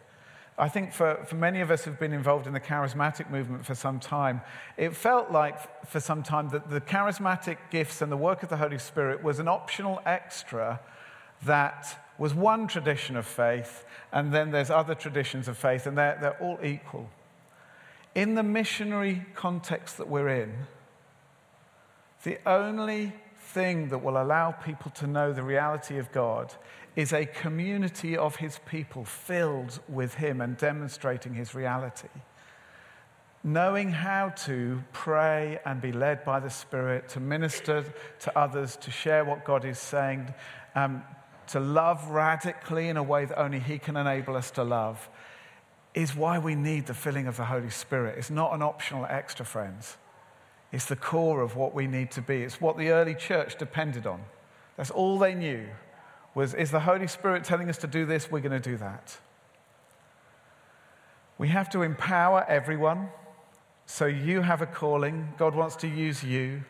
I 0.59 0.69
think 0.69 0.93
for, 0.93 1.25
for 1.25 1.37
many 1.37 1.61
of 1.61 1.71
us 1.71 1.85
who've 1.85 1.99
been 1.99 2.13
involved 2.13 2.47
in 2.47 2.53
the 2.53 2.61
charismatic 2.61 3.31
movement 3.31 3.65
for 3.65 3.75
some 3.75 3.99
time, 3.99 4.43
it 4.77 4.95
felt 4.95 5.31
like 5.31 5.87
for 5.87 6.01
some 6.01 6.23
time 6.23 6.51
that 6.51 6.69
the 6.69 6.81
charismatic 6.81 7.57
gifts 7.71 8.03
and 8.03 8.13
the 8.13 8.17
work 8.17 8.43
of 8.43 8.51
the 8.51 8.59
Holy 8.59 8.79
Spirit 8.79 9.23
was 9.23 9.39
an 9.39 9.49
optional 9.49 10.01
extra 10.05 10.81
that 11.45 12.05
was 12.19 12.35
one 12.35 12.67
tradition 12.67 13.17
of 13.17 13.25
faith, 13.27 13.87
and 14.13 14.33
then 14.33 14.51
there's 14.51 14.69
other 14.69 14.95
traditions 14.95 15.49
of 15.49 15.57
faith, 15.57 15.87
and 15.87 15.97
they're, 15.97 16.19
they're 16.21 16.43
all 16.43 16.59
equal. 16.63 17.09
In 18.15 18.35
the 18.35 18.43
missionary 18.43 19.25
context 19.35 19.99
that 19.99 20.09
we're 20.09 20.29
in, 20.29 20.53
the 22.25 22.39
only 22.47 23.13
thing 23.39 23.89
that 23.89 23.99
will 23.99 24.21
allow 24.21 24.53
people 24.53 24.91
to 24.93 25.07
know 25.07 25.33
the 25.33 25.43
reality 25.43 25.99
of 25.99 26.13
God 26.13 26.55
is 26.97 27.13
a 27.13 27.25
community 27.25 28.17
of 28.17 28.37
his 28.37 28.59
people 28.67 29.05
filled 29.05 29.81
with 29.89 30.15
him 30.15 30.41
and 30.41 30.57
demonstrating 30.57 31.35
his 31.35 31.55
reality. 31.55 32.09
Knowing 33.43 33.91
how 33.91 34.29
to 34.31 34.83
pray 34.93 35.59
and 35.65 35.81
be 35.81 35.93
led 35.93 36.25
by 36.25 36.39
the 36.41 36.51
Spirit, 36.51 37.09
to 37.09 37.21
minister 37.21 37.85
to 38.19 38.39
others, 38.39 38.77
to 38.77 38.91
share 38.91 39.25
what 39.25 39.45
God 39.45 39.65
is 39.65 39.79
saying, 39.79 40.35
um, 40.75 41.03
to 41.51 41.59
love 41.59 42.11
radically 42.11 42.89
in 42.89 42.97
a 42.97 43.03
way 43.03 43.25
that 43.25 43.41
only 43.41 43.59
He 43.59 43.79
can 43.79 43.97
enable 43.97 44.37
us 44.37 44.51
to 44.53 44.63
love, 44.63 45.09
is 45.95 46.15
why 46.15 46.39
we 46.39 46.55
need 46.55 46.87
the 46.87 46.95
filling 46.95 47.27
of 47.27 47.37
the 47.37 47.45
Holy 47.45 47.71
Spirit. 47.71 48.17
It's 48.19 48.31
not 48.31 48.55
an 48.55 48.63
optional 48.63 49.07
extra, 49.07 49.45
friends. 49.45 49.97
It's 50.73 50.87
the 50.87 50.97
core 50.97 51.41
of 51.41 51.57
what 51.57 51.75
we 51.75 51.87
need 51.87 52.13
to 52.13 52.23
be. 52.23 52.43
It's 52.43 52.61
what 52.61 52.79
the 52.79 52.91
early 52.91 53.15
church 53.15 53.59
depended 53.59 54.07
on. 54.07 54.21
That's 54.77 54.91
all 54.91 55.19
they 55.19 55.35
knew 55.35 55.67
was 56.35 56.55
is 56.55 56.71
the 56.71 56.81
Holy 56.81 57.09
Spirit 57.09 57.45
telling 57.45 57.69
us 57.69 57.79
to 57.79 57.87
do 57.87 58.07
this? 58.07 58.31
We're 58.31 58.41
going 58.41 58.61
to 58.61 58.71
do 58.71 58.77
that. 58.77 59.19
We 61.39 61.49
have 61.49 61.71
to 61.71 61.83
empower 61.83 62.45
everyone. 62.49 63.09
So 63.87 64.07
you 64.07 64.43
have 64.43 64.63
a 64.63 64.67
calling. 64.67 65.33
God 65.39 65.55
wants 65.55 65.77
to 65.77 65.89
use 65.89 66.23
you. 66.23 66.63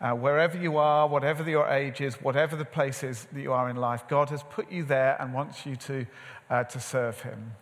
Uh, 0.00 0.12
wherever 0.12 0.58
you 0.58 0.76
are, 0.76 1.06
whatever 1.06 1.48
your 1.48 1.68
age 1.68 2.00
is, 2.00 2.14
whatever 2.16 2.56
the 2.56 2.64
place 2.64 3.02
is 3.02 3.26
that 3.32 3.40
you 3.40 3.52
are 3.52 3.70
in 3.70 3.76
life, 3.76 4.08
God 4.08 4.28
has 4.30 4.42
put 4.42 4.70
you 4.70 4.84
there 4.84 5.16
and 5.20 5.32
wants 5.32 5.64
you 5.64 5.76
to, 5.76 6.06
uh, 6.50 6.64
to 6.64 6.80
serve 6.80 7.20
Him. 7.22 7.52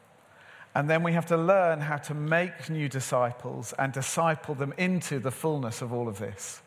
And 0.75 0.91
then 0.91 1.03
we 1.03 1.13
have 1.13 1.27
to 1.27 1.37
learn 1.37 1.81
how 1.81 1.99
to 1.99 2.15
make 2.15 2.69
new 2.69 2.89
disciples 2.89 3.73
and 3.79 3.93
disciple 3.93 4.55
them 4.55 4.75
into 4.77 5.21
the 5.21 5.31
fullness 5.31 5.83
of 5.83 5.93
all 5.93 6.09
of 6.09 6.19
this. 6.19 6.63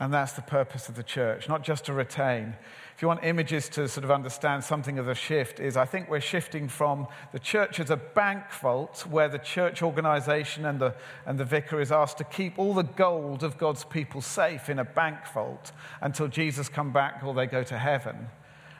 And 0.00 0.12
that's 0.12 0.32
the 0.32 0.42
purpose 0.42 0.88
of 0.88 0.96
the 0.96 1.02
church, 1.02 1.48
not 1.48 1.62
just 1.62 1.84
to 1.84 1.92
retain. 1.92 2.56
If 2.96 3.02
you 3.02 3.08
want 3.08 3.22
images 3.22 3.68
to 3.70 3.86
sort 3.86 4.02
of 4.02 4.10
understand 4.10 4.64
something 4.64 4.98
of 4.98 5.04
the 5.06 5.14
shift, 5.14 5.60
is 5.60 5.76
I 5.76 5.84
think 5.84 6.08
we're 6.08 6.20
shifting 6.20 6.68
from 6.68 7.06
the 7.32 7.38
church 7.38 7.78
as 7.78 7.90
a 7.90 7.96
bank 7.96 8.50
vault 8.60 9.06
where 9.06 9.28
the 9.28 9.38
church 9.38 9.82
organization 9.82 10.64
and 10.64 10.80
the, 10.80 10.94
and 11.26 11.38
the 11.38 11.44
vicar 11.44 11.80
is 11.82 11.92
asked 11.92 12.18
to 12.18 12.24
keep 12.24 12.58
all 12.58 12.72
the 12.72 12.82
gold 12.82 13.42
of 13.42 13.58
God's 13.58 13.84
people 13.84 14.22
safe 14.22 14.70
in 14.70 14.78
a 14.78 14.84
bank 14.84 15.18
vault 15.34 15.70
until 16.00 16.28
Jesus 16.28 16.70
come 16.70 16.92
back 16.92 17.22
or 17.22 17.34
they 17.34 17.46
go 17.46 17.62
to 17.62 17.78
heaven. 17.78 18.28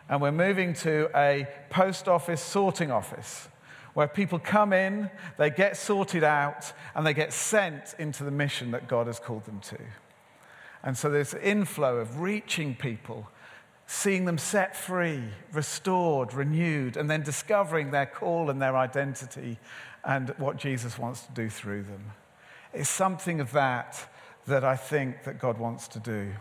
And 0.09 0.23
we're 0.23 0.33
moving 0.33 0.73
to 0.75 1.11
a 1.15 1.47
post 1.69 2.09
office 2.09 2.43
sorting 2.43 2.91
office 2.91 3.49
where 4.01 4.09
people 4.09 4.39
come 4.39 4.73
in, 4.73 5.11
they 5.37 5.51
get 5.51 5.77
sorted 5.77 6.25
out, 6.25 6.73
and 6.95 7.07
they 7.07 7.13
get 7.13 7.35
sent 7.35 7.95
into 7.99 8.25
the 8.25 8.31
mission 8.31 8.71
that 8.71 8.89
God 8.89 9.07
has 9.07 9.19
called 9.19 9.45
them 9.45 9.61
to. 9.61 9.77
And 10.83 10.97
so 10.97 11.11
there's 11.11 11.35
inflow 11.35 11.99
of 11.99 12.19
reaching 12.19 12.75
people, 12.75 13.29
seeing 13.87 14.25
them 14.25 14.39
set 14.39 14.75
free, 14.75 15.25
restored, 15.53 16.33
renewed, 16.33 16.97
and 16.97 17.11
then 17.11 17.23
discovering 17.23 17.91
their 17.91 18.07
call 18.07 18.49
and 18.49 18.63
their 18.63 18.75
identity 18.75 19.59
and 20.03 20.31
what 20.39 20.57
Jesus 20.57 20.99
wants 20.99 21.21
to 21.27 21.33
do 21.33 21.51
through 21.51 21.83
them. 21.83 22.13
It's 22.73 22.89
something 22.89 23.39
of 23.39 23.53
that 23.53 24.09
that 24.47 24.65
I 24.65 24.77
think 24.77 25.25
that 25.25 25.39
God 25.39 25.59
wants 25.59 25.89
to 25.89 25.99
do. 25.99 26.33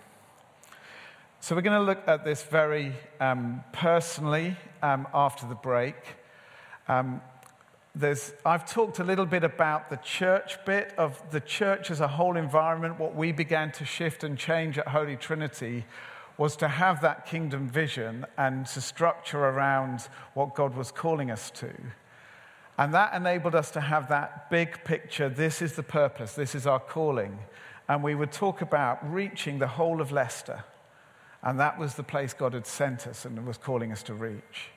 So 1.41 1.57
we're 1.57 1.61
going 1.61 1.77
to 1.77 1.85
look 1.85 2.07
at 2.07 2.23
this 2.23 2.41
very 2.41 2.93
um, 3.19 3.65
personally 3.73 4.55
um, 4.81 5.09
after 5.13 5.45
the 5.45 5.55
break. 5.55 5.97
Um, 6.87 7.21
there's, 7.99 8.31
I've 8.45 8.65
talked 8.65 8.99
a 8.99 9.03
little 9.03 9.25
bit 9.25 9.43
about 9.43 9.89
the 9.89 9.97
church 9.97 10.57
bit 10.65 10.93
of 10.97 11.21
the 11.31 11.41
church 11.41 11.91
as 11.91 11.99
a 11.99 12.07
whole 12.07 12.37
environment. 12.37 12.97
What 12.97 13.13
we 13.13 13.33
began 13.33 13.73
to 13.73 13.83
shift 13.83 14.23
and 14.23 14.37
change 14.37 14.77
at 14.77 14.87
Holy 14.87 15.17
Trinity 15.17 15.85
was 16.37 16.55
to 16.57 16.69
have 16.69 17.01
that 17.01 17.25
kingdom 17.25 17.67
vision 17.67 18.25
and 18.37 18.65
to 18.67 18.79
structure 18.79 19.39
around 19.39 20.07
what 20.33 20.55
God 20.55 20.77
was 20.77 20.91
calling 20.93 21.29
us 21.29 21.51
to. 21.51 21.73
And 22.77 22.93
that 22.93 23.13
enabled 23.13 23.53
us 23.53 23.69
to 23.71 23.81
have 23.81 24.07
that 24.07 24.49
big 24.49 24.85
picture 24.85 25.27
this 25.27 25.61
is 25.61 25.73
the 25.73 25.83
purpose, 25.83 26.35
this 26.35 26.55
is 26.55 26.65
our 26.65 26.79
calling. 26.79 27.37
And 27.89 28.01
we 28.01 28.15
would 28.15 28.31
talk 28.31 28.61
about 28.61 29.13
reaching 29.13 29.59
the 29.59 29.67
whole 29.67 29.99
of 29.99 30.13
Leicester. 30.13 30.63
And 31.43 31.59
that 31.59 31.77
was 31.77 31.95
the 31.95 32.03
place 32.03 32.31
God 32.31 32.53
had 32.53 32.65
sent 32.65 33.07
us 33.07 33.25
and 33.25 33.45
was 33.45 33.57
calling 33.57 33.91
us 33.91 34.03
to 34.03 34.13
reach. 34.13 34.71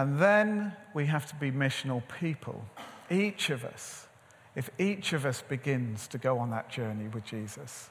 And 0.00 0.18
then 0.18 0.72
we 0.94 1.04
have 1.04 1.26
to 1.26 1.34
be 1.34 1.50
missional 1.50 2.02
people. 2.18 2.64
Each 3.10 3.50
of 3.50 3.66
us, 3.66 4.08
if 4.56 4.70
each 4.78 5.12
of 5.12 5.26
us 5.26 5.42
begins 5.42 6.08
to 6.08 6.16
go 6.16 6.38
on 6.38 6.48
that 6.52 6.70
journey 6.70 7.06
with 7.08 7.26
Jesus, 7.26 7.90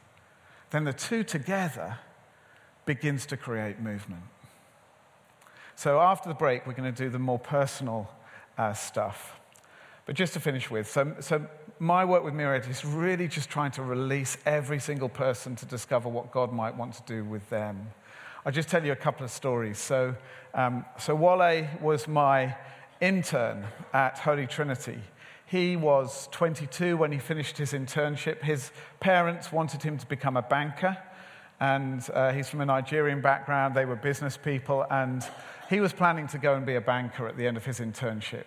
then 0.72 0.86
the 0.86 0.92
two 0.92 1.24
together 1.24 2.00
begins 2.88 3.28
to 3.28 3.38
create 3.38 3.80
movement. 3.80 4.24
So 5.76 6.00
after 6.00 6.30
the 6.30 6.34
break, 6.34 6.66
we're 6.66 6.74
going 6.74 6.92
to 6.92 7.04
do 7.04 7.12
the 7.12 7.20
more 7.20 7.38
personal 7.38 8.10
uh, 8.58 8.74
stuff. 8.74 9.40
But 10.08 10.16
just 10.16 10.34
to 10.34 10.40
finish 10.40 10.72
with, 10.72 10.90
so, 10.90 11.16
so 11.20 11.46
my 11.78 12.06
work 12.06 12.24
with 12.24 12.34
Myriad 12.34 12.68
is 12.68 12.84
really 12.84 13.28
just 13.28 13.52
trying 13.52 13.70
to 13.74 13.84
release 13.84 14.36
every 14.48 14.80
single 14.80 15.10
person 15.10 15.56
to 15.58 15.68
discover 15.68 16.10
what 16.10 16.32
God 16.32 16.52
might 16.52 16.76
want 16.76 16.96
to 16.96 17.04
do 17.06 17.24
with 17.24 17.48
them. 17.52 17.92
I'll 18.50 18.56
just 18.56 18.70
tell 18.70 18.84
you 18.84 18.94
a 18.94 18.96
couple 18.96 19.24
of 19.24 19.30
stories. 19.30 19.78
So, 19.78 20.16
um, 20.56 20.84
so 20.98 21.14
Wale 21.14 21.68
was 21.84 22.08
my 22.08 22.56
intern 23.00 23.64
at 23.94 24.18
Holy 24.18 24.48
Trinity. 24.48 24.98
He 25.46 25.76
was 25.76 26.28
22 26.32 26.98
when 26.98 27.12
he 27.12 27.20
finished 27.20 27.60
his 27.60 27.74
internship. 27.74 28.42
His 28.42 28.72
parents 29.02 29.52
wanted 29.52 29.84
him 29.84 30.00
to 30.00 30.06
become 30.08 30.36
a 30.36 30.42
banker, 30.42 30.98
and 31.60 32.04
uh, 32.12 32.32
he's 32.32 32.50
from 32.50 32.62
a 32.62 32.66
Nigerian 32.66 33.22
background. 33.22 33.76
They 33.76 33.86
were 33.86 33.96
business 33.96 34.36
people, 34.36 34.84
and 34.90 35.24
he 35.70 35.80
was 35.80 35.94
planning 35.94 36.26
to 36.30 36.40
go 36.40 36.56
and 36.56 36.66
be 36.66 36.74
a 36.74 36.82
banker 36.82 37.28
at 37.28 37.38
the 37.38 37.46
end 37.46 37.56
of 37.56 37.66
his 37.66 37.80
internship. 37.80 38.46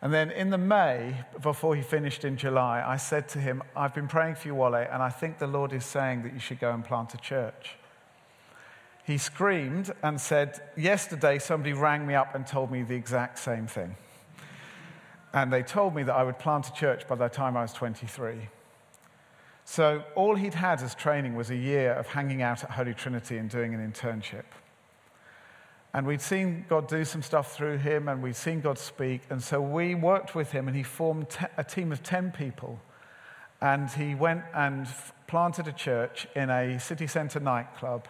And 0.00 0.14
then 0.14 0.30
in 0.30 0.50
the 0.50 0.58
May, 0.58 1.24
before 1.42 1.74
he 1.74 1.82
finished 1.82 2.24
in 2.24 2.36
July, 2.36 2.80
I 2.86 2.96
said 2.96 3.28
to 3.30 3.40
him, 3.40 3.64
I've 3.74 3.92
been 3.92 4.06
praying 4.06 4.36
for 4.36 4.46
you, 4.46 4.54
Wale, 4.54 4.76
and 4.76 5.02
I 5.02 5.10
think 5.10 5.38
the 5.38 5.48
Lord 5.48 5.72
is 5.72 5.84
saying 5.84 6.22
that 6.22 6.32
you 6.32 6.38
should 6.38 6.60
go 6.60 6.70
and 6.70 6.84
plant 6.84 7.12
a 7.14 7.18
church. 7.18 7.76
He 9.06 9.18
screamed 9.18 9.92
and 10.02 10.20
said, 10.20 10.60
Yesterday 10.76 11.38
somebody 11.38 11.72
rang 11.72 12.06
me 12.06 12.14
up 12.14 12.34
and 12.34 12.44
told 12.44 12.72
me 12.72 12.82
the 12.82 12.96
exact 12.96 13.38
same 13.38 13.68
thing. 13.68 13.94
And 15.32 15.52
they 15.52 15.62
told 15.62 15.94
me 15.94 16.02
that 16.02 16.14
I 16.14 16.24
would 16.24 16.38
plant 16.38 16.68
a 16.68 16.72
church 16.72 17.06
by 17.06 17.14
the 17.14 17.28
time 17.28 17.56
I 17.56 17.62
was 17.62 17.72
23. 17.72 18.48
So 19.64 20.02
all 20.14 20.34
he'd 20.34 20.54
had 20.54 20.82
as 20.82 20.94
training 20.94 21.36
was 21.36 21.50
a 21.50 21.56
year 21.56 21.92
of 21.92 22.06
hanging 22.06 22.42
out 22.42 22.64
at 22.64 22.70
Holy 22.70 22.94
Trinity 22.94 23.38
and 23.38 23.48
doing 23.48 23.74
an 23.74 23.92
internship. 23.92 24.44
And 25.94 26.06
we'd 26.06 26.20
seen 26.20 26.64
God 26.68 26.88
do 26.88 27.04
some 27.04 27.22
stuff 27.22 27.54
through 27.54 27.78
him, 27.78 28.08
and 28.08 28.22
we'd 28.22 28.36
seen 28.36 28.60
God 28.60 28.78
speak. 28.78 29.22
And 29.30 29.42
so 29.42 29.60
we 29.60 29.94
worked 29.94 30.34
with 30.34 30.52
him, 30.52 30.68
and 30.68 30.76
he 30.76 30.82
formed 30.82 31.28
a 31.56 31.64
team 31.64 31.92
of 31.92 32.02
10 32.02 32.32
people. 32.32 32.80
And 33.60 33.88
he 33.90 34.14
went 34.14 34.42
and 34.54 34.86
planted 35.26 35.68
a 35.68 35.72
church 35.72 36.26
in 36.36 36.50
a 36.50 36.78
city 36.78 37.06
centre 37.06 37.40
nightclub, 37.40 38.08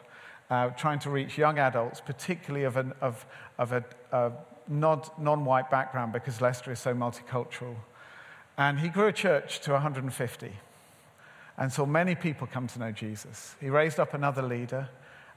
uh, 0.50 0.68
trying 0.70 0.98
to 1.00 1.10
reach 1.10 1.36
young 1.38 1.58
adults, 1.58 2.00
particularly 2.00 2.64
of, 2.64 2.76
an, 2.76 2.92
of, 3.00 3.26
of 3.58 3.72
a, 3.72 3.84
a 4.12 4.32
non 4.68 5.44
white 5.44 5.70
background, 5.70 6.12
because 6.12 6.40
Leicester 6.40 6.72
is 6.72 6.80
so 6.80 6.94
multicultural. 6.94 7.76
And 8.58 8.78
he 8.78 8.88
grew 8.88 9.06
a 9.08 9.12
church 9.12 9.60
to 9.60 9.72
150 9.72 10.52
and 11.58 11.72
saw 11.72 11.86
many 11.86 12.14
people 12.14 12.46
come 12.46 12.66
to 12.68 12.78
know 12.78 12.92
Jesus. 12.92 13.54
He 13.60 13.70
raised 13.70 13.98
up 13.98 14.14
another 14.14 14.42
leader. 14.42 14.88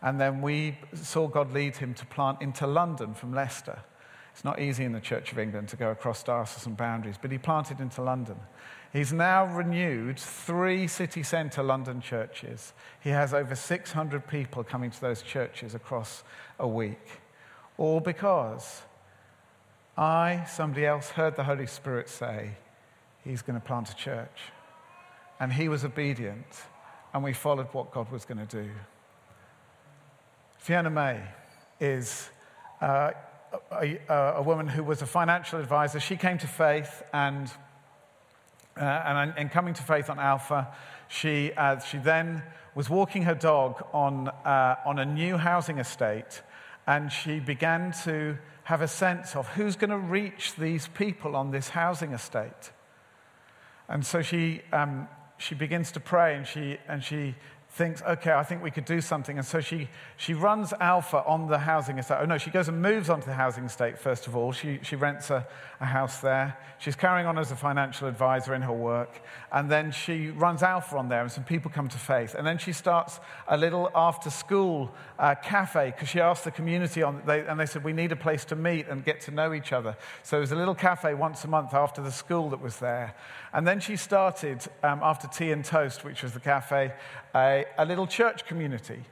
And 0.01 0.19
then 0.19 0.41
we 0.41 0.77
saw 0.93 1.27
God 1.27 1.53
lead 1.53 1.75
him 1.77 1.93
to 1.95 2.05
plant 2.05 2.41
into 2.41 2.65
London 2.65 3.13
from 3.13 3.33
Leicester. 3.33 3.79
It's 4.31 4.45
not 4.45 4.59
easy 4.59 4.85
in 4.85 4.93
the 4.93 5.01
Church 5.01 5.31
of 5.31 5.39
England 5.39 5.67
to 5.69 5.75
go 5.75 5.91
across 5.91 6.23
diocesan 6.23 6.75
boundaries, 6.75 7.17
but 7.21 7.31
he 7.31 7.37
planted 7.37 7.81
into 7.81 8.01
London. 8.01 8.37
He's 8.91 9.13
now 9.13 9.45
renewed 9.45 10.19
three 10.19 10.87
city 10.87 11.21
centre 11.21 11.61
London 11.61 12.01
churches. 12.01 12.73
He 13.01 13.11
has 13.11 13.33
over 13.33 13.55
600 13.55 14.27
people 14.27 14.63
coming 14.63 14.89
to 14.89 15.01
those 15.01 15.21
churches 15.21 15.75
across 15.75 16.23
a 16.57 16.67
week. 16.67 17.21
All 17.77 17.99
because 17.99 18.81
I, 19.97 20.45
somebody 20.49 20.85
else, 20.85 21.09
heard 21.09 21.35
the 21.35 21.43
Holy 21.43 21.67
Spirit 21.67 22.09
say, 22.09 22.51
He's 23.23 23.41
going 23.41 23.59
to 23.59 23.65
plant 23.65 23.89
a 23.89 23.95
church. 23.95 24.39
And 25.39 25.53
he 25.53 25.69
was 25.69 25.85
obedient, 25.85 26.45
and 27.13 27.23
we 27.23 27.33
followed 27.33 27.67
what 27.73 27.91
God 27.91 28.11
was 28.11 28.25
going 28.25 28.45
to 28.45 28.63
do. 28.63 28.69
Fiona 30.57 30.89
May 30.89 31.21
is 31.79 32.29
uh, 32.81 33.11
a, 33.71 33.99
a, 34.09 34.41
woman 34.41 34.67
who 34.67 34.83
was 34.83 35.01
a 35.01 35.05
financial 35.05 35.59
advisor. 35.59 35.99
She 35.99 36.17
came 36.17 36.37
to 36.39 36.47
faith, 36.47 37.03
and, 37.13 37.49
uh, 38.77 38.83
and 38.83 39.37
in 39.37 39.49
coming 39.49 39.73
to 39.73 39.83
faith 39.83 40.09
on 40.09 40.19
Alpha, 40.19 40.67
she, 41.07 41.51
uh, 41.53 41.79
she 41.79 41.97
then 41.97 42.43
was 42.75 42.89
walking 42.89 43.23
her 43.23 43.35
dog 43.35 43.83
on, 43.93 44.27
uh, 44.27 44.75
on 44.85 44.99
a 44.99 45.05
new 45.05 45.37
housing 45.37 45.79
estate, 45.79 46.41
and 46.87 47.11
she 47.11 47.39
began 47.39 47.93
to 48.03 48.37
have 48.63 48.81
a 48.81 48.87
sense 48.87 49.35
of 49.35 49.47
who's 49.49 49.75
going 49.75 49.89
to 49.89 49.97
reach 49.97 50.55
these 50.55 50.87
people 50.87 51.35
on 51.35 51.51
this 51.51 51.69
housing 51.69 52.13
estate. 52.13 52.71
And 53.87 54.05
so 54.05 54.21
she, 54.21 54.61
um, 54.71 55.07
she 55.37 55.55
begins 55.55 55.91
to 55.93 55.99
pray, 55.99 56.35
and 56.35 56.45
she, 56.45 56.77
and 56.87 57.03
she 57.03 57.35
thinks, 57.79 58.01
okay, 58.01 58.33
I 58.33 58.43
think 58.43 58.61
we 58.61 58.71
could 58.71 58.83
do 58.83 58.99
something. 58.99 59.37
And 59.37 59.47
so 59.47 59.61
she, 59.61 59.87
she 60.17 60.33
runs 60.33 60.73
Alpha 60.81 61.23
on 61.25 61.47
the 61.47 61.59
housing 61.59 61.97
estate. 61.97 62.17
Oh, 62.19 62.25
no, 62.25 62.37
she 62.37 62.49
goes 62.49 62.67
and 62.67 62.81
moves 62.81 63.09
onto 63.09 63.25
the 63.25 63.33
housing 63.33 63.63
estate, 63.63 63.97
first 63.97 64.27
of 64.27 64.35
all. 64.35 64.51
She, 64.51 64.79
she 64.83 64.97
rents 64.97 65.29
a, 65.29 65.47
a 65.79 65.85
house 65.85 66.19
there. 66.19 66.57
She's 66.77 66.95
carrying 66.95 67.25
on 67.25 67.37
as 67.37 67.51
a 67.51 67.55
financial 67.55 68.09
advisor 68.09 68.53
in 68.53 68.61
her 68.63 68.73
work. 68.73 69.21
And 69.53 69.71
then 69.71 69.91
she 69.91 70.29
runs 70.29 70.61
Alpha 70.61 70.97
on 70.97 71.07
there, 71.07 71.21
and 71.21 71.31
some 71.31 71.45
people 71.45 71.71
come 71.71 71.87
to 71.87 71.97
faith. 71.97 72.35
And 72.35 72.45
then 72.45 72.57
she 72.57 72.73
starts 72.73 73.21
a 73.47 73.55
little 73.55 73.89
after 73.95 74.29
school 74.29 74.91
uh, 75.17 75.35
cafe 75.35 75.93
because 75.95 76.09
she 76.09 76.19
asked 76.19 76.43
the 76.43 76.51
community 76.51 77.01
on, 77.01 77.21
they, 77.25 77.47
and 77.47 77.57
they 77.57 77.65
said, 77.65 77.85
we 77.85 77.93
need 77.93 78.11
a 78.11 78.17
place 78.17 78.43
to 78.45 78.57
meet 78.57 78.89
and 78.89 79.05
get 79.05 79.21
to 79.21 79.31
know 79.31 79.53
each 79.53 79.71
other. 79.71 79.95
So 80.23 80.35
it 80.37 80.41
was 80.41 80.51
a 80.51 80.57
little 80.57 80.75
cafe 80.75 81.13
once 81.13 81.45
a 81.45 81.47
month 81.47 81.73
after 81.73 82.01
the 82.01 82.11
school 82.11 82.49
that 82.49 82.61
was 82.61 82.77
there. 82.79 83.15
And 83.53 83.65
then 83.65 83.79
she 83.79 83.95
started, 83.95 84.67
um, 84.83 84.99
after 85.01 85.27
Tea 85.27 85.51
and 85.53 85.63
Toast, 85.63 86.03
which 86.03 86.23
was 86.23 86.33
the 86.33 86.39
cafe, 86.39 86.93
a, 87.33 87.65
a 87.77 87.85
little 87.85 88.07
church 88.07 88.45
community. 88.45 89.03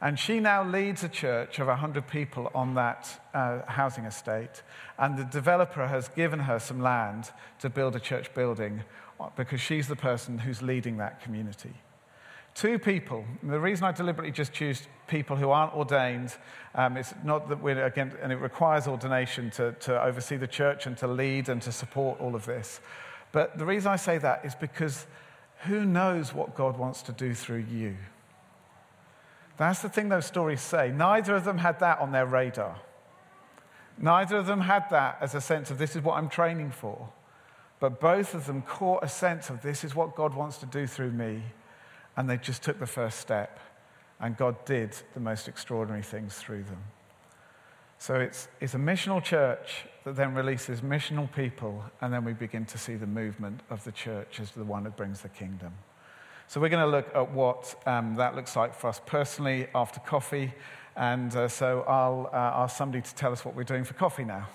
And 0.00 0.18
she 0.18 0.40
now 0.40 0.64
leads 0.64 1.04
a 1.04 1.08
church 1.08 1.60
of 1.60 1.68
100 1.68 2.08
people 2.08 2.50
on 2.56 2.74
that 2.74 3.20
uh, 3.34 3.60
housing 3.66 4.04
estate. 4.04 4.62
And 4.98 5.16
the 5.16 5.24
developer 5.24 5.86
has 5.86 6.08
given 6.08 6.40
her 6.40 6.58
some 6.58 6.80
land 6.80 7.30
to 7.60 7.70
build 7.70 7.94
a 7.94 8.00
church 8.00 8.34
building 8.34 8.82
because 9.36 9.60
she's 9.60 9.86
the 9.86 9.94
person 9.94 10.38
who's 10.38 10.60
leading 10.60 10.96
that 10.96 11.22
community. 11.22 11.72
Two 12.54 12.78
people. 12.78 13.24
The 13.42 13.60
reason 13.60 13.84
I 13.84 13.92
deliberately 13.92 14.32
just 14.32 14.52
choose 14.52 14.82
people 15.06 15.36
who 15.36 15.50
aren't 15.50 15.72
ordained, 15.72 16.36
um, 16.74 16.96
it's 16.96 17.14
not 17.24 17.48
that 17.48 17.62
we're 17.62 17.84
again, 17.84 18.12
and 18.20 18.32
it 18.32 18.36
requires 18.36 18.88
ordination 18.88 19.50
to, 19.52 19.72
to 19.72 20.02
oversee 20.02 20.36
the 20.36 20.46
church 20.46 20.86
and 20.86 20.96
to 20.98 21.06
lead 21.06 21.48
and 21.48 21.62
to 21.62 21.72
support 21.72 22.20
all 22.20 22.34
of 22.34 22.44
this. 22.44 22.80
But 23.30 23.56
the 23.56 23.64
reason 23.64 23.90
I 23.90 23.96
say 23.96 24.18
that 24.18 24.44
is 24.44 24.54
because 24.54 25.06
who 25.66 25.84
knows 25.84 26.34
what 26.34 26.54
God 26.54 26.76
wants 26.76 27.02
to 27.02 27.12
do 27.12 27.34
through 27.34 27.64
you? 27.70 27.96
That's 29.56 29.82
the 29.82 29.88
thing 29.88 30.08
those 30.08 30.26
stories 30.26 30.60
say. 30.60 30.90
Neither 30.90 31.36
of 31.36 31.44
them 31.44 31.58
had 31.58 31.78
that 31.80 32.00
on 32.00 32.10
their 32.10 32.26
radar. 32.26 32.80
Neither 33.98 34.38
of 34.38 34.46
them 34.46 34.62
had 34.62 34.88
that 34.90 35.18
as 35.20 35.34
a 35.34 35.40
sense 35.40 35.70
of 35.70 35.78
this 35.78 35.94
is 35.94 36.02
what 36.02 36.16
I'm 36.16 36.28
training 36.28 36.72
for. 36.72 37.08
But 37.78 38.00
both 38.00 38.34
of 38.34 38.46
them 38.46 38.62
caught 38.62 39.04
a 39.04 39.08
sense 39.08 39.50
of 39.50 39.62
this 39.62 39.84
is 39.84 39.94
what 39.94 40.16
God 40.16 40.34
wants 40.34 40.58
to 40.58 40.66
do 40.66 40.86
through 40.86 41.12
me. 41.12 41.42
And 42.16 42.28
they 42.28 42.38
just 42.38 42.62
took 42.62 42.78
the 42.78 42.86
first 42.86 43.20
step. 43.20 43.60
And 44.20 44.36
God 44.36 44.64
did 44.64 44.96
the 45.14 45.20
most 45.20 45.48
extraordinary 45.48 46.02
things 46.02 46.34
through 46.34 46.64
them. 46.64 46.82
So 48.02 48.16
it's, 48.16 48.48
it's 48.60 48.74
a 48.74 48.78
missional 48.78 49.22
church 49.22 49.84
that 50.02 50.16
then 50.16 50.34
releases 50.34 50.80
missional 50.80 51.32
people, 51.32 51.84
and 52.00 52.12
then 52.12 52.24
we 52.24 52.32
begin 52.32 52.64
to 52.64 52.76
see 52.76 52.96
the 52.96 53.06
movement 53.06 53.60
of 53.70 53.84
the 53.84 53.92
church 53.92 54.40
as 54.40 54.50
the 54.50 54.64
one 54.64 54.82
that 54.82 54.96
brings 54.96 55.20
the 55.20 55.28
kingdom. 55.28 55.72
So 56.48 56.60
we're 56.60 56.68
going 56.68 56.84
to 56.84 56.90
look 56.90 57.14
at 57.14 57.30
what 57.30 57.80
um, 57.86 58.16
that 58.16 58.34
looks 58.34 58.56
like 58.56 58.74
for 58.74 58.88
us 58.88 59.00
personally 59.06 59.68
after 59.72 60.00
coffee. 60.00 60.52
And 60.96 61.32
uh, 61.36 61.46
so 61.46 61.82
I'll 61.82 62.28
uh, 62.32 62.64
ask 62.64 62.76
somebody 62.76 63.02
to 63.02 63.14
tell 63.14 63.30
us 63.30 63.44
what 63.44 63.54
we're 63.54 63.62
doing 63.62 63.84
for 63.84 63.94
coffee 63.94 64.24
now. 64.24 64.48